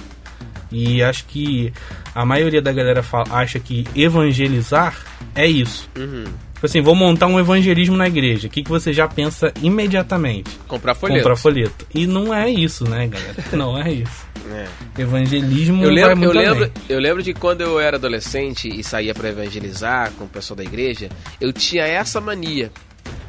E 0.72 1.02
acho 1.02 1.26
que 1.26 1.72
a 2.14 2.26
maioria 2.26 2.62
da 2.62 2.74
galera 2.74 3.02
fala- 3.02 3.28
acha 3.32 3.58
que 3.60 3.86
evangelizar 3.95 4.98
é 5.34 5.45
isso. 5.48 5.89
Uhum. 5.98 6.26
Tipo 6.58 6.66
assim, 6.66 6.82
vou 6.82 6.95
montar 6.95 7.28
um 7.28 7.39
evangelismo 7.39 7.95
na 7.95 8.08
igreja. 8.08 8.47
O 8.47 8.49
que, 8.49 8.64
que 8.64 8.70
você 8.70 8.91
já 8.91 9.08
pensa 9.08 9.53
imediatamente? 9.62 10.49
Comprar 10.68 10.95
folheto. 10.95 11.20
Comprar 11.20 11.36
folheto. 11.36 11.86
E 11.93 12.08
não 12.08 12.34
é 12.34 12.49
isso, 12.49 12.84
né, 12.89 13.08
galera? 13.08 13.36
Não 13.53 13.78
é 13.80 13.91
isso. 13.93 14.26
É. 14.51 15.01
Evangelismo 15.01 15.84
Eu 15.84 15.88
vai 15.88 15.95
lembro, 15.95 16.12
eu, 16.12 16.18
muito 16.18 16.34
lembro, 16.34 16.64
além. 16.64 16.72
eu 16.89 16.99
lembro 16.99 17.22
de 17.22 17.34
quando 17.36 17.62
eu 17.62 17.80
era 17.80 17.97
adolescente 17.97 18.68
e 18.68 18.84
saía 18.84 19.14
pra 19.14 19.30
evangelizar 19.30 20.12
com 20.18 20.24
o 20.26 20.28
pessoal 20.28 20.58
da 20.58 20.64
igreja, 20.64 21.10
eu 21.39 21.53
tinha 21.53 21.84
essa 21.84 22.20
mania. 22.20 22.72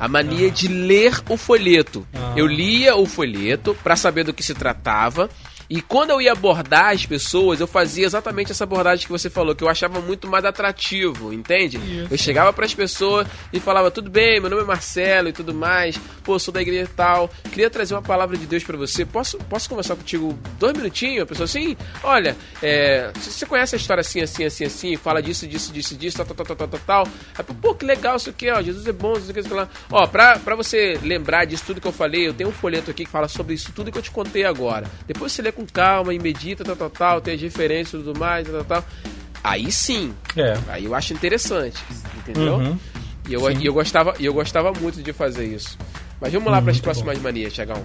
A 0.01 0.09
mania 0.09 0.51
de 0.51 0.69
ler 0.69 1.21
o 1.29 1.37
folheto. 1.37 2.07
Ah. 2.15 2.33
Eu 2.35 2.47
lia 2.47 2.97
o 2.97 3.05
folheto 3.05 3.77
pra 3.83 3.95
saber 3.95 4.25
do 4.25 4.33
que 4.33 4.43
se 4.43 4.55
tratava. 4.55 5.29
E 5.71 5.83
quando 5.83 6.11
eu 6.11 6.21
ia 6.21 6.33
abordar 6.33 6.95
as 6.95 7.05
pessoas, 7.05 7.61
eu 7.61 7.67
fazia 7.67 8.07
exatamente 8.07 8.53
essa 8.53 8.65
abordagem 8.65 9.05
que 9.05 9.13
você 9.13 9.29
falou, 9.29 9.55
que 9.55 9.63
eu 9.63 9.69
achava 9.69 10.01
muito 10.01 10.27
mais 10.27 10.45
atrativo, 10.45 11.33
entende? 11.33 11.79
Eu 12.11 12.17
chegava 12.17 12.53
pras 12.53 12.75
pessoas 12.75 13.27
e 13.53 13.61
falava: 13.61 13.91
"Tudo 13.91 14.11
bem, 14.11 14.41
meu 14.41 14.49
nome 14.49 14.63
é 14.63 14.65
Marcelo 14.65 15.29
e 15.29 15.33
tudo 15.33 15.53
mais. 15.53 15.99
Pô, 16.25 16.39
sou 16.39 16.53
da 16.53 16.63
igreja 16.63 16.91
e 16.91 16.95
tal. 16.95 17.29
Queria 17.51 17.69
trazer 17.69 17.95
uma 17.95 18.03
palavra 18.03 18.37
de 18.37 18.47
Deus 18.47 18.65
pra 18.65 18.77
você. 18.77 19.05
Posso, 19.05 19.37
posso 19.39 19.69
conversar 19.69 19.97
contigo 19.97 20.39
dois 20.59 20.73
minutinhos?" 20.75 21.25
A 21.25 21.27
pessoa 21.27 21.45
assim: 21.45 21.77
"Olha, 22.03 22.35
é, 22.63 23.13
se 23.21 23.31
você 23.33 23.47
conhece 23.47 23.75
a 23.75 23.79
história 23.79 24.01
assim, 24.01 24.23
assim, 24.23 24.45
assim, 24.45 24.65
assim, 24.65 24.97
fala 24.97 25.23
disso, 25.23 25.47
disso, 25.47 25.73
disso, 25.73 25.97
disso, 25.97 26.17
tal, 26.17 26.27
tal, 26.27 26.47
tal, 26.47 26.57
tal, 26.57 26.69
tal, 26.69 26.81
tal. 26.87 27.09
Aí, 27.37 27.45
pô, 27.45 27.75
que 27.75 27.85
legal 27.85 28.17
isso 28.17 28.31
aqui, 28.31 28.51
ó. 28.51 28.63
Jesus 28.63 28.87
é 28.87 28.93
bom, 28.93 29.13
isso 29.19 29.31
aqui, 29.31 29.41
isso 29.41 29.49
aqui 29.49 29.57
lá. 29.57 29.69
Ó, 29.91 30.07
pra, 30.07 30.39
pra 30.39 30.55
você 30.55 30.99
lembrar 31.03 31.45
disso 31.45 31.65
tudo 31.67 31.81
que 31.81 31.87
eu 31.87 31.93
falei, 31.93 32.27
eu 32.27 32.33
tenho 32.33 32.49
um 32.49 32.53
folheto 32.53 32.91
aqui 32.91 33.05
que 33.05 33.11
fala 33.11 33.29
sobre 33.29 33.55
isso 33.55 33.71
tudo 33.73 33.93
que 33.93 33.99
eu 33.99 34.03
te 34.03 34.11
contei 34.11 34.45
agora. 34.45 34.87
Depois 35.07 35.33
você 35.33 35.43
lê 35.43 35.53
com 35.59 35.67
calma 35.67 36.15
e 36.15 36.19
medita, 36.21 36.63
tal, 36.65 36.77
tal, 36.77 36.91
tal, 36.91 37.21
tem 37.21 37.35
as 37.35 37.41
referências 37.41 38.01
e 38.01 38.05
tudo 38.05 38.19
mais, 38.19 38.47
tal, 38.49 38.65
tal. 38.65 38.85
Aí 39.43 39.71
sim, 39.73 40.13
É. 40.37 40.57
aí 40.69 40.85
eu 40.85 40.95
acho 40.95 41.13
interessante, 41.13 41.83
entendeu? 42.17 42.55
Uhum. 42.57 42.79
E 43.29 43.35
eu, 43.35 43.51
e 43.51 43.67
eu, 43.67 43.75
gostava, 43.75 44.15
eu 44.21 44.33
gostava 44.33 44.73
muito 44.81 45.03
de 45.03 45.13
fazer 45.13 45.47
isso. 45.47 45.77
Mas 46.21 46.33
vamos 46.33 46.51
lá 46.51 46.63
para 46.63 46.71
as 46.71 46.81
próximas 46.81 47.19
manias, 47.21 47.53
Tiagão. 47.53 47.83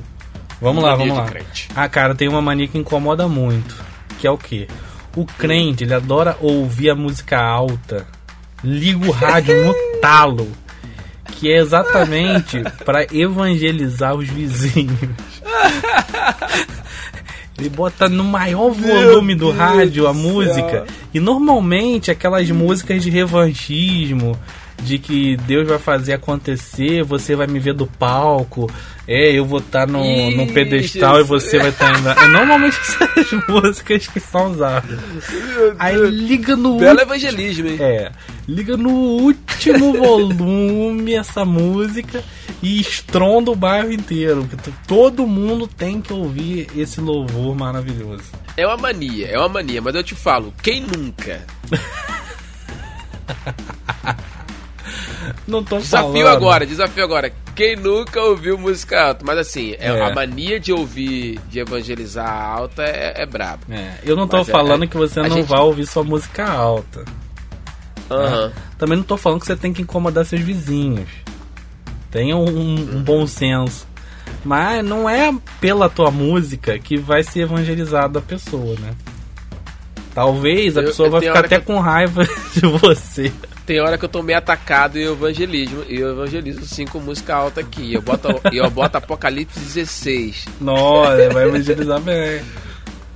Vamos 0.61 0.83
lá, 0.83 0.95
vamos 0.95 1.17
lá. 1.17 1.25
crente. 1.25 1.67
Ah, 1.75 1.89
cara, 1.89 2.15
tem 2.15 2.27
uma 2.29 2.41
mania 2.41 2.67
que 2.67 2.77
incomoda 2.77 3.27
muito. 3.27 3.75
Que 4.19 4.27
é 4.27 4.31
o 4.31 4.37
quê? 4.37 4.67
O 5.15 5.25
crente, 5.25 5.83
ele 5.83 5.93
adora 5.93 6.37
ouvir 6.39 6.89
a 6.91 6.95
música 6.95 7.39
alta. 7.39 8.07
Liga 8.63 9.05
o 9.07 9.11
rádio 9.11 9.65
no 9.65 9.73
talo. 9.99 10.49
Que 11.35 11.51
é 11.51 11.57
exatamente 11.57 12.63
pra 12.85 13.05
evangelizar 13.11 14.15
os 14.15 14.29
vizinhos. 14.29 14.97
Ele 17.57 17.69
bota 17.69 18.09
no 18.09 18.23
maior 18.23 18.71
volume 18.71 19.35
do 19.35 19.45
Deus 19.45 19.57
rádio 19.57 20.07
a 20.07 20.11
do 20.11 20.17
música. 20.17 20.69
céu. 20.69 20.85
E 21.13 21.19
normalmente 21.19 22.09
aquelas 22.09 22.49
músicas 22.49 23.03
de 23.03 23.09
revanchismo, 23.09 24.37
de 24.83 24.99
que 24.99 25.35
Deus 25.37 25.67
vai 25.67 25.79
fazer 25.79 26.13
acontecer, 26.13 27.03
você 27.03 27.35
vai 27.35 27.47
me 27.47 27.59
ver 27.59 27.73
do 27.73 27.87
palco, 27.87 28.69
é, 29.07 29.31
eu 29.31 29.45
vou 29.45 29.59
estar 29.59 29.87
no, 29.87 29.99
no 30.31 30.43
Ih, 30.43 30.53
pedestal 30.53 31.15
e 31.15 31.23
Jesus. 31.23 31.43
você 31.43 31.59
vai 31.59 31.69
estar 31.69 31.97
indo. 31.97 32.09
É, 32.09 32.27
normalmente 32.27 32.77
são 32.85 33.07
as 33.17 33.47
músicas 33.47 34.07
que 34.07 34.19
são 34.19 34.51
usadas. 34.51 34.99
Aí 35.79 35.95
liga 36.09 36.55
no 36.55 36.77
Belo 36.77 37.01
evangelismo, 37.01 37.67
hein? 37.67 37.77
é, 37.79 38.11
liga 38.47 38.77
no 38.77 38.91
último 38.91 39.93
volume 39.97 41.15
essa 41.15 41.43
música 41.43 42.23
e 42.61 42.79
estronda 42.79 43.51
o 43.51 43.55
bairro 43.55 43.91
inteiro. 43.91 44.47
porque 44.49 44.71
Todo 44.87 45.27
mundo 45.27 45.67
tem 45.67 46.01
que 46.01 46.13
ouvir 46.13 46.67
esse 46.75 47.01
louvor 47.01 47.55
maravilhoso. 47.55 48.23
É 48.55 48.67
uma 48.67 48.77
mania, 48.77 49.27
é 49.27 49.37
uma 49.37 49.49
mania, 49.49 49.81
mas 49.81 49.95
eu 49.95 50.03
te 50.03 50.15
falo, 50.15 50.53
quem 50.61 50.81
nunca? 50.81 51.41
Não 55.47 55.63
tô 55.63 55.77
Desafio 55.77 56.11
falando. 56.13 56.27
agora, 56.27 56.65
desafio 56.65 57.03
agora. 57.03 57.31
Quem 57.55 57.75
nunca 57.75 58.19
ouviu 58.21 58.57
música 58.57 59.01
alta? 59.09 59.23
Mas 59.25 59.37
assim, 59.37 59.73
é, 59.79 59.87
É. 59.87 60.01
a 60.01 60.13
mania 60.13 60.59
de 60.59 60.71
ouvir, 60.73 61.39
de 61.49 61.59
evangelizar 61.59 62.29
alta 62.29 62.83
é, 62.83 63.21
é 63.21 63.25
brabo. 63.25 63.63
É, 63.69 63.95
eu 64.03 64.15
não 64.15 64.27
tô 64.27 64.37
Mas 64.37 64.49
é- 64.49 64.51
falando 64.51 64.83
é- 64.83 64.87
que 64.87 64.97
você 64.97 65.21
não 65.21 65.29
gente- 65.29 65.47
vai 65.47 65.59
ouvir 65.59 65.85
sua 65.85 66.03
música 66.03 66.45
alta. 66.49 67.05
Aham. 68.09 68.51
Também 68.77 68.97
não 68.97 69.03
tô 69.03 69.15
falando 69.17 69.39
que 69.39 69.45
você 69.47 69.55
tem 69.55 69.71
que 69.73 69.81
incomodar 69.81 70.25
seus 70.25 70.41
vizinhos. 70.41 71.07
Tenha 72.11 72.35
um, 72.35 72.73
um 72.97 73.01
bom 73.03 73.25
senso. 73.25 73.87
Mas 74.45 74.83
não 74.83 75.09
é 75.09 75.33
pela 75.61 75.89
tua 75.89 76.11
música 76.11 76.77
que 76.77 76.97
vai 76.97 77.23
ser 77.23 77.41
evangelizada 77.41 78.19
a 78.19 78.21
pessoa, 78.21 78.75
né? 78.79 78.93
Talvez 80.13 80.77
a 80.77 80.81
Eu- 80.81 80.87
pessoa 80.87 81.09
vai 81.09 81.21
ficar 81.21 81.45
até 81.45 81.59
com 81.59 81.79
raiva 81.79 82.23
de 82.53 82.61
você. 82.67 83.31
Tem 83.65 83.79
hora 83.79 83.97
que 83.97 84.03
eu 84.03 84.09
tô 84.09 84.21
meio 84.21 84.37
atacado 84.37 84.97
e 84.99 85.03
eu 85.03 85.13
evangelismo. 85.13 85.83
E 85.87 85.95
eu 85.99 86.11
evangelizo 86.11 86.65
sim 86.65 86.85
com 86.85 86.99
música 86.99 87.33
alta 87.35 87.61
aqui. 87.61 87.93
Eu 87.93 88.01
boto, 88.01 88.27
eu 88.51 88.69
boto 88.69 88.97
Apocalipse 88.97 89.57
16. 89.59 90.45
Nossa, 90.59 91.29
vai 91.29 91.45
evangelizar 91.47 91.99
bem. 92.01 92.41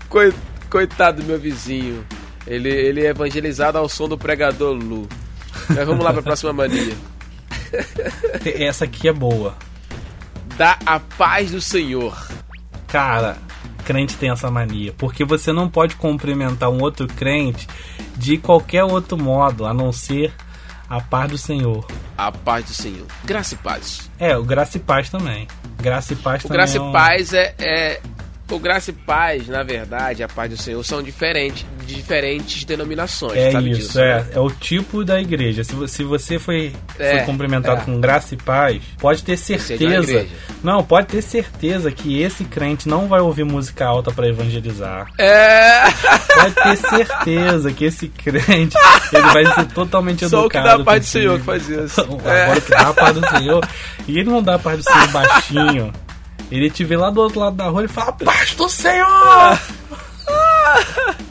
Coi- 0.10 0.34
Coitado 0.70 1.22
do 1.22 1.28
meu 1.28 1.38
vizinho. 1.39 2.06
Ele, 2.45 2.70
ele 2.70 3.06
é 3.06 3.10
evangelizado 3.10 3.78
ao 3.78 3.89
som 3.89 4.08
do 4.08 4.18
pregador 4.18 4.74
Lu. 4.74 5.08
Mas 5.70 5.86
vamos 5.86 6.04
lá 6.04 6.14
pra 6.14 6.22
próxima 6.22 6.54
mania. 6.54 6.93
Essa 8.45 8.86
aqui 8.86 9.08
é 9.10 9.14
boa. 9.14 9.56
Dá 10.58 10.78
a 10.86 11.00
paz 11.00 11.52
do 11.52 11.60
Senhor. 11.62 12.18
Cara, 12.88 13.38
crente 13.88 14.17
tem 14.17 14.29
essa 14.29 14.51
mania. 14.51 14.93
Porque 14.97 15.23
você 15.23 15.53
não 15.53 15.69
pode 15.69 15.95
cumprimentar 15.95 16.69
um 16.69 16.81
outro 16.81 17.07
crente 17.07 17.65
de 18.17 18.38
qualquer 18.38 18.83
outro 18.83 19.17
modo, 19.17 19.65
a 19.65 19.73
não 19.73 19.93
ser 19.93 20.33
a 20.89 20.99
paz 20.99 21.31
do 21.31 21.38
Senhor. 21.38 21.85
A 22.17 22.29
paz 22.31 22.65
do 22.65 22.73
Senhor. 22.73 23.05
Graça 23.23 23.53
e 23.53 23.57
paz. 23.57 24.09
É, 24.19 24.35
o 24.38 24.43
graça 24.43 24.75
e 24.77 24.79
paz 24.81 25.09
também. 25.09 25.47
Graça 25.81 26.11
e 26.11 26.15
paz 26.17 26.43
O 26.43 26.47
também. 26.47 26.57
graça 26.57 26.77
é 26.77 26.81
um- 26.81 26.89
e 26.89 26.93
paz 26.93 27.33
é, 27.33 27.55
é- 27.59 28.01
O 28.50 28.60
graça 28.60 28.91
e 28.91 28.93
paz, 28.93 29.48
na 29.50 29.62
verdade, 29.62 30.24
a 30.24 30.28
paz 30.28 30.50
do 30.50 30.56
Senhor 30.56 30.82
são 30.84 31.04
diferentes, 31.04 31.66
diferentes 31.86 32.64
denominações. 32.64 33.34
É 33.36 33.50
isso, 33.50 33.62
disso, 33.62 34.00
é. 34.00 34.20
né? 34.24 34.28
É 34.36 34.39
o 34.39 34.50
tipo 34.50 35.04
da 35.04 35.20
igreja. 35.20 35.66
Se 35.66 35.76
você, 35.76 35.93
se 35.98 36.04
você 36.06 36.39
foi, 36.39 36.72
É, 36.98 37.18
foi 37.18 37.26
cumprimentado 37.26 37.82
é. 37.82 37.84
com 37.84 38.00
graça 38.00 38.36
e 38.36 38.38
paz, 38.38 38.82
pode 39.00 39.22
ter 39.24 39.34
é 39.34 39.36
certeza. 39.36 40.26
Não, 40.64 40.82
pode 40.82 41.08
ter 41.08 41.22
certeza 41.22 41.91
que 41.91 42.22
esse 42.22 42.45
crente 42.45 42.88
não 42.88 43.08
vai 43.10 43.20
ouvir 43.20 43.43
música 43.43 43.86
alta 43.86 44.12
pra 44.12 44.28
evangelizar. 44.30 45.08
É. 45.20 45.84
Pode 46.34 46.56
ter 46.56 46.78
certeza 46.78 47.74
que 47.74 47.84
esse 47.84 48.08
crente 48.08 48.78
ele 49.12 49.28
vai 49.34 49.45
ser 49.56 49.66
totalmente 49.74 50.28
Só 50.30 50.45
o 50.45 50.50
que 50.50 50.58
educado. 50.58 50.78
dá 50.78 50.82
a 50.84 50.86
paz 50.86 51.02
do. 51.02 51.08
Senhor 51.10 51.39
que 51.39 51.45
faz 51.45 51.68
isso. 51.68 52.00
Agora 52.02 52.34
É. 52.58 52.62
que 52.62 52.70
dá 52.72 52.89
a 52.89 52.93
paz 52.93 53.14
do 53.18 53.28
Senhor. 53.28 53.68
E 54.08 54.20
ele 54.20 54.30
não 54.30 54.41
dá 54.41 54.56
a 54.56 54.60
paz 54.60 54.78
do 54.78 54.84
Senhor 54.84 55.08
baixinho. 55.10 55.91
Ele 56.52 56.70
te 56.70 56.84
vê 56.84 56.95
lá 56.98 57.10
do 57.10 57.22
outro 57.22 57.39
lado 57.39 57.56
da 57.56 57.66
rua 57.68 57.84
e 57.86 57.88
fala: 57.88 58.14
Paz 58.14 58.54
do 58.56 58.70
Senhor! 58.70 59.60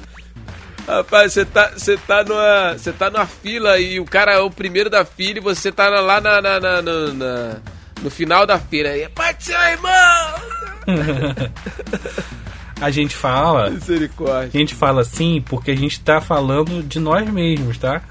Rapaz, 0.87 1.33
você 1.33 1.45
tá, 1.45 1.71
você 1.77 1.97
tá 1.97 2.23
numa. 2.23 2.75
Você 2.79 2.93
tá 2.93 3.11
numa 3.11 3.27
fila 3.27 3.79
e 3.79 3.99
o 3.99 4.05
cara 4.05 4.35
é 4.35 4.39
o 4.39 4.51
primeiro 4.51 4.89
da 4.89 5.05
fila 5.05 5.39
e 5.39 5.43
você 5.43 5.73
tá 5.73 5.89
lá 5.89 6.21
na, 6.21 6.41
na, 6.41 6.61
na- 6.61 6.83
na- 6.83 7.57
no 8.03 8.11
final 8.11 8.47
da 8.47 8.59
fila. 8.59 8.97
E, 8.97 9.09
Pai 9.09 9.35
do 9.35 9.51
irmão! 9.53 10.35
A 12.79 12.91
gente 12.91 13.17
fala 13.17 13.71
Misericórdia. 13.71 14.51
A 14.53 14.59
gente 14.59 14.75
fala 14.75 15.01
assim 15.01 15.43
porque 15.49 15.71
a 15.71 15.75
gente 15.77 15.99
tá 16.01 16.21
falando 16.21 16.83
de 16.83 17.01
nós 17.01 17.27
mesmos, 17.31 17.79
tá? 17.79 18.03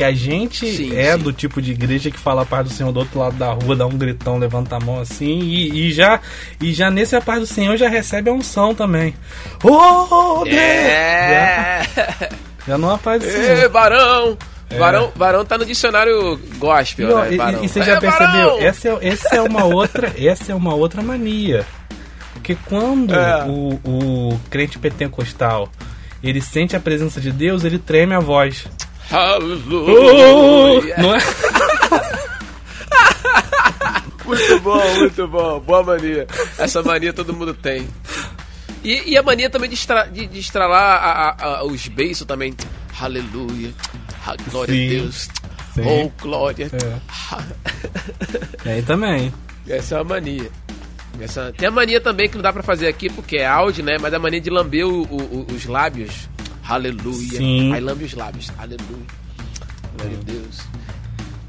Que 0.00 0.04
a 0.04 0.12
gente 0.14 0.66
Sim, 0.74 0.96
é 0.96 1.12
sim. 1.12 1.18
do 1.18 1.30
tipo 1.30 1.60
de 1.60 1.72
igreja 1.72 2.10
que 2.10 2.18
fala 2.18 2.40
a 2.40 2.46
paz 2.46 2.66
do 2.66 2.72
Senhor 2.72 2.90
do 2.90 3.00
outro 3.00 3.18
lado 3.18 3.36
da 3.36 3.52
rua, 3.52 3.76
dá 3.76 3.86
um 3.86 3.98
gritão, 3.98 4.38
levanta 4.38 4.76
a 4.76 4.80
mão 4.80 4.98
assim, 4.98 5.40
e, 5.40 5.88
e 5.88 5.92
já 5.92 6.18
e 6.58 6.72
já 6.72 6.90
nesse 6.90 7.14
a 7.14 7.20
paz 7.20 7.40
do 7.40 7.46
Senhor 7.46 7.76
já 7.76 7.86
recebe 7.86 8.30
a 8.30 8.32
unção 8.32 8.74
também. 8.74 9.14
Oh, 9.62 10.40
Deus! 10.42 10.56
É! 10.56 11.82
Já, 11.94 12.28
já 12.66 12.78
não 12.78 12.90
é 12.90 12.94
a 12.94 12.96
paz 12.96 13.22
do 13.22 13.30
Senhor. 13.30 13.68
varão! 13.68 14.38
Varão, 14.78 15.12
varão 15.14 15.44
tá 15.44 15.58
no 15.58 15.66
dicionário 15.66 16.40
gospel, 16.56 17.10
E, 17.10 17.12
ó, 17.12 17.20
né? 17.24 17.34
e- 17.34 17.36
Varão. 17.36 17.64
e 17.64 17.68
você 17.68 17.82
já 17.82 17.96
É, 17.96 18.00
percebeu? 18.00 18.58
Essa 18.58 18.88
é, 18.88 18.98
essa 19.08 19.36
é 19.36 19.42
uma 19.42 19.64
outra, 19.64 20.14
essa 20.18 20.52
é 20.52 20.54
uma 20.54 20.74
outra 20.74 21.02
mania. 21.02 21.66
Porque 22.32 22.56
quando 22.64 23.14
É. 23.14 23.44
o, 23.44 23.78
o 23.84 24.40
crente 24.48 24.78
pentecostal 24.78 25.68
ele 26.22 26.40
sente 26.40 26.74
a 26.74 26.80
presença 26.80 27.20
de 27.20 27.30
Deus, 27.30 27.64
ele 27.64 27.78
treme 27.78 28.14
a 28.14 28.18
voz. 28.18 28.64
Aleluia! 29.10 30.96
Não 30.98 31.14
é? 31.14 31.18
Muito 34.24 34.60
bom, 34.60 34.94
muito 34.98 35.26
bom. 35.26 35.58
Boa 35.60 35.82
mania. 35.82 36.26
Essa 36.56 36.82
mania 36.84 37.12
todo 37.12 37.32
mundo 37.34 37.52
tem. 37.52 37.88
E, 38.84 39.10
e 39.10 39.18
a 39.18 39.22
mania 39.24 39.50
também 39.50 39.68
de, 39.68 39.74
estra, 39.74 40.04
de, 40.04 40.24
de 40.26 40.38
estralar 40.38 41.02
a- 41.02 41.10
a- 41.30 41.44
a- 41.58 41.64
os 41.64 41.88
beiços 41.88 42.24
também. 42.26 42.54
Aleluia. 43.00 43.72
Glória 44.52 44.72
Sim, 44.72 44.86
a 44.86 44.90
Deus. 45.00 45.28
sim. 45.74 45.82
Oh, 45.84 46.10
glória. 46.22 46.70
É. 46.72 48.70
Aí 48.70 48.82
também. 48.82 49.34
Essa 49.68 49.96
é 49.96 49.98
uma 49.98 50.04
mania. 50.14 50.48
Essa, 51.20 51.52
tem 51.56 51.66
a 51.66 51.72
mania 51.72 52.00
também 52.00 52.28
que 52.28 52.36
não 52.36 52.42
dá 52.42 52.52
pra 52.52 52.62
fazer 52.62 52.86
aqui 52.86 53.10
porque 53.10 53.38
é 53.38 53.46
áudio, 53.46 53.82
né? 53.84 53.96
Mas 54.00 54.14
a 54.14 54.18
mania 54.20 54.40
de 54.40 54.48
lamber 54.50 54.86
o- 54.86 55.02
o- 55.02 55.46
os 55.52 55.64
lábios. 55.66 56.28
Aleluia. 56.70 57.36
Sim. 57.36 57.72
Aí 57.72 57.80
lambe 57.80 58.04
os 58.04 58.14
lábios. 58.14 58.50
Aleluia. 58.56 59.06
Glória 59.98 60.18
a 60.18 60.24
Deus. 60.24 60.60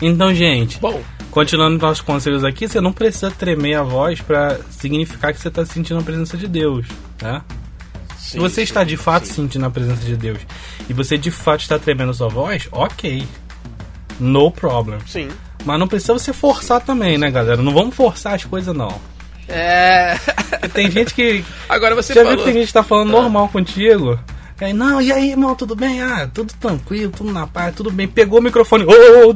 Então, 0.02 0.34
gente, 0.34 0.80
Bom, 0.80 1.00
continuando 1.30 1.78
nossos 1.78 2.02
conselhos 2.02 2.44
aqui, 2.44 2.68
você 2.68 2.82
não 2.82 2.92
precisa 2.92 3.30
tremer 3.30 3.76
a 3.76 3.84
voz 3.84 4.20
pra 4.20 4.58
significar 4.72 5.32
que 5.32 5.40
você 5.40 5.52
tá 5.52 5.64
sentindo 5.64 6.00
a 6.00 6.04
presença 6.04 6.36
de 6.36 6.48
Deus, 6.48 6.88
né? 7.22 7.44
Se 8.18 8.40
você 8.40 8.64
está 8.64 8.84
de 8.84 8.98
fato 8.98 9.28
sim. 9.28 9.34
sentindo 9.34 9.66
a 9.66 9.70
presença 9.70 10.04
de 10.04 10.16
Deus 10.16 10.40
e 10.90 10.94
você 10.94 11.18
de 11.18 11.30
fato 11.30 11.62
está 11.62 11.78
tremendo 11.78 12.14
sua 12.14 12.30
voz, 12.30 12.68
ok. 12.72 13.28
No 14.20 14.50
problem. 14.50 15.00
Sim. 15.06 15.28
Mas 15.66 15.80
não 15.80 15.88
precisa 15.88 16.14
você 16.14 16.34
forçar 16.34 16.82
também, 16.82 17.18
né, 17.18 17.30
galera? 17.30 17.62
Não 17.62 17.74
vamos 17.74 17.96
forçar 17.96 18.34
as 18.34 18.46
coisas, 18.46 18.76
não. 18.76 19.00
É. 19.48 20.16
Tem 20.74 20.90
gente 20.90 21.14
que. 21.14 21.44
Agora 21.70 21.94
você 21.94 22.14
Já 22.14 22.22
falou. 22.22 22.38
viu 22.38 22.46
que 22.46 22.52
tem 22.52 22.60
gente 22.60 22.68
que 22.68 22.74
tá 22.74 22.84
falando 22.84 23.12
normal 23.12 23.50
contigo? 23.50 24.18
Aí, 24.62 24.74
não, 24.74 25.02
e 25.02 25.12
aí, 25.12 25.32
irmão, 25.32 25.56
tudo 25.56 25.76
bem? 25.76 26.02
Ah, 26.04 26.30
tudo 26.32 26.54
tranquilo, 26.54 27.12
tudo 27.12 27.32
na 27.32 27.48
paz, 27.48 27.74
tudo 27.76 27.90
bem. 27.92 28.08
Pegou 28.08 28.40
o 28.40 28.42
microfone. 28.44 28.86
Oh. 28.86 29.34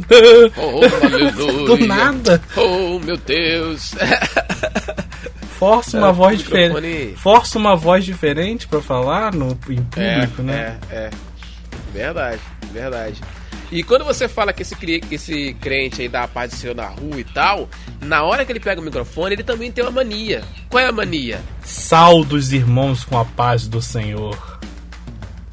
Oh. 0.58 1.66
Do 1.66 1.78
nada. 1.88 2.42
Oh, 2.56 3.00
meu 3.00 3.18
Deus. 3.18 3.96
Força 5.58 5.98
uma 5.98 6.10
É, 6.10 6.14
voz 6.14 6.38
microfone- 6.38 6.68
diferente. 6.82 7.16
Força 7.18 7.58
uma 7.58 7.76
voz 7.76 8.04
diferente 8.06 8.68
pra 8.68 8.82
falar 8.82 9.34
no, 9.34 9.52
em 9.52 9.82
público, 9.82 9.96
é, 9.98 10.44
né? 10.44 10.80
É, 10.92 10.96
é. 10.96 11.10
Verdade, 11.94 12.42
verdade. 12.74 13.22
E 13.72 13.82
quando 13.82 14.04
você 14.06 14.28
fala 14.28 14.54
que 14.54 14.62
esse, 14.62 14.76
esse 15.10 15.54
crente 15.60 16.02
aí 16.02 16.08
dá 16.10 16.24
a 16.24 16.28
paz 16.28 16.52
do 16.52 16.58
Senhor 16.58 16.76
na 16.76 16.88
rua 16.88 17.20
e 17.20 17.24
tal, 17.24 17.68
na 18.02 18.22
hora 18.24 18.46
que 18.46 18.52
ele 18.52 18.60
pega 18.60 18.80
o 18.80 18.84
microfone, 18.84 19.34
ele 19.34 19.44
também 19.44 19.72
tem 19.72 19.84
uma 19.84 19.92
mania. 19.92 20.44
Qual 20.70 20.84
é 20.84 20.88
a 20.88 20.92
mania? 20.92 21.42
Salve 21.64 22.36
os 22.36 22.52
irmãos 22.54 23.04
com 23.04 23.18
a 23.18 23.26
paz 23.26 23.66
do 23.68 23.82
Senhor. 23.82 24.38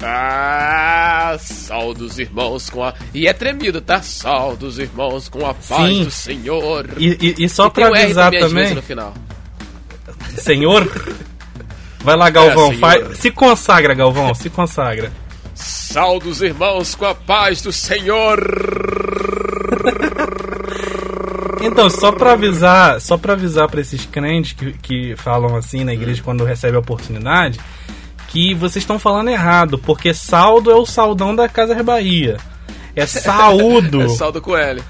Ah, 0.05 1.37
sal 1.39 1.93
dos 1.93 2.19
irmãos 2.19 2.69
com 2.69 2.83
a. 2.83 2.93
E 3.13 3.27
é 3.27 3.33
tremido, 3.33 3.79
tá? 3.81 4.01
Sal 4.01 4.55
dos 4.57 4.77
irmãos 4.79 5.29
com 5.29 5.45
a 5.45 5.53
paz 5.53 5.89
Sim. 5.89 6.03
do 6.03 6.11
Senhor. 6.11 6.89
E, 6.97 7.17
e- 7.39 7.45
e 7.45 7.49
só 7.49 7.67
E 7.67 7.69
pra 7.71 7.87
avisar 7.87 8.31
também, 8.31 8.47
também, 8.49 8.75
no 8.75 8.81
final. 8.81 9.13
Senhor. 10.37 10.89
Vai 12.01 12.17
lá, 12.17 12.29
Galvão. 12.29 12.71
É, 12.73 12.77
faz- 12.77 13.17
se 13.17 13.31
consagra, 13.31 13.93
Galvão. 13.93 14.33
Se 14.35 14.49
consagra. 14.49 15.11
Sal 15.55 16.19
dos 16.19 16.41
irmãos 16.41 16.95
com 16.95 17.05
a 17.05 17.15
paz 17.15 17.61
do 17.61 17.71
Senhor. 17.71 18.39
Então, 21.61 21.89
só 21.89 22.11
pra 22.11 22.33
avisar, 22.33 22.99
só 22.99 23.17
para 23.17 23.33
avisar 23.33 23.69
para 23.69 23.79
esses 23.79 24.05
crentes 24.05 24.51
que, 24.53 24.73
que 24.73 25.15
falam 25.15 25.55
assim 25.55 25.83
na 25.85 25.93
igreja 25.93 26.21
quando 26.21 26.43
recebe 26.43 26.75
a 26.75 26.79
oportunidade, 26.79 27.59
que 28.33 28.55
vocês 28.55 28.81
estão 28.81 28.97
falando 28.97 29.29
errado, 29.29 29.77
porque 29.77 30.11
saldo 30.11 30.71
é 30.71 30.75
o 30.75 30.87
saldão 30.87 31.35
da 31.35 31.47
Casa 31.47 31.81
Bahia. 31.83 32.37
É 32.95 33.05
saúdo. 33.05 34.01
É 34.09 34.09
sal 34.09 34.31
do 34.31 34.41
coelho. 34.41 34.83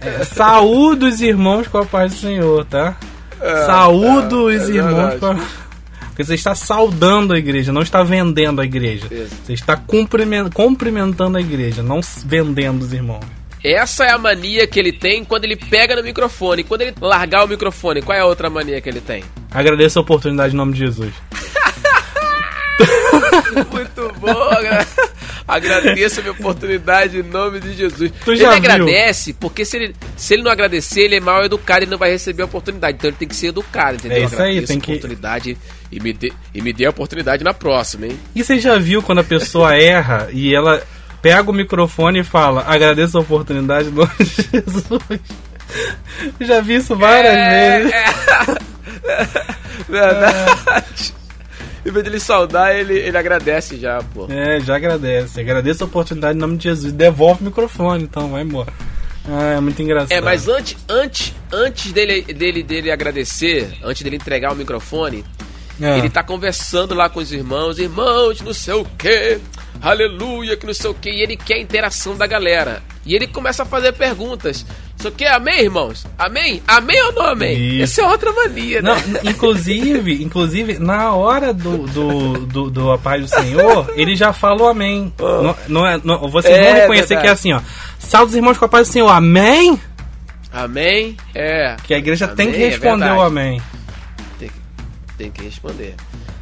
É 0.00 0.24
saúde 0.24 1.04
os 1.04 1.20
irmãos 1.20 1.68
com 1.68 1.76
a 1.76 1.84
paz 1.84 2.14
do 2.14 2.20
Senhor, 2.20 2.64
tá? 2.64 2.96
É, 3.38 3.66
saúde 3.66 4.34
é, 4.34 4.38
os 4.38 4.70
é 4.70 4.72
irmãos 4.72 5.10
verdade. 5.10 5.20
com 5.20 5.26
a... 5.26 5.66
Porque 6.08 6.24
você 6.24 6.34
está 6.34 6.54
saudando 6.54 7.34
a 7.34 7.38
igreja, 7.38 7.70
não 7.70 7.82
está 7.82 8.02
vendendo 8.02 8.62
a 8.62 8.64
igreja. 8.64 9.06
Isso. 9.10 9.36
Você 9.44 9.52
está 9.52 9.76
cumprimen- 9.76 10.48
cumprimentando 10.48 11.36
a 11.36 11.40
igreja, 11.40 11.82
não 11.82 12.00
vendendo 12.24 12.80
os 12.82 12.94
irmãos. 12.94 13.20
Essa 13.62 14.04
é 14.06 14.10
a 14.12 14.16
mania 14.16 14.66
que 14.66 14.80
ele 14.80 14.92
tem 14.92 15.22
quando 15.22 15.44
ele 15.44 15.56
pega 15.56 15.94
no 15.96 16.02
microfone. 16.02 16.64
Quando 16.64 16.80
ele 16.80 16.94
largar 16.98 17.44
o 17.44 17.48
microfone, 17.48 18.00
qual 18.00 18.16
é 18.16 18.22
a 18.22 18.26
outra 18.26 18.48
mania 18.48 18.80
que 18.80 18.88
ele 18.88 19.02
tem? 19.02 19.22
Agradeço 19.50 19.98
a 19.98 20.02
oportunidade 20.02 20.54
em 20.54 20.56
nome 20.56 20.72
de 20.72 20.78
Jesus. 20.78 21.12
Muito 23.72 24.12
bom, 24.20 24.42
agra- 24.50 24.86
agradeço 25.46 26.20
a 26.20 26.22
minha 26.22 26.32
oportunidade 26.32 27.18
em 27.18 27.22
nome 27.22 27.60
de 27.60 27.72
Jesus. 27.74 28.12
Ele 28.26 28.36
viu? 28.36 28.50
agradece, 28.50 29.32
porque 29.32 29.64
se 29.64 29.76
ele, 29.76 29.96
se 30.16 30.34
ele 30.34 30.42
não 30.42 30.50
agradecer, 30.50 31.02
ele 31.02 31.16
é 31.16 31.20
mal 31.20 31.44
educado 31.44 31.84
e 31.84 31.86
não 31.88 31.98
vai 31.98 32.10
receber 32.10 32.42
a 32.42 32.46
oportunidade. 32.46 32.96
Então 32.98 33.10
ele 33.10 33.16
tem 33.16 33.28
que 33.28 33.36
ser 33.36 33.48
educado, 33.48 33.96
entendeu? 33.96 34.18
É 34.18 34.24
isso 34.24 34.42
aí, 34.42 34.62
tem 34.62 34.80
que- 34.80 34.92
oportunidade 34.92 35.56
e 35.90 36.00
me, 36.00 36.12
dê, 36.12 36.32
e 36.54 36.60
me 36.62 36.72
dê 36.72 36.84
a 36.86 36.90
oportunidade 36.90 37.44
na 37.44 37.54
próxima, 37.54 38.06
hein? 38.06 38.18
E 38.34 38.42
você 38.42 38.58
já 38.58 38.78
viu 38.78 39.02
quando 39.02 39.18
a 39.20 39.24
pessoa 39.24 39.74
erra 39.80 40.28
e 40.32 40.54
ela 40.54 40.82
pega 41.22 41.50
o 41.50 41.54
microfone 41.54 42.20
e 42.20 42.24
fala: 42.24 42.64
Agradeço 42.66 43.16
a 43.18 43.20
oportunidade 43.20 43.88
em 43.88 43.92
nome 43.92 44.10
de 44.18 44.24
Jesus. 44.52 45.20
Já 46.40 46.60
vi 46.60 46.76
isso 46.76 46.94
várias 46.96 47.34
É, 47.34 47.78
vezes. 47.78 47.92
Verdade. 49.88 51.14
Em 51.86 51.90
vez 51.92 52.04
de 52.04 52.10
ele 52.10 52.20
saudar, 52.20 52.74
ele, 52.74 52.94
ele 52.98 53.16
agradece 53.16 53.76
já, 53.76 54.02
pô. 54.12 54.26
É, 54.28 54.58
já 54.60 54.74
agradece. 54.76 55.40
Agradeço 55.40 55.84
a 55.84 55.86
oportunidade 55.86 56.36
em 56.36 56.40
nome 56.40 56.56
de 56.56 56.64
Jesus. 56.64 56.92
Devolve 56.92 57.42
o 57.42 57.44
microfone, 57.44 58.02
então, 58.04 58.30
vai 58.30 58.42
embora. 58.42 58.72
Ah, 59.28 59.54
é 59.56 59.60
muito 59.60 59.80
engraçado. 59.80 60.12
É, 60.12 60.20
mas 60.20 60.48
antes, 60.48 60.76
antes, 60.88 61.32
antes 61.52 61.92
dele, 61.92 62.22
dele, 62.22 62.62
dele 62.62 62.90
agradecer, 62.90 63.72
antes 63.84 64.02
dele 64.02 64.16
entregar 64.16 64.52
o 64.52 64.56
microfone, 64.56 65.24
É. 65.80 65.98
ele 65.98 66.08
tá 66.10 66.22
conversando 66.22 66.94
lá 66.94 67.08
com 67.08 67.20
os 67.20 67.32
irmãos, 67.32 67.78
irmãos, 67.78 68.40
não 68.40 68.52
sei 68.54 68.74
o 68.74 68.84
que, 68.84 69.38
aleluia, 69.80 70.56
que 70.56 70.66
não 70.66 70.74
sei 70.74 70.90
o 70.90 70.94
que, 70.94 71.10
e 71.10 71.22
ele 71.22 71.36
quer 71.36 71.54
a 71.54 71.60
interação 71.60 72.16
da 72.16 72.26
galera. 72.26 72.82
E 73.06 73.14
ele 73.14 73.26
começa 73.28 73.62
a 73.62 73.66
fazer 73.66 73.92
perguntas. 73.92 74.66
Isso 74.98 75.08
aqui, 75.08 75.24
amém, 75.24 75.60
irmãos? 75.60 76.04
Amém? 76.18 76.60
Amém 76.66 77.00
ou 77.04 77.12
não 77.12 77.26
amém? 77.26 77.56
Isso. 77.56 78.00
Essa 78.00 78.02
é 78.02 78.10
outra 78.10 78.32
mania, 78.32 78.82
Não, 78.82 78.96
né? 78.96 79.20
inclusive, 79.24 80.20
inclusive, 80.24 80.78
na 80.80 81.12
hora 81.12 81.54
do, 81.54 81.86
do, 81.86 82.32
do, 82.46 82.70
do 82.70 82.90
A 82.90 82.98
Paz 82.98 83.22
do 83.22 83.28
Senhor, 83.28 83.92
ele 83.94 84.16
já 84.16 84.32
fala 84.32 84.62
o 84.62 84.66
amém. 84.66 85.12
Não, 85.18 85.56
não 85.68 85.86
é, 85.86 86.00
não, 86.02 86.28
vocês 86.28 86.52
É, 86.54 86.64
vão 86.64 86.74
reconhecer 86.80 87.14
verdade. 87.14 87.22
que 87.22 87.28
é 87.28 87.32
assim, 87.32 87.52
ó. 87.52 87.60
Salve 87.98 88.30
os 88.30 88.34
irmãos 88.36 88.58
com 88.58 88.64
a 88.64 88.68
paz 88.68 88.88
do 88.88 88.92
Senhor, 88.92 89.08
amém? 89.08 89.80
Amém? 90.52 91.16
É. 91.34 91.76
Que 91.84 91.94
a 91.94 91.98
igreja 91.98 92.26
tem 92.26 92.48
que 92.50 92.54
Amém, 92.56 92.66
é 92.66 92.70
responder 92.70 93.04
o 93.04 93.08
verdade. 93.08 93.20
amém. 93.26 93.62
Tem, 94.38 94.48
que- 94.48 94.54
tem 95.18 95.30
que 95.30 95.44
responder. 95.44 95.94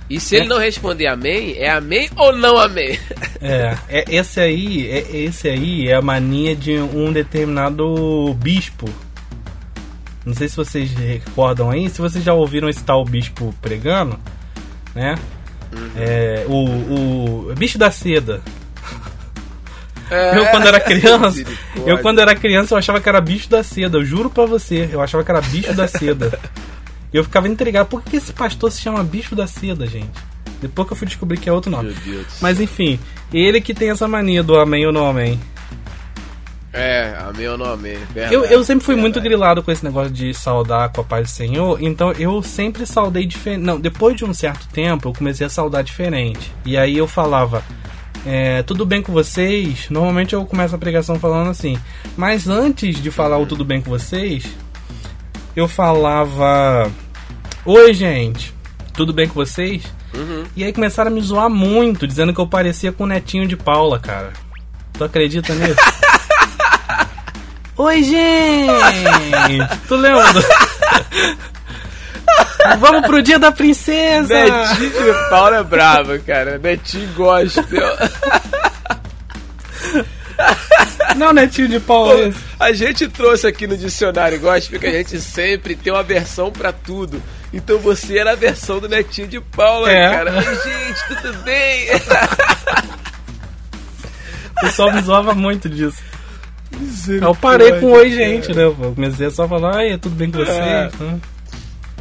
E 0.09 0.21
se 0.21 0.37
ele 0.37 0.49
não 0.49 0.59
responder 0.59 1.07
amém, 1.07 1.57
é 1.57 1.71
amém 1.71 2.11
ou 2.17 2.37
não 2.37 2.59
amém? 2.59 2.99
É, 3.41 3.77
é 3.89 4.05
esse 4.09 4.39
aí, 4.39 4.89
é, 4.91 5.17
esse 5.17 5.49
aí 5.49 5.89
é 5.89 5.95
a 5.95 6.03
mania 6.03 6.55
de 6.55 6.77
um 6.77 7.13
determinado 7.13 8.35
bispo. 8.35 8.89
Não 10.25 10.35
sei 10.35 10.49
se 10.49 10.57
vocês 10.57 10.93
recordam 10.93 11.71
aí, 11.71 11.89
se 11.89 12.01
vocês 12.01 12.23
já 12.23 12.35
ouviram 12.35 12.69
esse 12.69 12.83
tal 12.83 13.05
bispo 13.05 13.55
pregando, 13.61 14.19
né? 14.95 15.15
Uhum. 15.73 15.91
É, 15.97 16.45
o, 16.49 17.51
o 17.51 17.55
bicho 17.55 17.79
da 17.79 17.91
seda. 17.91 18.43
É. 20.11 20.39
Eu 20.39 20.47
quando 20.47 20.67
era 20.67 20.81
criança, 20.81 21.45
eu 21.87 21.99
quando 21.99 22.21
era 22.21 22.35
criança 22.35 22.75
eu 22.75 22.79
achava 22.79 23.01
que 23.01 23.09
era 23.09 23.21
bicho 23.21 23.49
da 23.49 23.63
seda, 23.63 23.99
eu 23.99 24.05
juro 24.05 24.29
pra 24.29 24.45
você, 24.45 24.89
eu 24.93 25.01
achava 25.01 25.25
que 25.25 25.31
era 25.31 25.41
bicho 25.41 25.75
da 25.75 25.89
seda. 25.89 26.39
E 27.15 27.17
eu 27.17 27.23
ficava 27.23 27.49
intrigado, 27.49 27.89
por 27.89 28.03
que 28.03 28.17
esse 28.17 28.33
pastor 28.33 28.73
se 28.73 28.81
chama 28.81 29.05
bicho 29.05 29.37
da 29.37 29.47
seda, 29.47 29.87
gente? 29.87 30.11
Depois 30.61 30.89
que 30.89 30.95
eu 30.95 30.97
fui 30.97 31.07
descobrir 31.07 31.39
que 31.39 31.49
é 31.49 31.53
outro 31.53 31.71
nome. 31.71 31.95
Mas 32.41 32.61
enfim, 32.61 32.99
ele 33.33 33.61
que 33.61 33.73
tem 33.73 33.91
essa 33.91 34.09
mania 34.09 34.43
do 34.43 34.59
amém 34.59 34.85
ou 34.85 34.93
não 34.93 35.09
amém. 35.09 35.39
É, 36.73 37.17
amém 37.21 37.47
ou 37.47 37.57
não 37.57 37.67
amém. 37.67 37.97
Verdade, 38.13 38.35
Eu, 38.35 38.45
eu 38.47 38.65
sempre 38.65 38.85
fui 38.85 38.97
muito 38.97 39.15
verdade. 39.15 39.29
grilado 39.29 39.63
com 39.63 39.71
esse 39.71 39.85
negócio 39.85 40.11
de 40.13 40.35
saudar 40.35 40.89
com 40.89 41.03
a 41.03 41.05
paz 41.05 41.29
do 41.29 41.31
Senhor, 41.31 41.81
então 41.81 42.11
eu 42.13 42.43
sempre 42.43 42.85
saudei 42.85 43.25
diferente. 43.27 43.63
Não, 43.63 43.79
depois 43.79 44.17
de 44.17 44.25
um 44.25 44.35
certo 44.35 44.67
tempo 44.73 45.09
eu 45.09 45.13
comecei 45.13 45.47
a 45.47 45.51
saudar 45.51 45.85
diferente. 45.85 46.51
E 46.65 46.77
aí 46.77 46.99
eu 46.99 47.07
falava, 47.07 47.63
é, 48.27 48.65
tudo 48.65 48.85
bem 48.85 49.03
com 49.03 49.13
vocês? 49.13 49.89
Normalmente 49.89 50.35
eu 50.35 50.45
começo 50.45 50.75
a 50.75 50.79
pregação 50.79 51.17
falando 51.21 51.49
assim, 51.49 51.79
mas 52.17 52.49
antes 52.49 53.01
de 53.01 53.09
falar 53.13 53.39
o 53.39 53.47
tudo 53.47 53.65
bem 53.65 53.81
com 53.81 53.89
vocês, 53.89 54.45
eu 55.55 55.69
falava, 55.69 56.91
oi 57.65 57.95
gente, 57.95 58.55
tudo 58.95 59.13
bem 59.13 59.27
com 59.27 59.35
vocês? 59.35 59.83
Uhum. 60.15 60.45
E 60.55 60.65
aí 60.65 60.73
começaram 60.73 61.11
a 61.11 61.15
me 61.15 61.21
zoar 61.21 61.51
muito, 61.51 62.07
dizendo 62.07 62.33
que 62.33 62.41
eu 62.41 62.47
parecia 62.47 62.93
com 62.93 63.05
o 63.05 63.07
netinho 63.07 63.47
de 63.47 63.57
Paula, 63.57 63.99
cara. 63.99 64.33
Tu 64.93 65.03
acredita 65.05 65.55
nisso? 65.55 65.75
Oi, 67.77 68.03
gente! 68.05 69.79
Tu 69.89 69.97
lembra? 69.97 70.25
Vamos 72.79 73.05
pro 73.05 73.21
dia 73.21 73.37
da 73.39 73.51
princesa! 73.51 74.33
Netinho 74.33 74.91
de 74.91 75.29
Paulo 75.29 75.57
é 75.57 75.63
brava, 75.65 76.19
cara. 76.21 76.57
Netinho 76.59 77.13
gospel. 77.15 77.97
Não, 81.17 81.33
netinho 81.33 81.69
de 81.69 81.81
Paula. 81.81 82.15
é 82.15 82.29
esse. 82.29 82.39
A 82.59 82.73
gente 82.73 83.09
trouxe 83.09 83.47
aqui 83.47 83.67
no 83.67 83.77
dicionário 83.77 84.39
gospel 84.39 84.79
que 84.79 84.87
a 84.87 84.93
gente 84.93 85.21
sempre 85.21 85.75
tem 85.75 85.93
uma 85.93 86.03
versão 86.05 86.53
pra 86.53 86.73
tudo. 86.73 87.21
Então 87.55 87.79
você 87.79 88.19
era 88.19 88.33
a 88.33 88.35
versão 88.37 88.81
do 88.81 88.89
Netinho 88.89 89.29
de 89.29 89.41
Paula, 89.41 89.91
É. 89.91 90.11
cara. 90.11 90.33
Oi, 90.37 90.43
gente, 90.43 91.23
tudo 91.23 91.39
bem? 91.45 91.87
O 94.57 94.61
pessoal 94.67 94.93
me 94.93 95.03
zoava 95.03 95.35
muito 95.35 95.69
disso. 95.69 96.01
Eu 97.21 97.35
parei 97.35 97.81
com 97.81 97.91
oi, 97.91 98.11
gente, 98.11 98.53
né? 98.55 98.65
Eu 98.65 98.75
comecei 98.95 99.27
a 99.27 99.31
só 99.31 99.47
falar, 99.49 99.77
ai, 99.79 99.99
tudo 99.99 100.15
bem 100.15 100.31
com 100.31 100.39
vocês? 100.39 100.57
É. 100.59 100.91
né? 101.01 101.21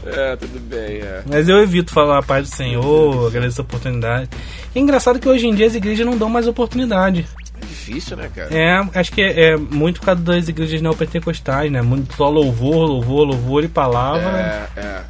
É, 0.06 0.36
tudo 0.36 0.60
bem, 0.60 0.98
é. 1.00 1.24
Mas 1.26 1.50
eu 1.50 1.58
evito 1.60 1.92
falar 1.92 2.20
a 2.20 2.24
paz 2.24 2.50
do 2.50 2.56
Senhor, 2.56 3.28
agradecer 3.28 3.60
a 3.60 3.64
oportunidade. 3.64 4.30
E 4.74 4.80
é 4.80 4.82
engraçado 4.82 5.20
que 5.20 5.28
hoje 5.28 5.48
em 5.48 5.54
dia 5.56 5.66
as 5.66 5.76
igrejas 5.76 6.06
não 6.06 6.18
dão 6.18 6.30
mais 6.30 6.48
oportunidade. 6.48 7.26
É 7.62 7.66
difícil, 7.66 8.16
né, 8.18 8.30
cara? 8.34 8.50
É, 8.54 9.00
acho 9.00 9.12
que 9.12 9.22
é, 9.22 9.52
é 9.54 9.58
muito 9.58 10.00
por 10.00 10.06
causa 10.08 10.22
das 10.22 10.48
igrejas 10.48 10.82
neopentecostais, 10.82 11.72
né? 11.72 11.82
Muito 11.82 12.16
só 12.16 12.30
louvor, 12.30 12.88
louvor, 12.88 13.26
louvor 13.28 13.64
e 13.64 13.68
palavra. 13.68 14.70
É, 14.76 14.80
é. 14.80 15.02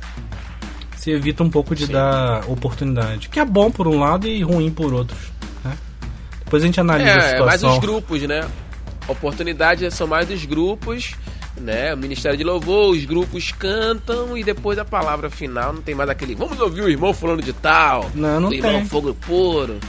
Se 1.04 1.12
evita 1.12 1.44
um 1.44 1.50
pouco 1.50 1.76
de 1.76 1.86
Sim. 1.86 1.92
dar 1.92 2.50
oportunidade. 2.50 3.28
Que 3.28 3.38
é 3.38 3.44
bom 3.44 3.70
por 3.70 3.90
um 3.90 4.00
lado 4.00 4.26
e 4.26 4.42
ruim 4.42 4.72
por 4.72 4.94
outros. 4.94 5.20
Né? 5.66 5.74
Depois 6.46 6.64
a 6.64 6.66
gente 6.66 6.80
analisa 6.80 7.10
a 7.12 7.14
É, 7.14 7.16
é 7.18 7.40
mais 7.42 7.56
situação. 7.60 7.74
os 7.74 7.80
grupos, 7.80 8.22
né? 8.22 8.48
Oportunidades 9.10 9.94
são 9.94 10.08
mais 10.08 10.30
os 10.32 10.46
grupos, 10.46 11.14
né? 11.60 11.94
O 11.94 11.98
Ministério 11.98 12.38
de 12.38 12.44
Louvor, 12.46 12.92
os 12.92 13.04
grupos 13.04 13.52
cantam 13.52 14.38
e 14.38 14.46
depois 14.46 14.80
a 14.80 14.86
palavra 14.86 15.30
final 15.30 15.74
não 15.74 15.82
tem 15.82 15.94
mais 15.94 16.10
aquele. 16.10 16.36
Vamos 16.36 16.58
ouvir 16.62 16.82
o 16.84 16.90
irmão 16.90 17.14
falando 17.14 17.42
de 17.44 17.52
tal. 17.52 18.10
Não, 18.16 18.40
não 18.40 18.48
o 18.50 18.54
irmão 18.54 18.72
tem. 18.72 18.86
fogo 18.86 19.14
puro. 19.14 19.80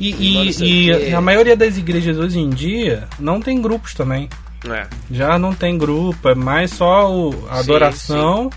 E, 0.00 0.10
e, 0.10 1.08
e 1.10 1.14
a 1.14 1.20
maioria 1.20 1.56
das 1.56 1.78
igrejas 1.78 2.18
hoje 2.18 2.40
em 2.40 2.50
dia 2.50 3.06
não 3.20 3.40
tem 3.40 3.62
grupos 3.62 3.94
também. 3.94 4.28
É. 4.68 4.88
Já 5.08 5.38
não 5.38 5.54
tem 5.54 5.78
grupo, 5.78 6.28
é 6.28 6.34
mais 6.34 6.72
só 6.72 7.08
o, 7.14 7.28
a 7.48 7.54
Sim, 7.54 7.60
adoração 7.60 8.50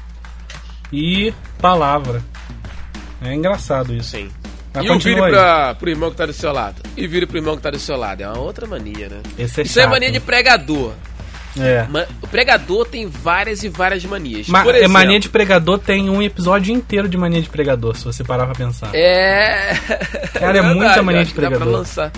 e 0.92 1.32
palavra. 1.58 2.22
É 3.22 3.34
engraçado 3.34 3.94
isso. 3.94 4.12
Sim. 4.12 4.30
Mas 4.74 4.86
e 4.86 4.98
vire 5.00 5.22
pra, 5.22 5.74
pro 5.76 5.90
irmão 5.90 6.12
que 6.12 6.18
tá 6.18 6.26
do 6.26 6.34
seu 6.34 6.52
lado. 6.52 6.82
E 6.96 7.08
vire 7.08 7.26
pro 7.26 7.38
irmão 7.38 7.56
que 7.56 7.64
tá 7.64 7.72
do 7.72 7.80
seu 7.80 7.98
lado. 7.98 8.22
É 8.22 8.28
uma 8.28 8.40
outra 8.40 8.68
mania, 8.68 9.10
né? 9.10 9.22
É 9.38 9.44
Isso 9.44 9.62
é 9.62 9.66
chato. 9.66 9.90
mania 9.90 10.12
de 10.12 10.20
pregador. 10.20 10.94
É. 11.60 11.88
O 12.22 12.28
pregador 12.28 12.86
tem 12.86 13.08
várias 13.08 13.64
e 13.64 13.70
várias 13.70 14.06
manias. 14.06 14.48
Ma 14.48 14.64
é 14.64 14.70
exemplo, 14.70 14.90
mania 14.90 15.20
de 15.20 15.30
pregador 15.30 15.80
tem 15.80 16.08
um 16.10 16.22
episódio 16.22 16.72
inteiro 16.74 17.10
de 17.10 17.18
mania 17.18 17.42
de 17.42 17.50
pregador, 17.50 17.96
se 17.98 18.06
você 18.06 18.24
parar 18.24 18.46
pra 18.46 18.54
pensar. 18.54 18.94
É. 18.94 19.74
Cara, 20.34 20.60
é 20.60 20.62
muita 20.74 21.02
mania 21.02 21.26
de 21.26 21.34
que 21.34 21.42
dá 21.42 21.48
pra 21.48 21.58
pregador. 21.58 21.80
lançar. 21.80 22.12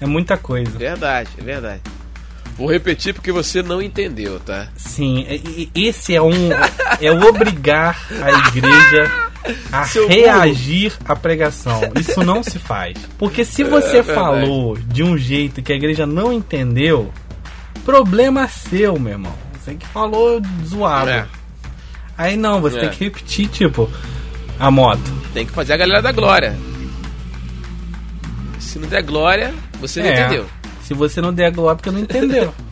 É 0.00 0.06
muita 0.06 0.36
coisa. 0.38 0.78
Verdade, 0.78 1.28
é 1.36 1.42
verdade. 1.42 1.82
Vou 2.58 2.68
repetir 2.70 3.14
porque 3.14 3.30
você 3.30 3.62
não 3.62 3.80
entendeu, 3.80 4.40
tá? 4.40 4.66
Sim, 4.76 5.24
esse 5.74 6.14
é 6.14 6.20
um. 6.20 6.50
é 7.00 7.10
obrigar 7.12 7.96
a 8.20 8.48
igreja 8.48 9.28
a 9.72 9.84
Seu 9.84 10.08
burro. 10.08 10.20
reagir 10.20 10.92
à 11.04 11.14
pregação. 11.14 11.80
Isso 11.98 12.22
não 12.24 12.42
se 12.42 12.58
faz. 12.58 12.94
Porque 13.16 13.44
se 13.44 13.62
você 13.62 13.98
É 13.98 14.02
verdade. 14.02 14.12
falou 14.12 14.76
de 14.76 15.04
um 15.04 15.16
jeito 15.16 15.62
que 15.62 15.72
a 15.72 15.76
igreja 15.76 16.04
não 16.04 16.32
entendeu, 16.32 17.12
problema 17.84 18.48
seu, 18.48 18.98
meu 18.98 19.12
irmão. 19.12 19.34
Você 19.62 19.74
que 19.76 19.86
falou 19.86 20.42
zoado. 20.66 21.10
É. 21.10 21.26
Aí 22.16 22.36
não, 22.36 22.60
você 22.60 22.76
É. 22.78 22.80
tem 22.80 22.90
que 22.90 23.04
repetir, 23.04 23.46
tipo, 23.48 23.88
a 24.58 24.68
moto. 24.70 25.00
Tem 25.32 25.46
que 25.46 25.52
fazer 25.52 25.74
a 25.74 25.76
galera 25.76 26.02
da 26.02 26.10
glória. 26.10 26.58
Se 28.58 28.78
não 28.78 28.88
der 28.88 29.02
glória, 29.02 29.54
você 29.80 30.02
não 30.02 30.08
É. 30.08 30.20
entendeu. 30.20 30.46
Se 30.88 30.94
você 30.94 31.20
não 31.20 31.34
der 31.34 31.52
glória, 31.52 31.74
é 31.74 31.76
porque 31.76 31.90
não 31.90 32.00
entendeu. 32.00 32.52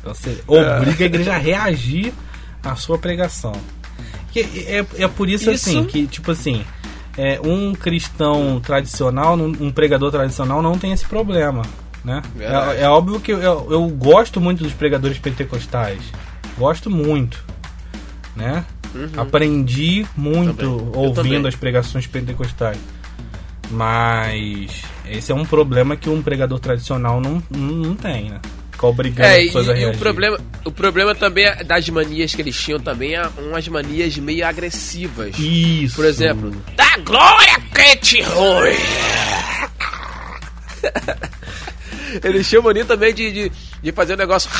Então 0.00 0.14
você 0.14 0.40
obriga 0.46 1.04
a 1.04 1.06
igreja 1.06 1.34
a 1.34 1.38
reagir 1.38 2.14
à 2.62 2.76
sua 2.76 2.96
pregação. 2.96 3.52
Que 4.30 4.40
é, 4.40 4.86
é 4.96 5.08
por 5.08 5.28
isso, 5.28 5.50
Isso. 5.50 5.68
assim, 5.68 5.84
que, 5.84 6.06
tipo 6.06 6.30
assim, 6.30 6.64
é, 7.16 7.40
um 7.42 7.74
cristão 7.74 8.60
tradicional, 8.60 9.34
um 9.34 9.72
pregador 9.72 10.12
tradicional 10.12 10.62
não 10.62 10.78
tem 10.78 10.92
esse 10.92 11.04
problema, 11.04 11.62
né? 12.04 12.22
É, 12.38 12.84
é 12.84 12.88
óbvio 12.88 13.18
que 13.18 13.32
eu, 13.32 13.40
eu, 13.40 13.88
gosto 13.88 14.40
muito 14.40 14.62
dos 14.62 14.72
pregadores 14.72 15.18
pentecostais. 15.18 16.00
Gosto 16.56 16.88
muito, 16.88 17.44
né? 18.36 18.64
Aprendi 19.16 20.06
muito 20.16 20.64
Uhum. 20.64 20.78
Também. 20.78 20.92
Eu 20.94 21.00
ouvindo 21.00 21.48
as 21.48 21.56
pregações 21.56 22.06
pentecostais. 22.06 22.78
Mas 23.70 24.82
esse 25.08 25.30
é 25.30 25.34
um 25.34 25.44
problema 25.44 25.96
que 25.96 26.08
um 26.08 26.22
pregador 26.22 26.58
tradicional 26.58 27.20
não, 27.20 27.42
não, 27.50 27.60
não 27.60 27.94
tem, 27.94 28.30
né? 28.30 28.40
Ficar 28.72 28.86
obrigando 28.88 29.28
É, 29.28 29.36
as 29.36 29.42
e, 29.42 29.46
pessoas 29.46 29.68
a 29.68 29.72
e 29.72 29.74
o 29.74 29.78
reagir. 29.78 29.98
problema, 29.98 30.40
o 30.64 30.70
problema 30.70 31.14
também 31.14 31.44
é 31.44 31.64
das 31.64 31.88
manias 31.88 32.34
que 32.34 32.40
eles 32.40 32.56
tinham 32.58 32.78
também, 32.80 33.14
é 33.14 33.28
umas 33.38 33.66
manias 33.68 34.16
meio 34.18 34.46
agressivas. 34.46 35.36
Isso. 35.38 35.96
Por 35.96 36.04
exemplo, 36.04 36.50
da 36.76 36.96
glória 37.04 37.60
crente 37.72 38.22
ruim. 38.22 38.76
Eles 42.24 42.48
tinham 42.48 42.62
mania 42.62 42.84
também 42.86 43.12
de, 43.12 43.30
de, 43.30 43.52
de 43.82 43.92
fazer 43.92 44.14
um 44.14 44.16
negócio. 44.16 44.50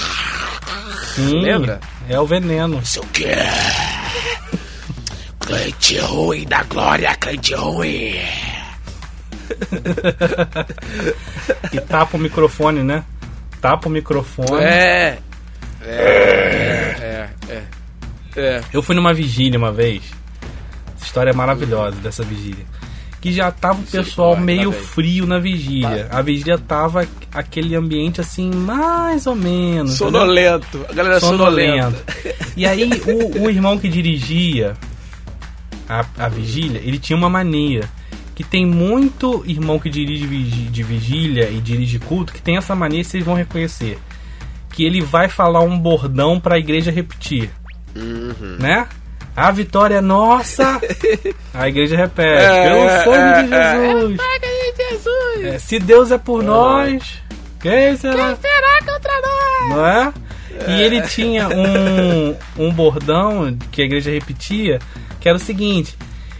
Sim, 1.15 1.41
lembra? 1.43 1.81
É 2.09 2.21
o 2.21 2.27
veneno. 2.27 2.85
Sei 2.85 3.01
o 3.01 3.07
quê? 3.07 3.33
Crente 5.41 5.99
ruim 5.99 6.45
da 6.47 6.63
glória, 6.65 7.15
crente 7.17 7.55
ruim. 7.55 8.17
E 11.73 11.81
tapa 11.81 12.17
o 12.17 12.21
microfone, 12.21 12.83
né? 12.83 13.05
Tapa 13.61 13.89
o 13.89 13.93
microfone. 13.93 14.63
É. 14.63 15.19
É, 15.83 16.97
é, 17.01 17.31
é. 17.49 17.63
É. 18.37 18.63
Eu 18.73 18.83
fui 18.83 18.95
numa 18.95 19.13
vigília 19.13 19.59
uma 19.59 19.73
vez. 19.73 20.03
Essa 20.97 21.07
história 21.07 21.31
é 21.31 21.35
maravilhosa 21.35 21.97
dessa 21.97 22.23
vigília. 22.23 22.65
Que 23.21 23.33
já 23.33 23.51
tava 23.51 23.81
o 23.81 23.85
pessoal 23.85 24.35
qual 24.35 24.43
é, 24.43 24.45
meio 24.45 24.73
tá 24.73 24.79
frio 24.79 25.27
na 25.27 25.41
vigília. 25.41 26.07
A 26.11 26.23
vigília 26.23 26.57
tava 26.57 27.07
aquele 27.33 27.75
ambiente 27.75 28.21
assim, 28.21 28.49
mais 28.51 29.27
ou 29.27 29.35
menos. 29.35 30.01
entendeu? 30.01 30.21
Sonolento. 30.21 30.87
A 30.89 30.93
galera 30.93 31.21
sonolenta. 31.21 31.91
sonolento. 31.91 32.05
E 32.57 32.65
aí 32.65 32.85
o, 32.85 33.45
o 33.45 33.51
irmão 33.51 33.77
que 33.77 33.89
dirigia 33.89 34.75
a, 35.89 36.05
a 36.17 36.29
vigília, 36.29 36.81
ele 36.85 36.99
tinha 36.99 37.17
uma 37.17 37.29
mania. 37.29 37.89
Que 38.39 38.45
tem 38.45 38.65
muito 38.65 39.43
irmão 39.49 39.81
que 39.81 39.91
dirige 39.91 40.25
de 40.29 40.83
vigília 40.85 41.51
e 41.51 41.61
dirige 41.61 41.99
culto 41.99 42.33
que 42.33 42.41
tem 42.41 42.57
essa 42.57 42.73
mania, 42.73 43.03
vocês 43.03 43.25
vão 43.25 43.35
reconhecer. 43.35 43.99
Que 44.71 44.85
ele 44.85 45.01
vai 45.01 45.29
falar 45.29 45.59
um 45.63 45.77
bordão 45.77 46.39
pra 46.39 46.57
igreja 46.57 46.93
repetir. 46.93 47.51
Uhum. 47.97 48.59
Né? 48.61 48.87
A 49.35 49.51
vitória 49.51 49.97
é 49.97 50.01
nossa. 50.01 50.81
A 51.53 51.69
igreja 51.69 51.97
repete. 51.97 52.45
É, 52.45 52.69
Pelo 52.69 52.85
é, 52.85 53.03
sangue 53.03 53.49
de 53.49 53.55
é, 53.55 53.75
Jesus. 53.75 54.21
Jesus. 54.79 55.45
É, 55.45 55.59
se 55.59 55.81
Deus 55.81 56.13
é 56.13 56.19
por 56.19 56.41
nós, 56.41 57.21
quem 57.59 57.97
será? 57.97 58.37
será 58.37 58.79
contra 58.87 59.13
nós? 59.21 59.69
não 59.71 59.85
é? 59.85 60.13
E 60.69 60.81
ele 60.81 61.03
tinha 61.03 61.49
um, 61.49 62.37
um 62.57 62.73
bordão 62.73 63.59
que 63.73 63.83
a 63.83 63.85
igreja 63.85 64.13
repetia, 64.13 64.79
que 65.19 65.29
era 65.29 65.37
o 65.37 65.41
seguinte: 65.41 65.99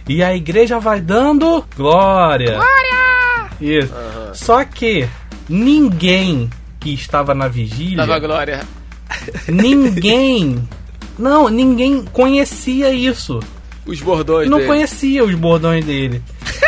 E 0.09 0.23
a 0.23 0.35
igreja 0.35 0.79
vai 0.79 0.99
dando 0.99 1.63
glória. 1.77 2.53
Glória! 2.55 3.49
Isso. 3.61 3.93
Só 4.33 4.63
que 4.65 5.07
ninguém 5.47 6.49
que 6.79 6.93
estava 6.93 7.33
na 7.35 7.47
vigília, 7.47 7.97
Dava 7.97 8.17
glória. 8.19 8.61
ninguém, 9.47 10.67
não, 11.17 11.47
ninguém 11.49 12.03
conhecia 12.11 12.91
isso. 12.91 13.39
Os 13.85 14.01
bordões 14.01 14.49
Não 14.49 14.57
dele. 14.57 14.67
conhecia 14.69 15.23
os 15.23 15.33
bordões 15.35 15.83
dele. 15.85 16.21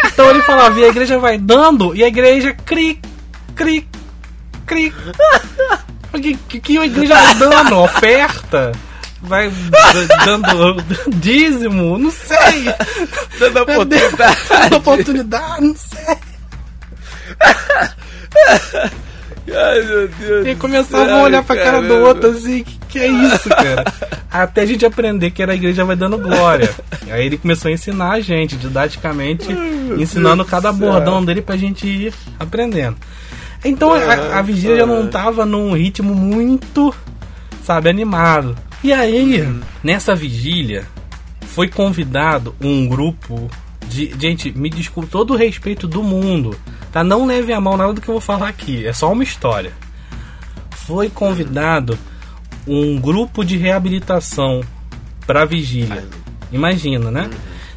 Então 0.05 0.29
ele 0.29 0.41
falava, 0.41 0.79
e 0.79 0.83
a 0.85 0.87
igreja 0.89 1.17
vai 1.19 1.37
dando, 1.37 1.95
e 1.95 2.03
a 2.03 2.07
igreja 2.07 2.53
cri, 2.53 2.99
cri, 3.55 3.87
cri. 4.65 4.93
Que, 6.11 6.35
que, 6.35 6.59
que 6.59 6.77
a 6.77 6.85
igreja 6.85 7.15
vai 7.15 7.35
dando? 7.35 7.77
Oferta? 7.79 8.73
Vai 9.21 9.51
dando 10.25 10.83
dízimo? 11.17 11.97
Não 11.97 12.11
sei. 12.11 12.65
Dando 13.39 13.61
oportunidade. 13.61 14.37
dando 14.49 14.75
oportunidade, 14.77 15.61
não 15.61 15.75
sei. 15.75 16.17
Ai, 19.53 19.81
meu 19.81 20.07
Deus. 20.07 20.47
E 20.47 20.55
do 20.55 20.59
começava 20.59 21.05
céu, 21.05 21.17
a 21.17 21.23
olhar 21.23 21.43
pra 21.43 21.55
cara 21.55 21.81
do 21.81 21.95
outro 21.95 22.29
assim, 22.29 22.63
que, 22.63 22.79
que 22.87 22.99
é 22.99 23.07
isso, 23.07 23.49
cara? 23.49 23.83
Até 24.31 24.61
a 24.61 24.65
gente 24.65 24.85
aprender 24.85 25.31
que 25.31 25.43
era 25.43 25.51
a 25.51 25.55
igreja 25.55 25.83
vai 25.83 25.95
dando 25.95 26.17
glória. 26.17 26.73
Aí 27.09 27.25
ele 27.25 27.37
começou 27.37 27.69
a 27.69 27.73
ensinar 27.73 28.11
a 28.11 28.19
gente, 28.21 28.55
didaticamente, 28.55 29.47
ensinando 29.97 30.45
cada 30.45 30.71
bordão 30.71 31.23
dele 31.23 31.41
pra 31.41 31.57
gente 31.57 31.85
ir 31.85 32.13
aprendendo. 32.39 32.95
Então 33.63 33.93
a, 33.93 34.39
a 34.39 34.41
vigília 34.41 34.77
já 34.77 34.85
não 34.85 35.07
tava 35.07 35.45
num 35.45 35.73
ritmo 35.73 36.15
muito, 36.15 36.93
sabe, 37.63 37.89
animado. 37.89 38.55
E 38.83 38.91
aí, 38.91 39.47
nessa 39.83 40.15
vigília, 40.15 40.87
foi 41.41 41.67
convidado 41.67 42.55
um 42.59 42.87
grupo 42.87 43.49
de. 43.87 44.11
Gente, 44.19 44.51
me 44.51 44.69
desculpe, 44.69 45.09
todo 45.09 45.33
o 45.33 45.37
respeito 45.37 45.87
do 45.87 46.01
mundo, 46.01 46.57
tá? 46.91 47.03
Não 47.03 47.25
leve 47.25 47.53
a 47.53 47.61
mão 47.61 47.77
nada 47.77 47.93
do 47.93 48.01
que 48.01 48.09
eu 48.09 48.13
vou 48.13 48.21
falar 48.21 48.47
aqui, 48.47 48.85
é 48.85 48.93
só 48.93 49.11
uma 49.11 49.23
história. 49.23 49.73
Foi 50.71 51.09
convidado 51.09 51.97
um 52.67 52.99
grupo 52.99 53.43
de 53.43 53.57
reabilitação 53.57 54.61
pra 55.27 55.45
vigília. 55.45 56.05
Imagina, 56.51 57.11
né? 57.11 57.29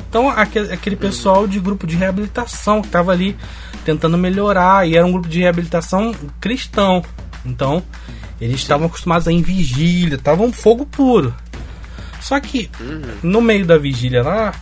Então, 0.09 0.31
aquele, 0.31 0.97
pessoal 0.97 1.47
de 1.47 1.59
grupo 1.59 1.87
de 1.87 1.97
reabilitação 1.97 2.81
que 2.81 2.89
tava 2.89 3.11
ali 3.11 3.37
tentando 3.85 4.17
melhorar, 4.17 4.89
e 4.89 4.97
era 4.97 5.05
um 5.05 5.11
grupo 5.11 5.29
de 5.29 5.41
reabilitação 5.41 6.15
cristão. 6.41 7.05
Então, 7.45 7.83
eles 8.41 8.57
estavam 8.57 8.87
acostumados 8.87 9.29
a 9.29 9.33
ir 9.33 9.37
em 9.37 9.43
vigília, 9.43 10.17
estavam 10.17 10.53
fogo 10.53 10.87
puro. 10.87 11.35
Só 12.21 12.41
que 12.41 12.71
no 13.23 13.43
meio 13.43 13.67
da 13.67 13.77
vigília 13.77 14.23
lá, 14.23 14.55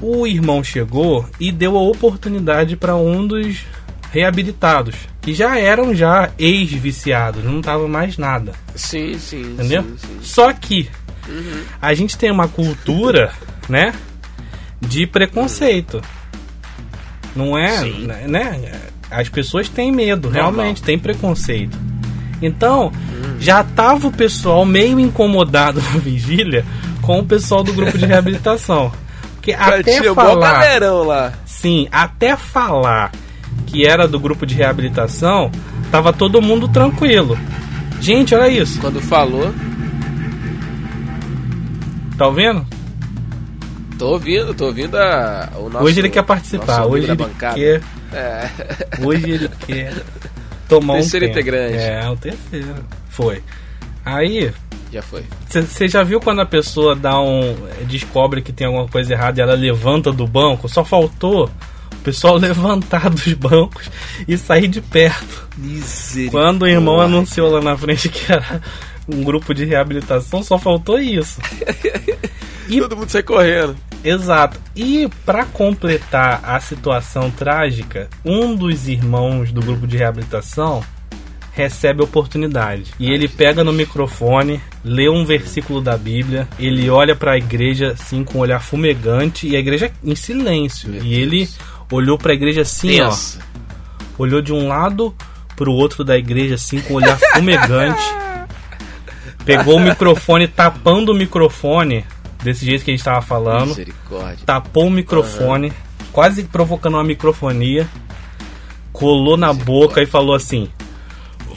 o 0.00 0.26
irmão 0.26 0.62
chegou 0.62 1.28
e 1.40 1.50
deu 1.50 1.76
a 1.76 1.82
oportunidade 1.82 2.76
para 2.76 2.94
um 2.94 3.26
dos 3.26 3.64
reabilitados, 4.12 4.94
que 5.20 5.34
já 5.34 5.58
eram 5.58 5.92
já 5.92 6.30
ex-viciados, 6.38 7.42
não 7.42 7.60
tava 7.60 7.88
mais 7.88 8.16
nada, 8.16 8.52
Sim, 8.76 9.18
sim. 9.18 9.40
entendeu? 9.40 9.82
Sim, 9.82 9.96
sim. 9.96 10.18
Só 10.22 10.52
que 10.52 10.88
a 11.82 11.94
gente 11.94 12.16
tem 12.16 12.30
uma 12.30 12.46
cultura, 12.46 13.32
né, 13.68 13.92
de 14.80 15.06
preconceito. 15.06 16.00
Não 17.34 17.58
é, 17.58 17.78
Sim. 17.78 18.06
né? 18.28 18.72
As 19.10 19.28
pessoas 19.28 19.68
têm 19.68 19.90
medo, 19.90 20.28
realmente, 20.28 20.82
tem 20.82 20.96
preconceito. 20.98 21.76
Então, 22.42 22.92
já 23.38 23.62
tava 23.62 24.08
o 24.08 24.12
pessoal 24.12 24.64
meio 24.64 24.98
incomodado 25.00 25.80
na 25.92 25.98
vigília 25.98 26.64
com 27.02 27.18
o 27.20 27.24
pessoal 27.24 27.62
do 27.62 27.72
grupo 27.72 27.96
de 27.98 28.06
reabilitação. 28.06 28.92
Porque 29.36 29.52
até 29.58 30.02
falar, 30.14 30.80
lá. 31.06 31.32
sim, 31.44 31.88
até 31.92 32.36
falar 32.36 33.12
que 33.66 33.84
era 33.86 34.06
do 34.08 34.18
grupo 34.18 34.46
de 34.46 34.54
reabilitação, 34.54 35.50
tava 35.90 36.12
todo 36.12 36.40
mundo 36.40 36.68
tranquilo. 36.68 37.38
Gente, 38.00 38.34
olha 38.34 38.48
isso. 38.48 38.80
Quando 38.80 39.00
falou, 39.00 39.52
Tá 42.16 42.26
ouvindo? 42.28 42.64
tô 43.98 44.08
ouvindo, 44.10 44.54
tô 44.54 44.66
ouvindo 44.66 44.96
a, 44.96 45.48
o 45.56 45.68
nosso. 45.68 45.84
hoje 45.84 46.00
ele 46.00 46.10
quer 46.10 46.22
participar. 46.22 46.84
Hoje 46.86 47.06
ele 47.06 47.16
bancada. 47.16 47.54
quer. 47.54 47.80
É. 48.12 48.48
Hoje 49.02 49.30
ele 49.30 49.48
quer 49.66 49.92
tomar 50.68 50.94
Terceiro 50.94 51.26
um 51.26 51.28
integrante. 51.30 51.76
É, 51.76 52.08
o 52.08 52.16
terceiro. 52.16 52.74
Foi. 53.08 53.42
Aí, 54.04 54.52
Já 54.92 55.02
foi. 55.02 55.24
você 55.48 55.88
já 55.88 56.02
viu 56.02 56.20
quando 56.20 56.40
a 56.40 56.46
pessoa 56.46 56.94
dá 56.94 57.18
um. 57.20 57.56
descobre 57.86 58.42
que 58.42 58.52
tem 58.52 58.66
alguma 58.66 58.86
coisa 58.86 59.12
errada 59.12 59.40
e 59.40 59.42
ela 59.42 59.54
levanta 59.54 60.12
do 60.12 60.26
banco? 60.26 60.68
Só 60.68 60.84
faltou 60.84 61.50
o 61.92 61.96
pessoal 62.04 62.36
levantar 62.38 63.08
dos 63.08 63.32
bancos 63.32 63.90
e 64.28 64.36
sair 64.36 64.68
de 64.68 64.80
perto. 64.80 65.48
Misericórdia. 65.56 66.30
Quando 66.30 66.62
o 66.62 66.68
irmão 66.68 67.00
anunciou 67.00 67.50
lá 67.50 67.60
na 67.62 67.76
frente 67.76 68.08
que 68.08 68.30
era 68.30 68.60
um 69.08 69.22
grupo 69.22 69.54
de 69.54 69.64
reabilitação, 69.64 70.42
só 70.42 70.58
faltou 70.58 70.98
isso. 70.98 71.40
E 72.68 72.80
Todo 72.80 72.96
mundo 72.96 73.10
sai 73.10 73.22
correndo. 73.22 73.76
Exato. 74.04 74.60
E 74.76 75.08
pra 75.24 75.46
completar 75.46 76.40
a 76.44 76.60
situação 76.60 77.30
trágica, 77.30 78.08
um 78.24 78.54
dos 78.54 78.86
irmãos 78.86 79.50
do 79.50 79.62
grupo 79.62 79.86
de 79.86 79.96
reabilitação 79.96 80.84
recebe 81.54 82.00
a 82.00 82.04
oportunidade. 82.04 82.92
E 82.98 83.10
ele 83.10 83.28
pega 83.28 83.64
no 83.64 83.72
microfone, 83.72 84.60
lê 84.84 85.08
um 85.08 85.24
versículo 85.24 85.80
da 85.80 85.96
Bíblia, 85.96 86.48
ele 86.58 86.90
olha 86.90 87.14
pra 87.14 87.38
igreja 87.38 87.92
assim 87.92 88.24
com 88.24 88.38
um 88.38 88.40
olhar 88.40 88.60
fumegante 88.60 89.48
e 89.48 89.56
a 89.56 89.60
igreja 89.60 89.90
em 90.02 90.14
silêncio. 90.14 90.90
Meu 90.90 91.02
e 91.02 91.14
ele 91.14 91.48
olhou 91.90 92.18
pra 92.18 92.34
igreja 92.34 92.62
assim, 92.62 93.00
ó, 93.00 93.14
olhou 94.18 94.42
de 94.42 94.52
um 94.52 94.66
lado 94.68 95.14
pro 95.56 95.72
outro 95.72 96.04
da 96.04 96.18
igreja 96.18 96.56
assim 96.56 96.80
com 96.80 96.94
um 96.94 96.96
olhar 96.96 97.18
fumegante. 97.32 98.02
Pegou 99.46 99.76
o 99.76 99.80
microfone 99.80 100.48
tapando 100.48 101.12
o 101.12 101.14
microfone 101.14 102.04
desse 102.44 102.64
jeito 102.64 102.84
que 102.84 102.90
a 102.90 102.94
gente 102.94 103.04
tava 103.04 103.22
falando 103.22 103.68
Misericórdia. 103.68 104.38
tapou 104.46 104.86
o 104.86 104.90
microfone, 104.90 105.72
quase 106.12 106.44
provocando 106.44 106.94
uma 106.94 107.04
microfonia, 107.04 107.88
colou 108.92 109.36
na 109.36 109.52
boca 109.52 110.02
e 110.02 110.06
falou 110.06 110.34
assim: 110.34 110.68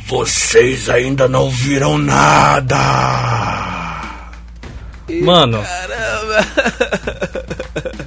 Vocês 0.07 0.89
ainda 0.89 1.27
não 1.27 1.49
viram 1.49 1.97
nada! 1.97 2.77
Mano, 5.23 5.63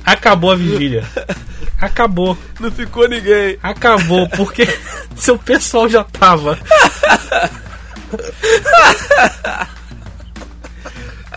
acabou 0.04 0.50
a 0.50 0.56
vigília. 0.56 1.04
Acabou, 1.80 2.36
Não 2.58 2.70
ficou 2.70 3.08
ninguém. 3.08 3.56
acabou, 3.62 4.28
porque 4.30 4.66
seu 5.16 5.38
pessoal 5.38 5.88
já 5.88 6.04
tava. 6.04 6.58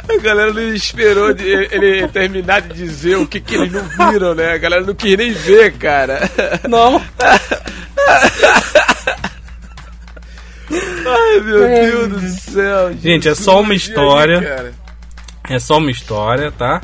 A 0.07 0.17
galera 0.21 0.53
não 0.53 0.73
esperou 0.73 1.33
de 1.33 1.47
ele 1.47 2.07
terminar 2.09 2.61
de 2.61 2.73
dizer 2.73 3.17
o 3.17 3.25
que, 3.25 3.39
que 3.39 3.55
eles 3.55 3.71
não 3.71 3.83
viram, 4.11 4.35
né? 4.35 4.53
A 4.53 4.57
galera 4.57 4.83
não 4.83 4.93
quis 4.93 5.17
nem 5.17 5.31
ver, 5.31 5.73
cara. 5.77 6.29
Não, 6.69 7.01
Ai, 11.05 11.39
meu 11.41 11.59
Deus 11.67 12.09
do 12.21 12.29
céu. 12.51 12.93
Gente, 13.01 13.27
é 13.27 13.35
só 13.35 13.59
uma 13.59 13.71
aí, 13.71 13.77
história. 13.77 14.41
cara? 14.41 14.73
É 15.49 15.59
só 15.59 15.77
uma 15.77 15.91
história, 15.91 16.51
tá? 16.51 16.81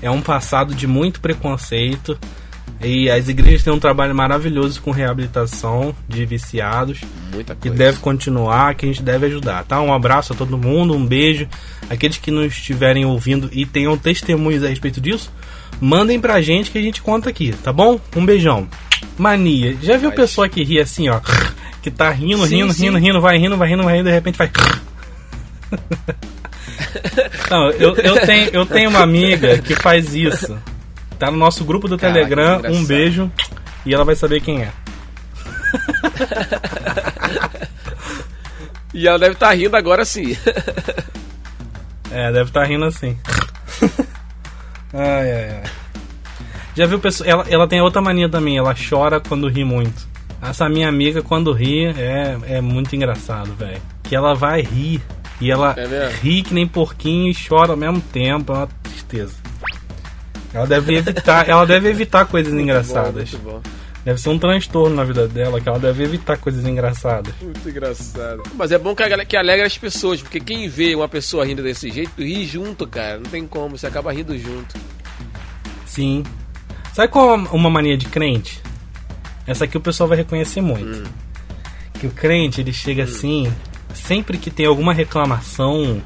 É 0.00 0.10
um 0.10 0.20
passado 0.22 0.74
de 0.74 0.86
muito 0.86 1.20
preconceito. 1.20 2.18
E 2.80 3.10
as 3.10 3.28
igrejas 3.28 3.64
têm 3.64 3.72
um 3.72 3.78
trabalho 3.80 4.14
maravilhoso 4.14 4.80
com 4.80 4.92
reabilitação 4.92 5.94
de 6.08 6.24
viciados. 6.24 7.00
Muita 7.32 7.54
Que 7.54 7.62
coisa. 7.68 7.76
deve 7.76 7.98
continuar, 7.98 8.74
que 8.76 8.86
a 8.86 8.88
gente 8.88 9.02
deve 9.02 9.26
ajudar, 9.26 9.64
tá? 9.64 9.80
Um 9.80 9.92
abraço 9.92 10.32
a 10.32 10.36
todo 10.36 10.56
mundo, 10.56 10.94
um 10.94 11.04
beijo. 11.04 11.48
Aqueles 11.90 12.18
que 12.18 12.30
não 12.30 12.44
estiverem 12.44 13.04
ouvindo 13.04 13.48
e 13.52 13.66
tenham 13.66 13.96
testemunhos 13.98 14.62
a 14.62 14.68
respeito 14.68 15.00
disso, 15.00 15.32
mandem 15.80 16.20
pra 16.20 16.40
gente 16.40 16.70
que 16.70 16.78
a 16.78 16.82
gente 16.82 17.02
conta 17.02 17.28
aqui, 17.30 17.52
tá 17.64 17.72
bom? 17.72 17.98
Um 18.14 18.24
beijão. 18.24 18.68
Mania. 19.18 19.76
Já 19.82 19.96
viu 19.96 20.10
Vai. 20.10 20.16
pessoa 20.16 20.48
que 20.48 20.62
ri 20.62 20.78
assim, 20.80 21.08
ó? 21.08 21.20
Que 21.80 21.92
tá 21.92 22.10
rindo, 22.10 22.44
Sim, 22.46 22.56
rindo, 22.56 22.72
sim. 22.72 22.84
rindo, 22.86 22.98
rindo, 22.98 23.20
vai 23.20 23.38
rindo, 23.38 23.56
vai 23.56 23.68
rindo, 23.68 23.84
vai 23.84 23.96
rindo, 23.96 24.08
de 24.08 24.12
repente 24.14 24.36
vai. 24.36 24.50
Não, 27.50 27.70
eu, 27.70 27.94
eu, 27.96 28.26
tenho, 28.26 28.50
eu 28.52 28.66
tenho 28.66 28.90
uma 28.90 29.00
amiga 29.00 29.58
que 29.58 29.74
faz 29.76 30.14
isso. 30.14 30.56
Tá 31.18 31.30
no 31.30 31.36
nosso 31.36 31.64
grupo 31.64 31.88
do 31.88 31.98
Caraca, 31.98 32.20
Telegram. 32.20 32.72
Um 32.72 32.84
beijo. 32.84 33.30
E 33.84 33.94
ela 33.94 34.04
vai 34.04 34.14
saber 34.14 34.40
quem 34.40 34.62
é. 34.62 34.72
E 38.94 39.06
ela 39.06 39.18
deve 39.18 39.34
estar 39.34 39.52
rindo 39.52 39.76
agora 39.76 40.04
sim. 40.04 40.36
É, 42.10 42.32
deve 42.32 42.48
estar 42.50 42.64
rindo 42.64 42.84
assim. 42.86 43.16
ai, 44.92 45.32
ai, 45.32 45.50
ai. 45.56 45.62
Já 46.74 46.86
viu 46.86 46.98
pessoa. 46.98 47.28
Ela, 47.28 47.44
ela 47.48 47.68
tem 47.68 47.80
outra 47.80 48.00
mania 48.00 48.28
também, 48.28 48.56
ela 48.56 48.74
chora 48.74 49.20
quando 49.20 49.48
ri 49.48 49.64
muito. 49.64 50.08
Essa 50.40 50.68
minha 50.68 50.88
amiga, 50.88 51.22
quando 51.22 51.52
ri, 51.52 51.86
é, 51.86 52.38
é 52.46 52.60
muito 52.60 52.94
engraçado, 52.96 53.54
velho. 53.54 53.80
Que 54.02 54.16
ela 54.16 54.34
vai 54.34 54.62
rir. 54.62 55.02
E 55.40 55.50
ela 55.50 55.74
É 55.78 56.10
ri 56.20 56.42
que 56.42 56.54
nem 56.54 56.66
porquinho 56.66 57.30
e 57.30 57.36
chora 57.36 57.72
ao 57.72 57.76
mesmo 57.76 58.00
tempo. 58.00 58.52
É 58.52 58.56
uma 58.56 58.68
tristeza. 58.82 59.34
Ela 60.52 60.66
deve 60.66 60.96
evitar, 60.96 61.48
ela 61.48 61.66
deve 61.66 61.88
evitar 61.88 62.26
coisas 62.26 62.52
engraçadas. 62.52 63.32
Muito 63.32 63.38
bom, 63.38 63.60
Deve 64.04 64.20
ser 64.20 64.30
um 64.30 64.38
transtorno 64.38 64.96
na 64.96 65.04
vida 65.04 65.28
dela, 65.28 65.60
que 65.60 65.68
ela 65.68 65.78
deve 65.78 66.02
evitar 66.02 66.38
coisas 66.38 66.64
engraçadas. 66.64 67.34
muito, 67.34 67.40
bom. 67.40 67.46
muito 67.46 67.68
engraçado. 67.68 68.42
Mas 68.54 68.72
é 68.72 68.78
bom 68.78 68.94
que, 68.94 69.02
a 69.02 69.08
galera, 69.08 69.28
que 69.28 69.36
alegra 69.36 69.66
as 69.66 69.76
pessoas, 69.76 70.22
porque 70.22 70.40
quem 70.40 70.66
vê 70.66 70.94
uma 70.94 71.08
pessoa 71.08 71.44
rindo 71.44 71.62
desse 71.62 71.90
jeito, 71.90 72.22
ri 72.22 72.46
junto, 72.46 72.86
cara. 72.86 73.18
Não 73.18 73.30
tem 73.30 73.46
como, 73.46 73.76
você 73.76 73.86
acaba 73.86 74.10
rindo 74.10 74.38
junto. 74.38 74.76
Sim. 75.84 76.22
Sabe 76.94 77.12
qual 77.12 77.34
é 77.34 77.36
uma 77.52 77.68
mania 77.68 77.98
de 77.98 78.06
crente? 78.06 78.62
Essa 79.46 79.64
aqui 79.64 79.76
o 79.76 79.80
pessoal 79.80 80.08
vai 80.08 80.18
reconhecer 80.18 80.60
muito. 80.60 81.10
Que 82.00 82.06
o 82.06 82.10
crente, 82.10 82.60
ele 82.60 82.72
chega 82.72 83.04
assim, 83.04 83.52
sempre 83.92 84.38
que 84.38 84.50
tem 84.50 84.64
alguma 84.64 84.94
reclamação 84.94 86.02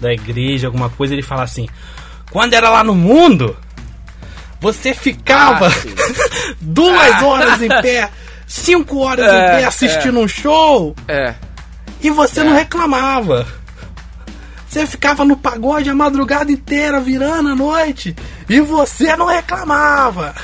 da 0.00 0.12
igreja, 0.12 0.66
alguma 0.66 0.90
coisa, 0.90 1.12
ele 1.14 1.22
fala 1.22 1.44
assim: 1.44 1.68
Quando 2.32 2.54
era 2.54 2.70
lá 2.70 2.82
no 2.82 2.94
mundo, 2.94 3.56
você 4.60 4.94
ficava 4.94 5.68
Ah, 5.68 5.72
duas 6.60 7.22
horas 7.22 7.60
em 7.62 7.68
pé, 7.68 8.08
cinco 8.46 8.98
horas 9.00 9.26
É, 9.26 9.36
em 9.36 9.56
pé 9.58 9.64
assistindo 9.64 10.18
um 10.18 10.26
show 10.28 10.94
É. 11.06 11.34
e 12.00 12.10
você 12.10 12.40
É. 12.40 12.44
não 12.44 12.54
reclamava. 12.54 13.46
Você 14.68 14.86
ficava 14.86 15.22
no 15.22 15.36
pagode 15.36 15.90
a 15.90 15.94
madrugada 15.94 16.50
inteira, 16.50 16.98
virando 16.98 17.50
a 17.50 17.54
noite, 17.54 18.16
e 18.48 18.58
você 18.60 19.14
não 19.16 19.26
reclamava. 19.26 20.34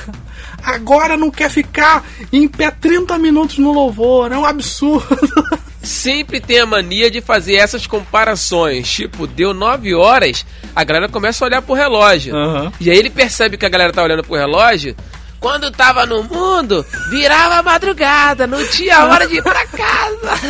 Agora 0.62 1.16
não 1.16 1.30
quer 1.30 1.48
ficar 1.48 2.04
em 2.30 2.46
pé 2.46 2.70
30 2.70 3.16
minutos 3.16 3.56
no 3.56 3.72
louvor, 3.72 4.30
é 4.30 4.36
um 4.36 4.44
absurdo. 4.44 5.06
Sempre 5.82 6.40
tem 6.40 6.58
a 6.60 6.66
mania 6.66 7.10
de 7.10 7.20
fazer 7.20 7.54
essas 7.54 7.86
comparações. 7.86 8.90
Tipo, 8.90 9.26
deu 9.26 9.54
9 9.54 9.94
horas, 9.94 10.44
a 10.74 10.82
galera 10.84 11.08
começa 11.08 11.44
a 11.44 11.46
olhar 11.46 11.62
pro 11.62 11.74
relógio. 11.74 12.34
Aham. 12.34 12.72
E 12.80 12.90
aí 12.90 12.96
ele 12.98 13.10
percebe 13.10 13.56
que 13.56 13.64
a 13.64 13.68
galera 13.68 13.92
tá 13.92 14.02
olhando 14.02 14.24
pro 14.24 14.34
relógio. 14.36 14.94
Quando 15.40 15.70
tava 15.70 16.04
no 16.04 16.24
mundo, 16.24 16.84
virava 17.10 17.62
madrugada, 17.62 18.44
não 18.46 18.66
tinha 18.68 19.04
hora 19.06 19.26
de 19.28 19.36
ir 19.36 19.42
pra 19.42 19.64
casa. 19.66 20.40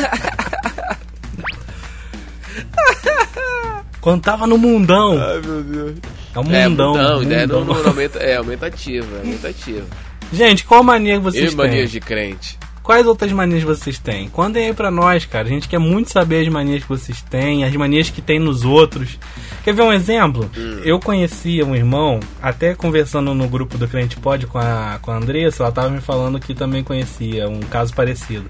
Quando 4.00 4.22
tava 4.22 4.46
no 4.46 4.56
mundão, 4.56 5.18
Ai, 5.20 5.40
meu 5.44 5.62
Deus. 5.62 5.94
é 6.34 6.38
um 6.38 6.54
É, 6.54 6.68
mundão. 6.68 6.92
mundão, 6.94 7.22
ideia 7.22 7.46
mundão. 7.46 7.64
não 7.64 7.86
aumenta, 7.88 8.18
é 8.18 8.36
aumentativa, 8.36 9.16
é 9.16 9.20
aumentativa. 9.20 9.86
Gente, 10.32 10.64
qual 10.64 10.82
mania 10.82 11.14
que 11.16 11.20
vocês 11.24 11.52
E 11.52 11.56
manias 11.56 11.90
têm? 11.90 12.00
de 12.00 12.00
crente. 12.00 12.58
Quais 12.88 13.06
outras 13.06 13.30
manias 13.32 13.62
vocês 13.62 13.98
têm? 13.98 14.30
Contem 14.30 14.64
aí 14.64 14.72
pra 14.72 14.90
nós, 14.90 15.26
cara. 15.26 15.46
A 15.46 15.50
gente 15.50 15.68
quer 15.68 15.78
muito 15.78 16.10
saber 16.10 16.40
as 16.40 16.48
manias 16.48 16.84
que 16.84 16.88
vocês 16.88 17.20
têm, 17.20 17.62
as 17.62 17.76
manias 17.76 18.08
que 18.08 18.22
tem 18.22 18.38
nos 18.38 18.64
outros. 18.64 19.18
Quer 19.62 19.74
ver 19.74 19.82
um 19.82 19.92
exemplo? 19.92 20.50
Eu 20.82 20.98
conhecia 20.98 21.66
um 21.66 21.76
irmão, 21.76 22.18
até 22.40 22.74
conversando 22.74 23.34
no 23.34 23.46
grupo 23.46 23.76
do 23.76 23.86
Crente 23.86 24.16
Pod 24.16 24.46
com 24.46 24.56
a, 24.56 24.98
com 25.02 25.10
a 25.10 25.18
Andressa, 25.18 25.64
ela 25.64 25.70
tava 25.70 25.90
me 25.90 26.00
falando 26.00 26.40
que 26.40 26.54
também 26.54 26.82
conhecia 26.82 27.46
um 27.46 27.60
caso 27.60 27.92
parecido. 27.92 28.48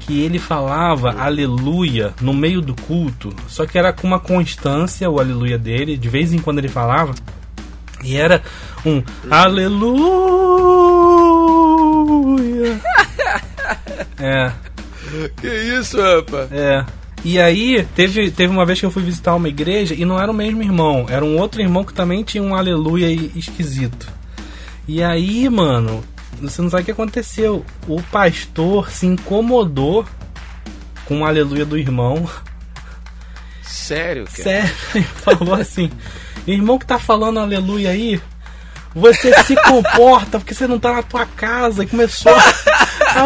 Que 0.00 0.22
ele 0.22 0.38
falava 0.38 1.10
aleluia 1.20 2.14
no 2.22 2.32
meio 2.32 2.62
do 2.62 2.74
culto, 2.74 3.36
só 3.46 3.66
que 3.66 3.76
era 3.76 3.92
com 3.92 4.06
uma 4.06 4.18
constância 4.18 5.10
o 5.10 5.20
aleluia 5.20 5.58
dele, 5.58 5.98
de 5.98 6.08
vez 6.08 6.32
em 6.32 6.38
quando 6.38 6.56
ele 6.56 6.68
falava. 6.68 7.14
E 8.02 8.16
era 8.16 8.40
um 8.82 9.02
aleluia. 9.30 9.84
É, 14.18 14.52
Que 15.40 15.48
isso, 15.78 16.00
rapaz? 16.00 16.50
é. 16.52 16.84
E 17.24 17.40
aí, 17.40 17.86
teve, 17.94 18.30
teve 18.30 18.52
uma 18.52 18.66
vez 18.66 18.78
que 18.78 18.84
eu 18.84 18.90
fui 18.90 19.02
visitar 19.02 19.34
uma 19.34 19.48
igreja 19.48 19.94
e 19.94 20.04
não 20.04 20.20
era 20.20 20.30
o 20.30 20.34
mesmo 20.34 20.62
irmão, 20.62 21.06
era 21.08 21.24
um 21.24 21.38
outro 21.38 21.62
irmão 21.62 21.82
que 21.82 21.94
também 21.94 22.22
tinha 22.22 22.42
um 22.42 22.54
aleluia 22.54 23.10
esquisito. 23.34 24.06
E 24.86 25.02
aí, 25.02 25.48
mano, 25.48 26.04
você 26.38 26.60
não 26.60 26.68
sabe 26.68 26.82
o 26.82 26.84
que 26.84 26.90
aconteceu. 26.90 27.64
O 27.88 28.02
pastor 28.02 28.90
se 28.90 29.06
incomodou 29.06 30.04
com 31.06 31.20
o 31.20 31.24
aleluia 31.24 31.64
do 31.64 31.78
irmão. 31.78 32.28
Sério, 33.62 34.24
cara? 34.26 34.42
Sério, 34.42 34.74
ele 34.94 35.04
falou 35.04 35.54
assim: 35.54 35.90
Irmão 36.46 36.78
que 36.78 36.86
tá 36.86 36.98
falando 36.98 37.40
aleluia 37.40 37.90
aí, 37.90 38.20
você 38.94 39.32
se 39.44 39.56
comporta 39.56 40.38
porque 40.38 40.54
você 40.54 40.66
não 40.66 40.78
tá 40.78 40.92
na 40.92 41.02
tua 41.02 41.24
casa. 41.24 41.84
E 41.84 41.86
começou 41.86 42.34
a 42.34 42.40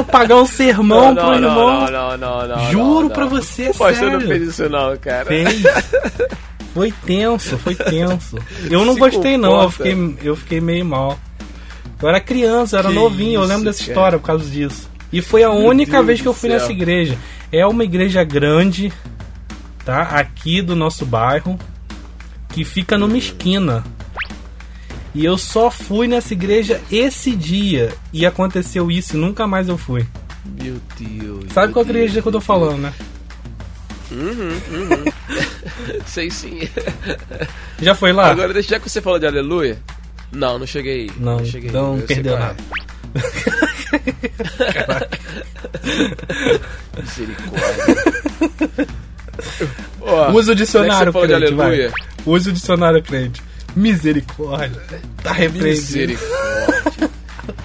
pagar 0.04 0.36
um 0.36 0.46
sermão 0.46 1.14
pro 1.14 1.34
irmão. 1.34 1.90
não, 1.90 2.16
não, 2.18 2.46
não, 2.48 2.70
Juro 2.70 3.00
não, 3.02 3.10
pra 3.10 3.24
não. 3.24 3.30
você, 3.30 3.64
O 3.70 3.74
pastor 3.74 3.94
sério. 3.94 4.20
não 4.20 4.26
fez 4.26 4.42
isso 4.48 4.68
não, 4.68 4.96
cara. 4.98 5.26
Fez. 5.26 5.62
Foi 6.74 6.92
tenso, 7.04 7.58
foi 7.58 7.74
tenso. 7.74 8.38
Eu 8.70 8.84
não 8.84 8.92
Se 8.94 9.00
gostei 9.00 9.36
não, 9.36 9.48
eu 9.62 9.70
comporta. 9.70 9.84
fiquei, 9.84 10.18
eu 10.28 10.36
fiquei 10.36 10.60
meio 10.60 10.84
mal. 10.84 11.18
Eu 12.00 12.08
era 12.08 12.20
criança, 12.20 12.76
eu 12.76 12.80
era 12.80 12.88
Que 12.90 12.94
novinho, 12.94 13.34
eu 13.34 13.40
isso, 13.40 13.48
lembro 13.48 13.64
dessa 13.64 13.78
cara. 13.80 13.90
história 13.90 14.18
por 14.18 14.26
causa 14.26 14.48
disso. 14.48 14.88
E 15.12 15.20
foi 15.20 15.42
a 15.42 15.48
Meu 15.48 15.58
única 15.66 15.92
Deus 15.94 16.06
vez 16.06 16.20
que 16.20 16.28
eu 16.28 16.34
fui 16.34 16.48
céu. 16.50 16.58
nessa 16.60 16.70
igreja. 16.70 17.18
É 17.50 17.66
uma 17.66 17.82
igreja 17.82 18.22
grande, 18.22 18.92
tá? 19.84 20.02
Aqui 20.02 20.62
do 20.62 20.76
nosso 20.76 21.04
bairro, 21.04 21.58
que 22.50 22.64
fica 22.64 22.96
numa 22.96 23.16
esquina. 23.18 23.82
E 25.14 25.24
eu 25.24 25.38
só 25.38 25.70
fui 25.70 26.06
nessa 26.06 26.32
igreja 26.34 26.80
esse 26.90 27.34
dia 27.34 27.92
e 28.12 28.24
aconteceu 28.26 28.90
isso 28.90 29.16
e 29.16 29.18
nunca 29.18 29.46
mais 29.46 29.68
eu 29.68 29.78
fui. 29.78 30.06
Meu 30.62 30.76
Deus. 30.98 31.52
Sabe 31.52 31.68
meu 31.68 31.74
qual 31.74 31.84
Deus, 31.84 31.96
igreja 31.96 32.22
que 32.22 32.28
eu 32.28 32.32
tô 32.32 32.40
falando, 32.40 32.78
né? 32.82 32.92
Deus. 34.10 35.14
Sei 36.06 36.30
sim. 36.30 36.60
Já 37.80 37.94
foi 37.94 38.12
lá? 38.12 38.30
Agora, 38.30 38.52
deixa- 38.52 38.70
já 38.70 38.80
que 38.80 38.88
você 38.88 39.00
falou 39.00 39.18
de 39.18 39.26
aleluia. 39.26 39.78
Não, 40.32 40.58
não 40.58 40.66
cheguei. 40.66 41.02
aí. 41.02 41.10
Não, 41.18 41.44
cheguei. 41.44 41.70
então 41.70 41.96
sei 41.98 42.06
perdeu 42.06 42.36
é. 42.36 42.38
nada. 42.38 42.56
Misericórdia. 46.96 48.86
Ó, 50.00 50.30
Usa 50.32 50.52
o 50.52 50.54
dicionário, 50.54 51.12
crente, 51.12 51.34
aleluia. 51.34 51.92
Use 52.26 52.48
o 52.50 52.52
dicionário 52.52 53.02
crente. 53.02 53.42
Misericórdia. 53.78 54.82
Tá 55.22 55.32
repreendido. 55.32 55.68
Misericórdia. 55.68 57.10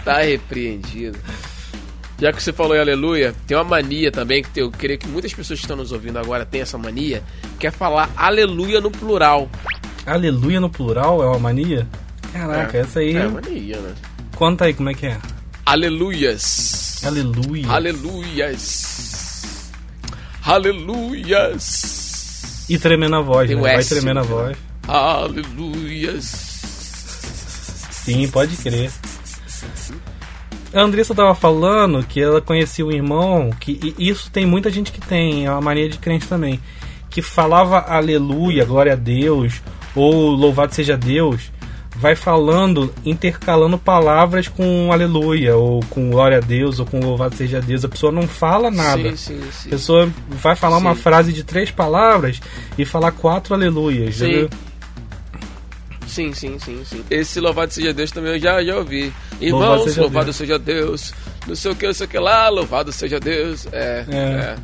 tá 0.06 0.22
repreendido. 0.22 1.18
Já 2.20 2.32
que 2.32 2.42
você 2.42 2.54
falou 2.54 2.76
em 2.76 2.80
aleluia, 2.80 3.34
tem 3.48 3.58
uma 3.58 3.64
mania 3.64 4.12
também 4.12 4.44
que 4.44 4.62
eu 4.62 4.70
creio 4.72 5.00
que 5.00 5.08
muitas 5.08 5.34
pessoas 5.34 5.60
que 5.60 5.66
estão 5.66 5.76
nos 5.76 5.92
ouvindo 5.92 6.18
agora 6.20 6.46
têm 6.46 6.62
essa 6.62 6.78
mania, 6.78 7.24
que 7.60 7.66
é 7.68 7.72
falar 7.72 8.10
aleluia 8.16 8.80
no 8.80 8.92
plural. 8.92 9.50
Aleluia 10.06 10.60
no 10.62 10.70
plural 10.70 11.22
é 11.24 11.26
uma 11.26 11.40
mania? 11.40 11.88
Caraca, 12.32 12.78
É. 12.78 12.82
essa 12.82 13.00
aí. 13.00 13.16
É 13.16 13.28
mania, 13.28 13.78
né? 13.78 13.94
Conta 14.36 14.66
aí 14.66 14.74
como 14.74 14.90
é 14.90 14.94
que 14.94 15.08
é. 15.08 15.18
Aleluias. 15.66 17.02
Aleluia. 17.04 17.68
Aleluias. 17.70 19.72
Aleluias. 20.44 22.66
E 22.70 22.78
tremendo 22.78 23.16
a 23.16 23.22
voz, 23.22 23.48
Tem 23.48 23.56
né? 23.56 23.62
Vai 23.62 23.76
S, 23.78 23.90
tremendo 23.90 24.20
a 24.20 24.24
né? 24.24 24.56
Voz. 24.86 24.90
Aleluias. 24.90 26.26
Sim, 27.92 28.28
pode 28.28 28.58
crer. 28.58 28.92
A 30.74 30.82
Andressa 30.82 31.14
tava 31.14 31.36
falando 31.36 32.04
que 32.04 32.20
ela 32.20 32.42
conhecia 32.42 32.86
um 32.86 32.92
irmão, 32.92 33.52
que 33.60 33.94
e 33.98 34.10
isso 34.10 34.32
tem 34.32 34.46
muita 34.46 34.72
gente 34.72 34.92
que 34.92 35.00
tem, 35.00 35.46
é 35.46 35.52
uma 35.52 35.62
mania 35.62 35.88
de 35.88 36.00
crente 36.00 36.28
também, 36.28 36.60
que 37.10 37.22
falava 37.22 37.80
aleluia, 37.80 38.66
glória 38.66 38.94
a 38.94 38.96
Deus, 38.96 39.62
ou 39.96 40.32
louvado 40.32 40.74
seja 40.74 40.98
Deus, 40.98 41.52
vai 41.96 42.16
falando, 42.16 42.94
intercalando 43.06 43.78
palavras 43.78 44.48
com 44.48 44.92
aleluia, 44.92 45.56
ou 45.56 45.80
com 45.92 46.10
glória 46.10 46.38
a 46.38 46.42
Deus, 46.42 46.80
ou 46.80 46.86
com 46.88 47.00
louvado 47.00 47.36
seja 47.36 47.62
Deus. 47.62 47.86
A 47.86 47.90
pessoa 47.90 48.12
não 48.12 48.28
fala 48.28 48.72
nada. 48.72 49.16
Sim, 49.16 49.38
sim, 49.38 49.48
A 49.48 49.52
sim. 49.52 49.70
pessoa 49.70 50.12
vai 50.28 50.56
falar 50.56 50.78
uma 50.78 50.96
frase 50.96 51.32
de 51.32 51.44
três 51.44 51.70
palavras 51.70 52.42
e 52.78 52.84
falar 52.84 53.12
quatro 53.12 53.54
aleluias. 53.54 54.16
Sim. 54.16 54.26
entendeu? 54.26 54.50
Sim, 56.14 56.32
sim, 56.34 56.60
sim, 56.60 56.84
sim. 56.86 57.04
Esse 57.10 57.40
louvado 57.40 57.74
seja 57.74 57.92
Deus 57.94 58.12
também 58.12 58.34
eu 58.34 58.40
já, 58.40 58.64
já 58.64 58.76
ouvi. 58.78 59.12
Louvado 59.42 59.44
Irmãos, 59.44 59.84
seja 59.86 60.02
louvado 60.02 60.26
Deus. 60.26 60.36
seja 60.36 60.60
Deus. 60.60 61.14
Não 61.48 61.56
sei 61.56 61.72
o 61.72 61.76
que, 61.76 61.88
não 61.88 61.94
sei 61.94 62.06
o 62.06 62.10
que 62.10 62.20
lá, 62.20 62.50
louvado 62.50 62.92
seja 62.92 63.20
Deus. 63.20 63.68
É, 63.72 64.06
É. 64.10 64.16
é. 64.18 64.56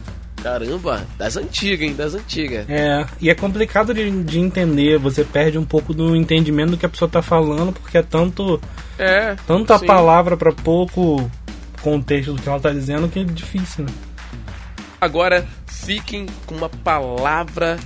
Caramba, 0.44 1.06
das 1.18 1.36
antigas, 1.36 1.82
hein? 1.90 1.96
Das 1.96 2.14
antigas. 2.16 2.66
É, 2.70 3.06
e 3.20 3.30
é 3.30 3.36
complicado 3.36 3.94
de, 3.94 4.10
de 4.24 4.40
entender, 4.40 4.98
você 4.98 5.26
perde 5.26 5.58
um 5.58 5.66
pouco 5.66 5.94
do 5.94 6.16
entendimento 6.16 6.72
do 6.72 6.78
que 6.78 6.86
a 6.86 6.90
pessoa 6.90 7.10
tá 7.10 7.22
falando, 7.22 7.74
porque 7.74 7.98
é 7.98 8.02
tanto 8.04 8.62
É. 8.98 9.36
tanta 9.46 9.78
sim. 9.80 9.86
palavra 9.86 10.38
pra 10.38 10.54
pouco 10.54 11.30
contexto 11.82 12.32
do 12.34 12.42
que 12.42 12.48
ela 12.48 12.60
tá 12.60 12.70
dizendo 12.72 13.10
que 13.10 13.20
é 13.20 13.24
difícil, 13.26 13.84
né? 13.84 13.92
Agora 15.02 15.46
fiquem 15.68 16.26
com 16.46 16.56
uma 16.56 16.70
palavra 16.70 17.78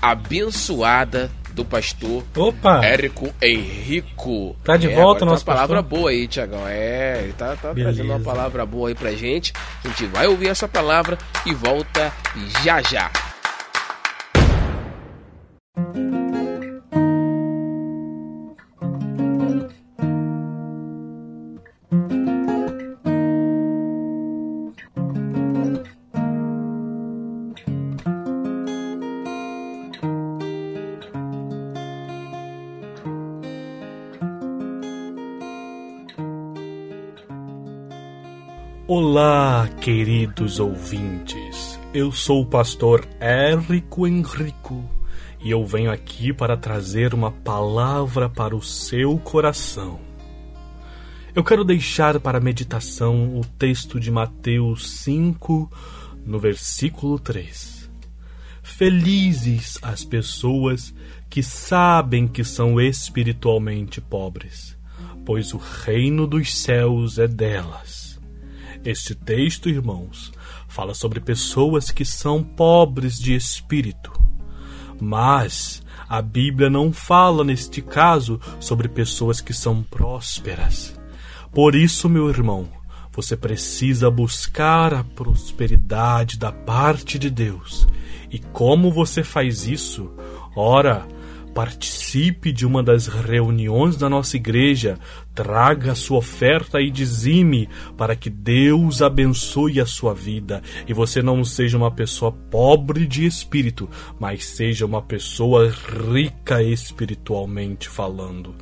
abençoada 0.00 1.30
do 1.56 1.64
pastor 1.64 2.22
Opa! 2.36 2.84
Érico 2.84 3.32
Henrico. 3.42 4.54
Tá 4.62 4.76
de 4.76 4.88
É, 4.88 4.94
volta 4.94 5.24
nosso 5.24 5.42
tem 5.42 5.52
uma 5.52 5.56
palavra 5.56 5.82
pastor? 5.82 5.98
boa 5.98 6.10
aí, 6.10 6.28
Tiagão. 6.28 6.68
É, 6.68 7.20
ele 7.22 7.32
tá, 7.32 7.56
tá 7.56 7.72
trazendo 7.74 8.10
uma 8.12 8.20
palavra 8.20 8.66
boa 8.66 8.90
aí 8.90 8.94
pra 8.94 9.12
gente. 9.12 9.54
A 9.82 9.88
gente 9.88 10.04
vai 10.06 10.26
ouvir 10.26 10.48
essa 10.48 10.68
palavra 10.68 11.16
e 11.46 11.54
volta 11.54 12.12
já 12.62 12.82
já. 12.82 13.10
Queridos 39.86 40.58
ouvintes. 40.58 41.78
Eu 41.94 42.10
sou 42.10 42.42
o 42.42 42.46
pastor 42.46 43.06
Érico 43.20 44.04
Henrico 44.04 44.84
e 45.40 45.48
eu 45.52 45.64
venho 45.64 45.92
aqui 45.92 46.32
para 46.32 46.56
trazer 46.56 47.14
uma 47.14 47.30
palavra 47.30 48.28
para 48.28 48.56
o 48.56 48.60
seu 48.60 49.16
coração. 49.16 50.00
Eu 51.32 51.44
quero 51.44 51.64
deixar 51.64 52.18
para 52.18 52.40
meditação 52.40 53.38
o 53.38 53.44
texto 53.44 54.00
de 54.00 54.10
Mateus 54.10 54.90
5, 54.90 55.70
no 56.26 56.40
versículo 56.40 57.16
3. 57.20 57.88
Felizes 58.64 59.78
as 59.82 60.04
pessoas 60.04 60.92
que 61.30 61.44
sabem 61.44 62.26
que 62.26 62.42
são 62.42 62.80
espiritualmente 62.80 64.00
pobres, 64.00 64.76
pois 65.24 65.54
o 65.54 65.58
reino 65.58 66.26
dos 66.26 66.52
céus 66.56 67.20
é 67.20 67.28
delas. 67.28 68.15
Este 68.86 69.16
texto, 69.16 69.68
irmãos, 69.68 70.32
fala 70.68 70.94
sobre 70.94 71.18
pessoas 71.18 71.90
que 71.90 72.04
são 72.04 72.40
pobres 72.40 73.18
de 73.18 73.34
espírito. 73.34 74.12
Mas 75.00 75.82
a 76.08 76.22
Bíblia 76.22 76.70
não 76.70 76.92
fala 76.92 77.42
neste 77.42 77.82
caso 77.82 78.40
sobre 78.60 78.86
pessoas 78.86 79.40
que 79.40 79.52
são 79.52 79.82
prósperas. 79.82 80.96
Por 81.52 81.74
isso, 81.74 82.08
meu 82.08 82.28
irmão, 82.28 82.68
você 83.10 83.36
precisa 83.36 84.08
buscar 84.08 84.94
a 84.94 85.02
prosperidade 85.02 86.38
da 86.38 86.52
parte 86.52 87.18
de 87.18 87.28
Deus. 87.28 87.88
E 88.30 88.38
como 88.38 88.92
você 88.92 89.24
faz 89.24 89.66
isso? 89.66 90.12
Ora, 90.54 91.08
participe 91.56 92.52
de 92.52 92.66
uma 92.66 92.82
das 92.82 93.06
reuniões 93.06 93.96
da 93.96 94.10
nossa 94.10 94.36
igreja, 94.36 94.98
traga 95.34 95.92
a 95.92 95.94
sua 95.94 96.18
oferta 96.18 96.82
e 96.82 96.90
dizime 96.90 97.66
para 97.96 98.14
que 98.14 98.28
Deus 98.28 99.00
abençoe 99.00 99.80
a 99.80 99.86
sua 99.86 100.12
vida 100.12 100.62
e 100.86 100.92
você 100.92 101.22
não 101.22 101.42
seja 101.42 101.78
uma 101.78 101.90
pessoa 101.90 102.30
pobre 102.30 103.06
de 103.06 103.24
espírito, 103.24 103.88
mas 104.20 104.44
seja 104.44 104.84
uma 104.84 105.00
pessoa 105.00 105.72
rica 106.12 106.62
espiritualmente 106.62 107.88
falando. 107.88 108.54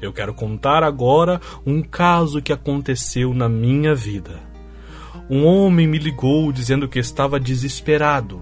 Eu 0.00 0.10
quero 0.10 0.32
contar 0.32 0.82
agora 0.82 1.42
um 1.66 1.82
caso 1.82 2.40
que 2.40 2.52
aconteceu 2.52 3.34
na 3.34 3.46
minha 3.46 3.94
vida. 3.94 4.40
Um 5.28 5.44
homem 5.44 5.86
me 5.86 5.98
ligou 5.98 6.50
dizendo 6.50 6.88
que 6.88 6.98
estava 6.98 7.38
desesperado. 7.38 8.40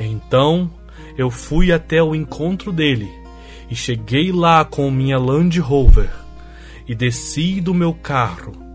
Então 0.00 0.70
eu 1.18 1.30
fui 1.30 1.72
até 1.72 2.02
o 2.02 2.14
encontro 2.14 2.72
dele 2.72 3.17
e 3.70 3.76
cheguei 3.76 4.32
lá 4.32 4.64
com 4.64 4.90
minha 4.90 5.18
Land 5.18 5.58
Rover 5.60 6.10
e 6.86 6.94
desci 6.94 7.60
do 7.60 7.74
meu 7.74 7.92
carro 7.92 8.68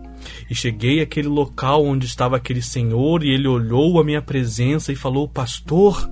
e 0.48 0.54
cheguei 0.54 1.00
àquele 1.00 1.28
local 1.28 1.84
onde 1.84 2.06
estava 2.06 2.36
aquele 2.36 2.62
senhor 2.62 3.22
e 3.22 3.30
ele 3.30 3.48
olhou 3.48 3.98
a 3.98 4.04
minha 4.04 4.22
presença 4.22 4.92
e 4.92 4.96
falou: 4.96 5.28
Pastor, 5.28 6.08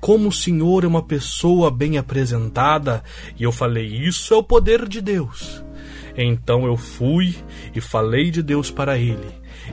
como 0.00 0.28
o 0.28 0.32
senhor 0.32 0.84
é 0.84 0.86
uma 0.86 1.02
pessoa 1.02 1.70
bem 1.70 1.98
apresentada. 1.98 3.02
E 3.38 3.42
eu 3.42 3.52
falei: 3.52 3.86
Isso 3.86 4.32
é 4.34 4.36
o 4.36 4.42
poder 4.42 4.88
de 4.88 5.00
Deus. 5.00 5.64
Então 6.16 6.64
eu 6.64 6.76
fui 6.76 7.34
e 7.74 7.80
falei 7.80 8.30
de 8.30 8.42
Deus 8.42 8.70
para 8.70 8.96
ele. 8.98 9.28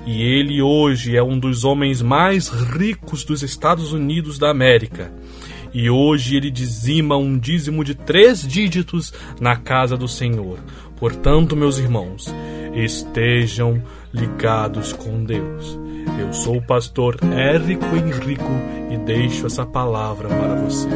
E 0.06 0.22
ele 0.22 0.62
hoje 0.62 1.16
é 1.16 1.24
um 1.24 1.40
dos 1.40 1.64
homens 1.64 2.02
mais 2.02 2.50
ricos 2.50 3.24
dos 3.24 3.44
Estados 3.44 3.94
Unidos 3.94 4.38
da 4.38 4.50
América 4.50 5.14
e 5.74 5.90
hoje 5.90 6.36
ele 6.38 6.52
dizima 6.52 7.18
um 7.18 7.38
dízimo 7.38 7.84
de 7.84 7.96
três 7.96 8.46
dígitos 8.48 9.14
na 9.40 9.56
casa 9.56 9.98
do 9.98 10.08
Senhor. 10.08 10.60
Portanto, 10.98 11.56
meus 11.56 11.78
irmãos, 11.78 12.34
estejam 12.74 13.82
ligados 14.14 14.94
com 14.94 15.24
Deus. 15.24 15.78
Eu 16.20 16.32
sou 16.34 16.58
o 16.58 16.62
pastor 16.62 17.18
Érico 17.34 17.86
Henrico 17.96 18.52
e 18.92 18.98
deixo 18.98 19.48
essa 19.48 19.66
palavra 19.66 20.28
para 20.30 20.56
você. 20.56 20.88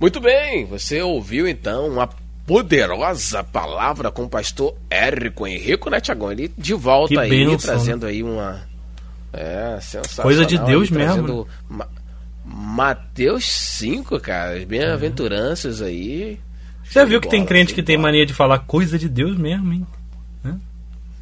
Muito 0.00 0.20
bem, 0.20 0.66
você 0.66 1.00
ouviu 1.00 1.48
então 1.48 1.88
uma 1.88 2.08
poderosa 2.46 3.42
palavra 3.42 4.10
com 4.10 4.24
o 4.24 4.28
pastor 4.28 4.74
Érico 4.90 5.46
Henrico, 5.46 5.88
né, 5.88 6.00
Tiagão? 6.00 6.30
Ele 6.30 6.50
de 6.58 6.74
volta 6.74 7.14
Que 7.14 7.18
aí, 7.18 7.30
bênção. 7.30 7.56
trazendo 7.56 8.04
aí 8.06 8.22
uma. 8.22 8.62
É, 9.36 9.78
sensacional. 9.80 10.22
Coisa 10.22 10.46
de 10.46 10.58
Deus 10.58 10.90
mesmo. 10.90 11.06
trazendo 11.26 11.48
Ma- 11.68 11.88
Mateus 12.44 13.44
5, 13.44 14.20
cara, 14.20 14.56
as 14.58 14.64
bem-aventuranças 14.64 15.80
aí. 15.82 16.38
Você 16.84 17.04
viu 17.06 17.20
que 17.20 17.28
tem 17.28 17.40
Bola, 17.40 17.48
crente 17.48 17.74
que 17.74 17.80
de 17.80 17.86
tem 17.86 17.96
bola. 17.96 18.08
mania 18.08 18.26
de 18.26 18.34
falar 18.34 18.58
coisa 18.60 18.98
de 18.98 19.08
Deus 19.08 19.36
mesmo, 19.38 19.72
hein? 19.72 19.86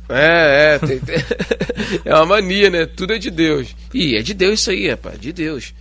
É, 0.09 0.75
é, 0.75 0.79
tem- 0.79 0.99
tem- 0.99 1.17
é 2.05 2.15
uma 2.15 2.27
mania, 2.27 2.69
né? 2.69 2.85
Tudo 2.87 3.15
é 3.15 3.19
de 3.19 3.31
Deus. 3.31 3.75
Ih, 3.95 4.17
é 4.17 4.21
de 4.23 4.35
Deus 4.35 4.61
isso 4.61 4.71
aí, 4.71 4.91
rapaz, 4.91 5.19
de 5.19 5.33
Deus. 5.33 5.73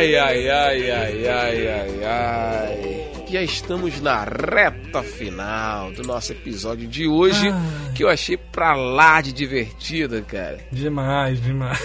Ai, 0.00 0.16
ai, 0.16 0.48
ai, 0.48 0.90
ai, 0.90 1.28
ai, 1.28 1.68
ai, 1.68 2.04
ai. 2.04 3.10
Já 3.30 3.42
estamos 3.42 4.00
na 4.00 4.24
reta 4.24 5.02
final 5.02 5.92
do 5.92 6.02
nosso 6.04 6.32
episódio 6.32 6.88
de 6.88 7.06
hoje, 7.06 7.48
que 7.94 8.02
eu 8.02 8.08
achei 8.08 8.38
pra 8.38 8.74
lá 8.74 9.20
de 9.20 9.30
divertido, 9.30 10.22
cara. 10.22 10.56
Demais, 10.72 11.38
demais. 11.42 11.78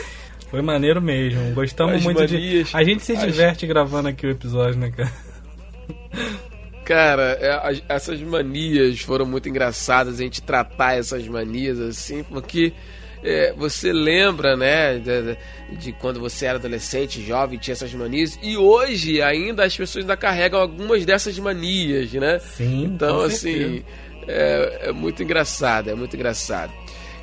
Foi 0.49 0.61
maneiro 0.61 1.01
mesmo. 1.01 1.53
Gostamos 1.53 1.95
As 1.97 2.03
muito 2.05 2.19
manias, 2.21 2.69
de. 2.69 2.77
A 2.77 2.85
gente 2.85 3.03
se 3.03 3.11
as- 3.11 3.19
diverte 3.25 3.67
gravando 3.67 4.07
aqui 4.07 4.25
o 4.25 4.31
episódio, 4.31 4.79
né, 4.79 4.91
cara? 4.91 5.11
Cara, 6.85 7.37
é, 7.41 7.51
as- 7.69 7.83
essas 7.89 8.21
manias 8.21 9.01
foram 9.01 9.25
muito 9.25 9.49
engraçadas, 9.49 10.21
a 10.21 10.23
gente 10.23 10.41
tratar 10.41 10.97
essas 10.97 11.27
manias 11.27 11.81
assim, 11.81 12.23
porque 12.23 12.71
é, 13.25 13.53
você 13.57 13.91
lembra, 13.91 14.55
né, 14.55 14.99
de, 14.99 15.77
de 15.77 15.91
quando 15.93 16.19
você 16.19 16.45
era 16.45 16.59
adolescente, 16.59 17.25
jovem, 17.25 17.57
tinha 17.57 17.73
essas 17.73 17.91
manias, 17.93 18.37
e 18.41 18.55
hoje 18.55 19.19
ainda 19.19 19.65
as 19.65 19.75
pessoas 19.75 20.03
ainda 20.03 20.15
carregam 20.15 20.59
algumas 20.59 21.03
dessas 21.05 21.37
manias, 21.39 22.13
né? 22.13 22.37
Sim. 22.37 22.83
Então, 22.85 23.21
assim, 23.21 23.83
é, 24.27 24.89
é 24.89 24.91
muito 24.91 25.23
engraçado, 25.23 25.89
é 25.89 25.95
muito 25.95 26.15
engraçado. 26.15 26.71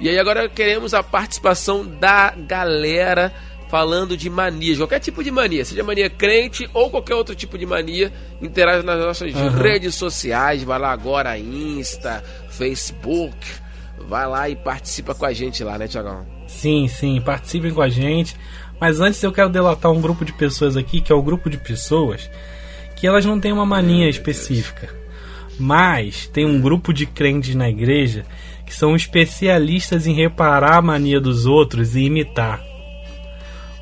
E 0.01 0.09
aí 0.09 0.19
agora 0.19 0.49
queremos 0.49 0.93
a 0.93 1.05
participação 1.05 1.87
da 1.87 2.35
galera 2.37 3.33
falando 3.69 4.17
de 4.17 4.29
manias, 4.29 4.79
qualquer 4.79 4.99
tipo 4.99 5.23
de 5.23 5.31
mania, 5.31 5.65
seja 5.65 5.85
mania 5.85 6.11
crente 6.11 6.69
ou 6.75 6.91
qualquer 6.91 7.15
outro 7.15 7.35
tipo 7.35 7.57
de 7.57 7.65
mania, 7.65 8.13
interage 8.41 8.85
nas 8.85 8.99
nossas 8.99 9.35
Aham. 9.35 9.63
redes 9.63 9.95
sociais, 9.95 10.65
vai 10.65 10.79
lá 10.79 10.93
agora, 10.93 11.39
Insta, 11.39 12.23
Facebook, 12.51 13.62
vai 14.09 14.27
lá 14.27 14.49
e 14.49 14.57
participa 14.57 15.15
com 15.15 15.25
a 15.25 15.33
gente 15.33 15.63
lá, 15.65 15.79
né, 15.79 15.89
Tiagão? 15.89 16.27
Sim, 16.47 16.89
sim, 16.89 17.21
participem 17.21 17.73
com 17.73 17.83
a 17.83 17.89
gente. 17.89 18.37
Mas 18.81 19.01
antes 19.01 19.23
eu 19.23 19.33
quero 19.33 19.49
delatar 19.49 19.93
um 19.93 20.01
grupo 20.01 20.25
de 20.25 20.33
pessoas 20.33 20.77
aqui, 20.77 21.01
que 21.01 21.13
é 21.13 21.15
o 21.15 21.23
grupo 21.23 21.49
de 21.49 21.57
pessoas 21.57 22.29
que 22.97 23.07
elas 23.07 23.25
não 23.25 23.41
têm 23.41 23.53
uma 23.53 23.67
mania 23.67 24.09
específica. 24.09 24.89
Mas 25.59 26.27
tem 26.27 26.45
um 26.45 26.61
grupo 26.61 26.93
de 26.93 27.07
crentes 27.07 27.55
na 27.55 27.69
igreja 27.69 28.25
que 28.65 28.75
são 28.75 28.97
especialistas 28.97 30.07
em 30.07 30.15
reparar 30.15 30.79
a 30.79 30.83
mania 30.83 31.21
dos 31.21 31.47
outros 31.47 31.95
e 31.95 32.03
imitar. 32.03 32.61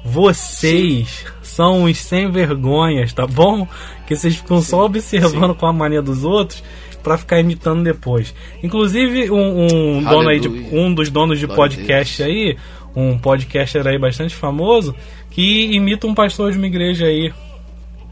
Vocês 0.04 1.26
são 1.42 1.84
os 1.84 1.98
sem 1.98 2.30
vergonhas, 2.30 3.12
tá 3.12 3.26
bom? 3.26 3.68
Que 4.06 4.16
vocês 4.16 4.36
ficam 4.36 4.62
só 4.62 4.84
observando 4.84 5.54
com 5.54 5.66
a 5.66 5.72
mania 5.72 6.00
dos 6.00 6.24
outros 6.24 6.62
pra 7.02 7.18
ficar 7.18 7.40
imitando 7.40 7.82
depois. 7.82 8.34
Inclusive 8.62 9.30
um, 9.30 9.64
um 9.64 10.02
dono 10.02 10.28
aí 10.28 10.40
de, 10.40 10.48
um 10.48 10.92
dos 10.92 11.10
donos 11.10 11.38
de 11.38 11.46
Glória 11.46 11.76
podcast 11.76 12.22
aí, 12.22 12.56
um 12.94 13.18
podcaster 13.18 13.86
aí 13.86 13.98
bastante 13.98 14.34
famoso, 14.34 14.94
que 15.30 15.74
imita 15.74 16.06
um 16.06 16.14
pastor 16.14 16.52
de 16.52 16.58
uma 16.58 16.66
igreja 16.66 17.06
aí. 17.06 17.32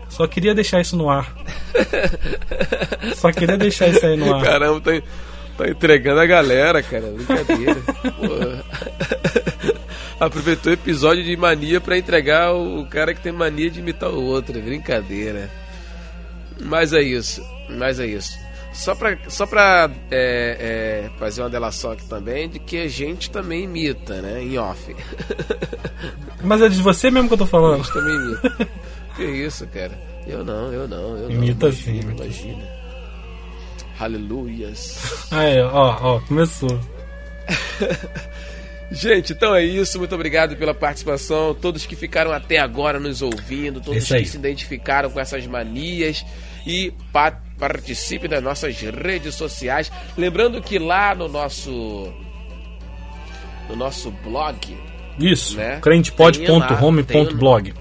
Só 0.08 0.26
queria 0.26 0.54
deixar 0.54 0.80
isso 0.80 0.96
no 0.96 1.10
ar. 1.10 1.32
Só 3.14 3.30
queria 3.30 3.56
deixar 3.56 3.88
isso 3.88 4.04
aí 4.04 4.16
no 4.16 4.34
ar. 4.34 4.42
Caramba, 4.42 4.80
tá, 4.80 5.02
tá 5.56 5.68
entregando 5.68 6.20
a 6.20 6.26
galera, 6.26 6.82
cara. 6.82 7.08
Brincadeira. 7.08 7.76
Aproveitou 10.18 10.72
o 10.72 10.74
episódio 10.74 11.22
de 11.22 11.36
mania 11.36 11.80
pra 11.80 11.96
entregar 11.96 12.52
o 12.52 12.84
cara 12.86 13.14
que 13.14 13.20
tem 13.20 13.30
mania 13.30 13.70
de 13.70 13.78
imitar 13.78 14.10
o 14.10 14.24
outro. 14.24 14.60
Brincadeira. 14.60 15.48
Mas 16.60 16.92
é 16.92 17.00
isso. 17.00 17.40
Mas 17.68 18.00
é 18.00 18.06
isso. 18.06 18.36
Só 18.78 18.94
pra, 18.94 19.18
só 19.28 19.44
pra 19.44 19.90
é, 20.08 21.08
é, 21.12 21.18
fazer 21.18 21.42
uma 21.42 21.50
delação 21.50 21.90
aqui 21.90 22.04
também 22.08 22.48
de 22.48 22.60
que 22.60 22.76
a 22.78 22.86
gente 22.88 23.28
também 23.28 23.64
imita, 23.64 24.22
né? 24.22 24.40
Em 24.40 24.56
off. 24.56 24.94
Mas 26.44 26.62
é 26.62 26.68
de 26.68 26.80
você 26.80 27.10
mesmo 27.10 27.26
que 27.26 27.34
eu 27.34 27.38
tô 27.38 27.44
A 27.44 27.48
falando. 27.48 27.82
gente 27.82 27.92
também 27.92 28.14
imita. 28.14 28.68
que 29.16 29.24
isso, 29.24 29.66
cara? 29.66 29.98
Eu 30.28 30.44
não, 30.44 30.72
eu 30.72 30.86
não, 30.86 31.16
eu 31.18 31.28
Imita 31.28 31.66
não. 31.66 31.72
sim, 31.72 31.98
Imagina, 31.98 32.04
imita 32.12 32.24
imagina. 32.24 32.64
Aleluias. 33.98 35.26
Aí, 35.32 35.60
ó, 35.60 35.98
ó, 36.00 36.20
começou. 36.20 36.78
Gente, 38.92 39.32
então 39.32 39.54
é 39.54 39.64
isso. 39.64 39.98
Muito 39.98 40.14
obrigado 40.14 40.56
pela 40.56 40.72
participação. 40.72 41.52
Todos 41.54 41.84
que 41.84 41.96
ficaram 41.96 42.32
até 42.32 42.58
agora 42.58 43.00
nos 43.00 43.22
ouvindo, 43.22 43.80
todos 43.80 44.06
que 44.06 44.24
se 44.24 44.36
identificaram 44.36 45.10
com 45.10 45.18
essas 45.18 45.46
manias 45.46 46.24
e 46.66 46.92
pa 47.12 47.40
participe 47.58 48.28
das 48.28 48.42
nossas 48.42 48.80
redes 48.80 49.34
sociais. 49.34 49.90
Lembrando 50.16 50.60
que 50.62 50.78
lá 50.78 51.14
no 51.14 51.28
nosso 51.28 52.12
no 53.68 53.76
nosso 53.76 54.10
blog 54.10 54.76
Isso, 55.18 55.56
Né? 55.56 55.78
crentepod.home.blog. 55.82 57.74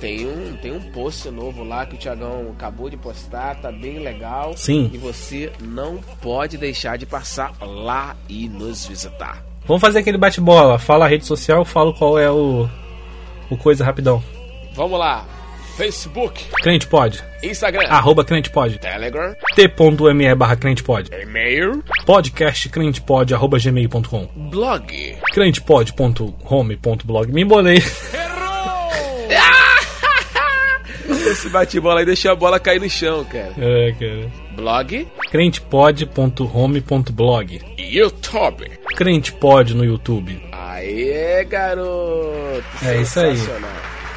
tem 0.00 0.26
um 0.26 0.56
tem 0.56 0.72
um 0.72 0.80
post 0.92 1.30
novo 1.30 1.62
lá 1.62 1.84
que 1.86 1.94
o 1.94 1.98
Tiagão 1.98 2.50
acabou 2.52 2.88
de 2.90 2.96
postar, 2.96 3.56
tá 3.60 3.70
bem 3.70 3.98
legal. 4.00 4.56
Sim. 4.56 4.90
E 4.92 4.98
você 4.98 5.52
não 5.60 5.98
pode 6.20 6.56
deixar 6.56 6.96
de 6.98 7.06
passar 7.06 7.52
lá 7.60 8.16
e 8.28 8.48
nos 8.48 8.86
visitar. 8.86 9.44
Vamos 9.66 9.80
fazer 9.82 9.98
aquele 9.98 10.16
bate-bola. 10.18 10.78
Fala 10.78 11.04
a 11.04 11.08
rede 11.08 11.26
social, 11.26 11.64
falo 11.64 11.92
qual 11.92 12.18
é 12.18 12.30
o, 12.30 12.66
o 13.50 13.56
coisa 13.56 13.84
rapidão. 13.84 14.22
Vamos 14.74 14.98
lá. 14.98 15.26
Facebook, 15.78 16.34
Crente 16.60 16.88
Pod. 16.88 17.22
Instagram, 17.40 17.86
Arroba 17.88 18.24
Crente 18.24 18.50
Pod. 18.50 18.76
Telegram, 18.80 19.32
T.me 19.54 20.34
barra 20.34 20.56
Crente 20.56 20.82
Pod. 20.82 21.08
e-mail, 21.14 21.84
Podcast 22.04 22.68
crentepod 22.68 23.32
arroba 23.32 23.58
gmail.com. 23.60 24.26
blog. 24.50 25.16
crentepod.home.blog. 25.32 27.32
Me 27.32 27.42
embolei. 27.42 27.80
Esse 31.30 31.48
bate-bola 31.48 32.00
aí 32.00 32.06
deixa 32.06 32.32
a 32.32 32.34
bola 32.34 32.58
cair 32.58 32.80
no 32.80 32.90
chão, 32.90 33.24
cara. 33.24 33.54
É, 33.56 33.92
cara. 33.92 34.28
Blog, 34.56 35.06
crentepod.home.blog. 35.30 37.60
YouTube. 37.78 38.68
Crentepod 38.96 39.76
no 39.76 39.84
YouTube. 39.84 40.42
Aê, 40.50 41.44
garoto! 41.44 42.64
É 42.84 43.00
isso 43.00 43.20
aí. 43.20 43.36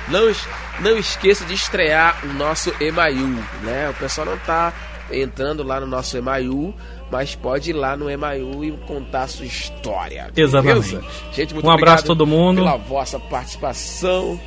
Não, 0.10 0.28
não 0.80 0.98
esqueça 0.98 1.46
de 1.46 1.54
estrear 1.54 2.20
o 2.24 2.34
nosso 2.34 2.74
Email, 2.80 3.28
né? 3.64 3.90
O 3.90 3.94
pessoal 3.94 4.28
não 4.28 4.38
tá 4.38 4.74
entrando 5.12 5.64
lá 5.64 5.80
no 5.80 5.88
nosso 5.88 6.18
Email, 6.18 6.74
mas 7.12 7.36
pode 7.36 7.72
ir 7.72 7.74
lá 7.74 7.98
no 7.98 8.10
Email 8.10 8.64
e 8.64 8.72
contar 8.88 9.24
a 9.24 9.28
sua 9.28 9.46
história. 9.46 10.32
Exatamente. 10.36 10.96
beleza? 10.96 11.04
Gente, 11.34 11.54
muito 11.54 11.68
Um 11.68 11.72
abraço 11.72 12.04
a 12.04 12.08
todo 12.08 12.26
mundo. 12.26 12.58
Pela 12.58 12.78
vossa 12.78 13.20
participação. 13.20 14.40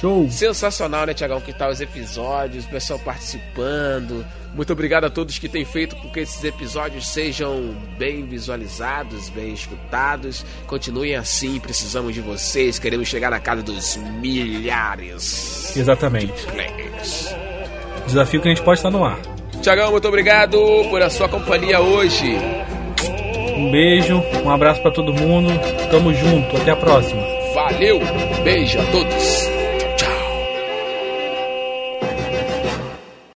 Show. 0.00 0.30
Sensacional, 0.30 1.06
né, 1.06 1.14
Tiagão? 1.14 1.40
Que 1.40 1.52
tal 1.52 1.70
os 1.70 1.80
episódios, 1.80 2.64
o 2.64 2.68
pessoal 2.68 2.98
participando. 2.98 4.24
Muito 4.54 4.72
obrigado 4.72 5.04
a 5.04 5.10
todos 5.10 5.38
que 5.38 5.48
têm 5.48 5.64
feito 5.64 5.94
com 5.96 6.10
que 6.10 6.20
esses 6.20 6.42
episódios 6.42 7.08
sejam 7.08 7.74
bem 7.98 8.24
visualizados, 8.24 9.28
bem 9.30 9.52
escutados. 9.52 10.44
Continuem 10.66 11.14
assim, 11.14 11.58
precisamos 11.60 12.14
de 12.14 12.20
vocês. 12.20 12.78
Queremos 12.78 13.08
chegar 13.08 13.30
na 13.30 13.40
casa 13.40 13.62
dos 13.62 13.96
milhares. 13.96 15.76
Exatamente. 15.76 16.32
Players. 16.46 17.34
Desafio 18.06 18.40
Crente 18.40 18.62
Pod 18.62 18.76
está 18.76 18.90
no 18.90 19.04
ar. 19.04 19.18
Tiagão, 19.62 19.90
muito 19.90 20.08
obrigado 20.08 20.58
por 20.88 21.02
a 21.02 21.10
sua 21.10 21.28
companhia 21.28 21.80
hoje. 21.80 22.36
Um 23.56 23.70
beijo, 23.70 24.16
um 24.42 24.50
abraço 24.50 24.80
pra 24.80 24.90
todo 24.90 25.12
mundo. 25.12 25.50
Tamo 25.90 26.12
junto. 26.14 26.56
Até 26.56 26.70
a 26.70 26.76
próxima. 26.76 27.22
Valeu, 27.54 28.00
beijo 28.42 28.80
a 28.80 28.84
todos. 28.86 29.49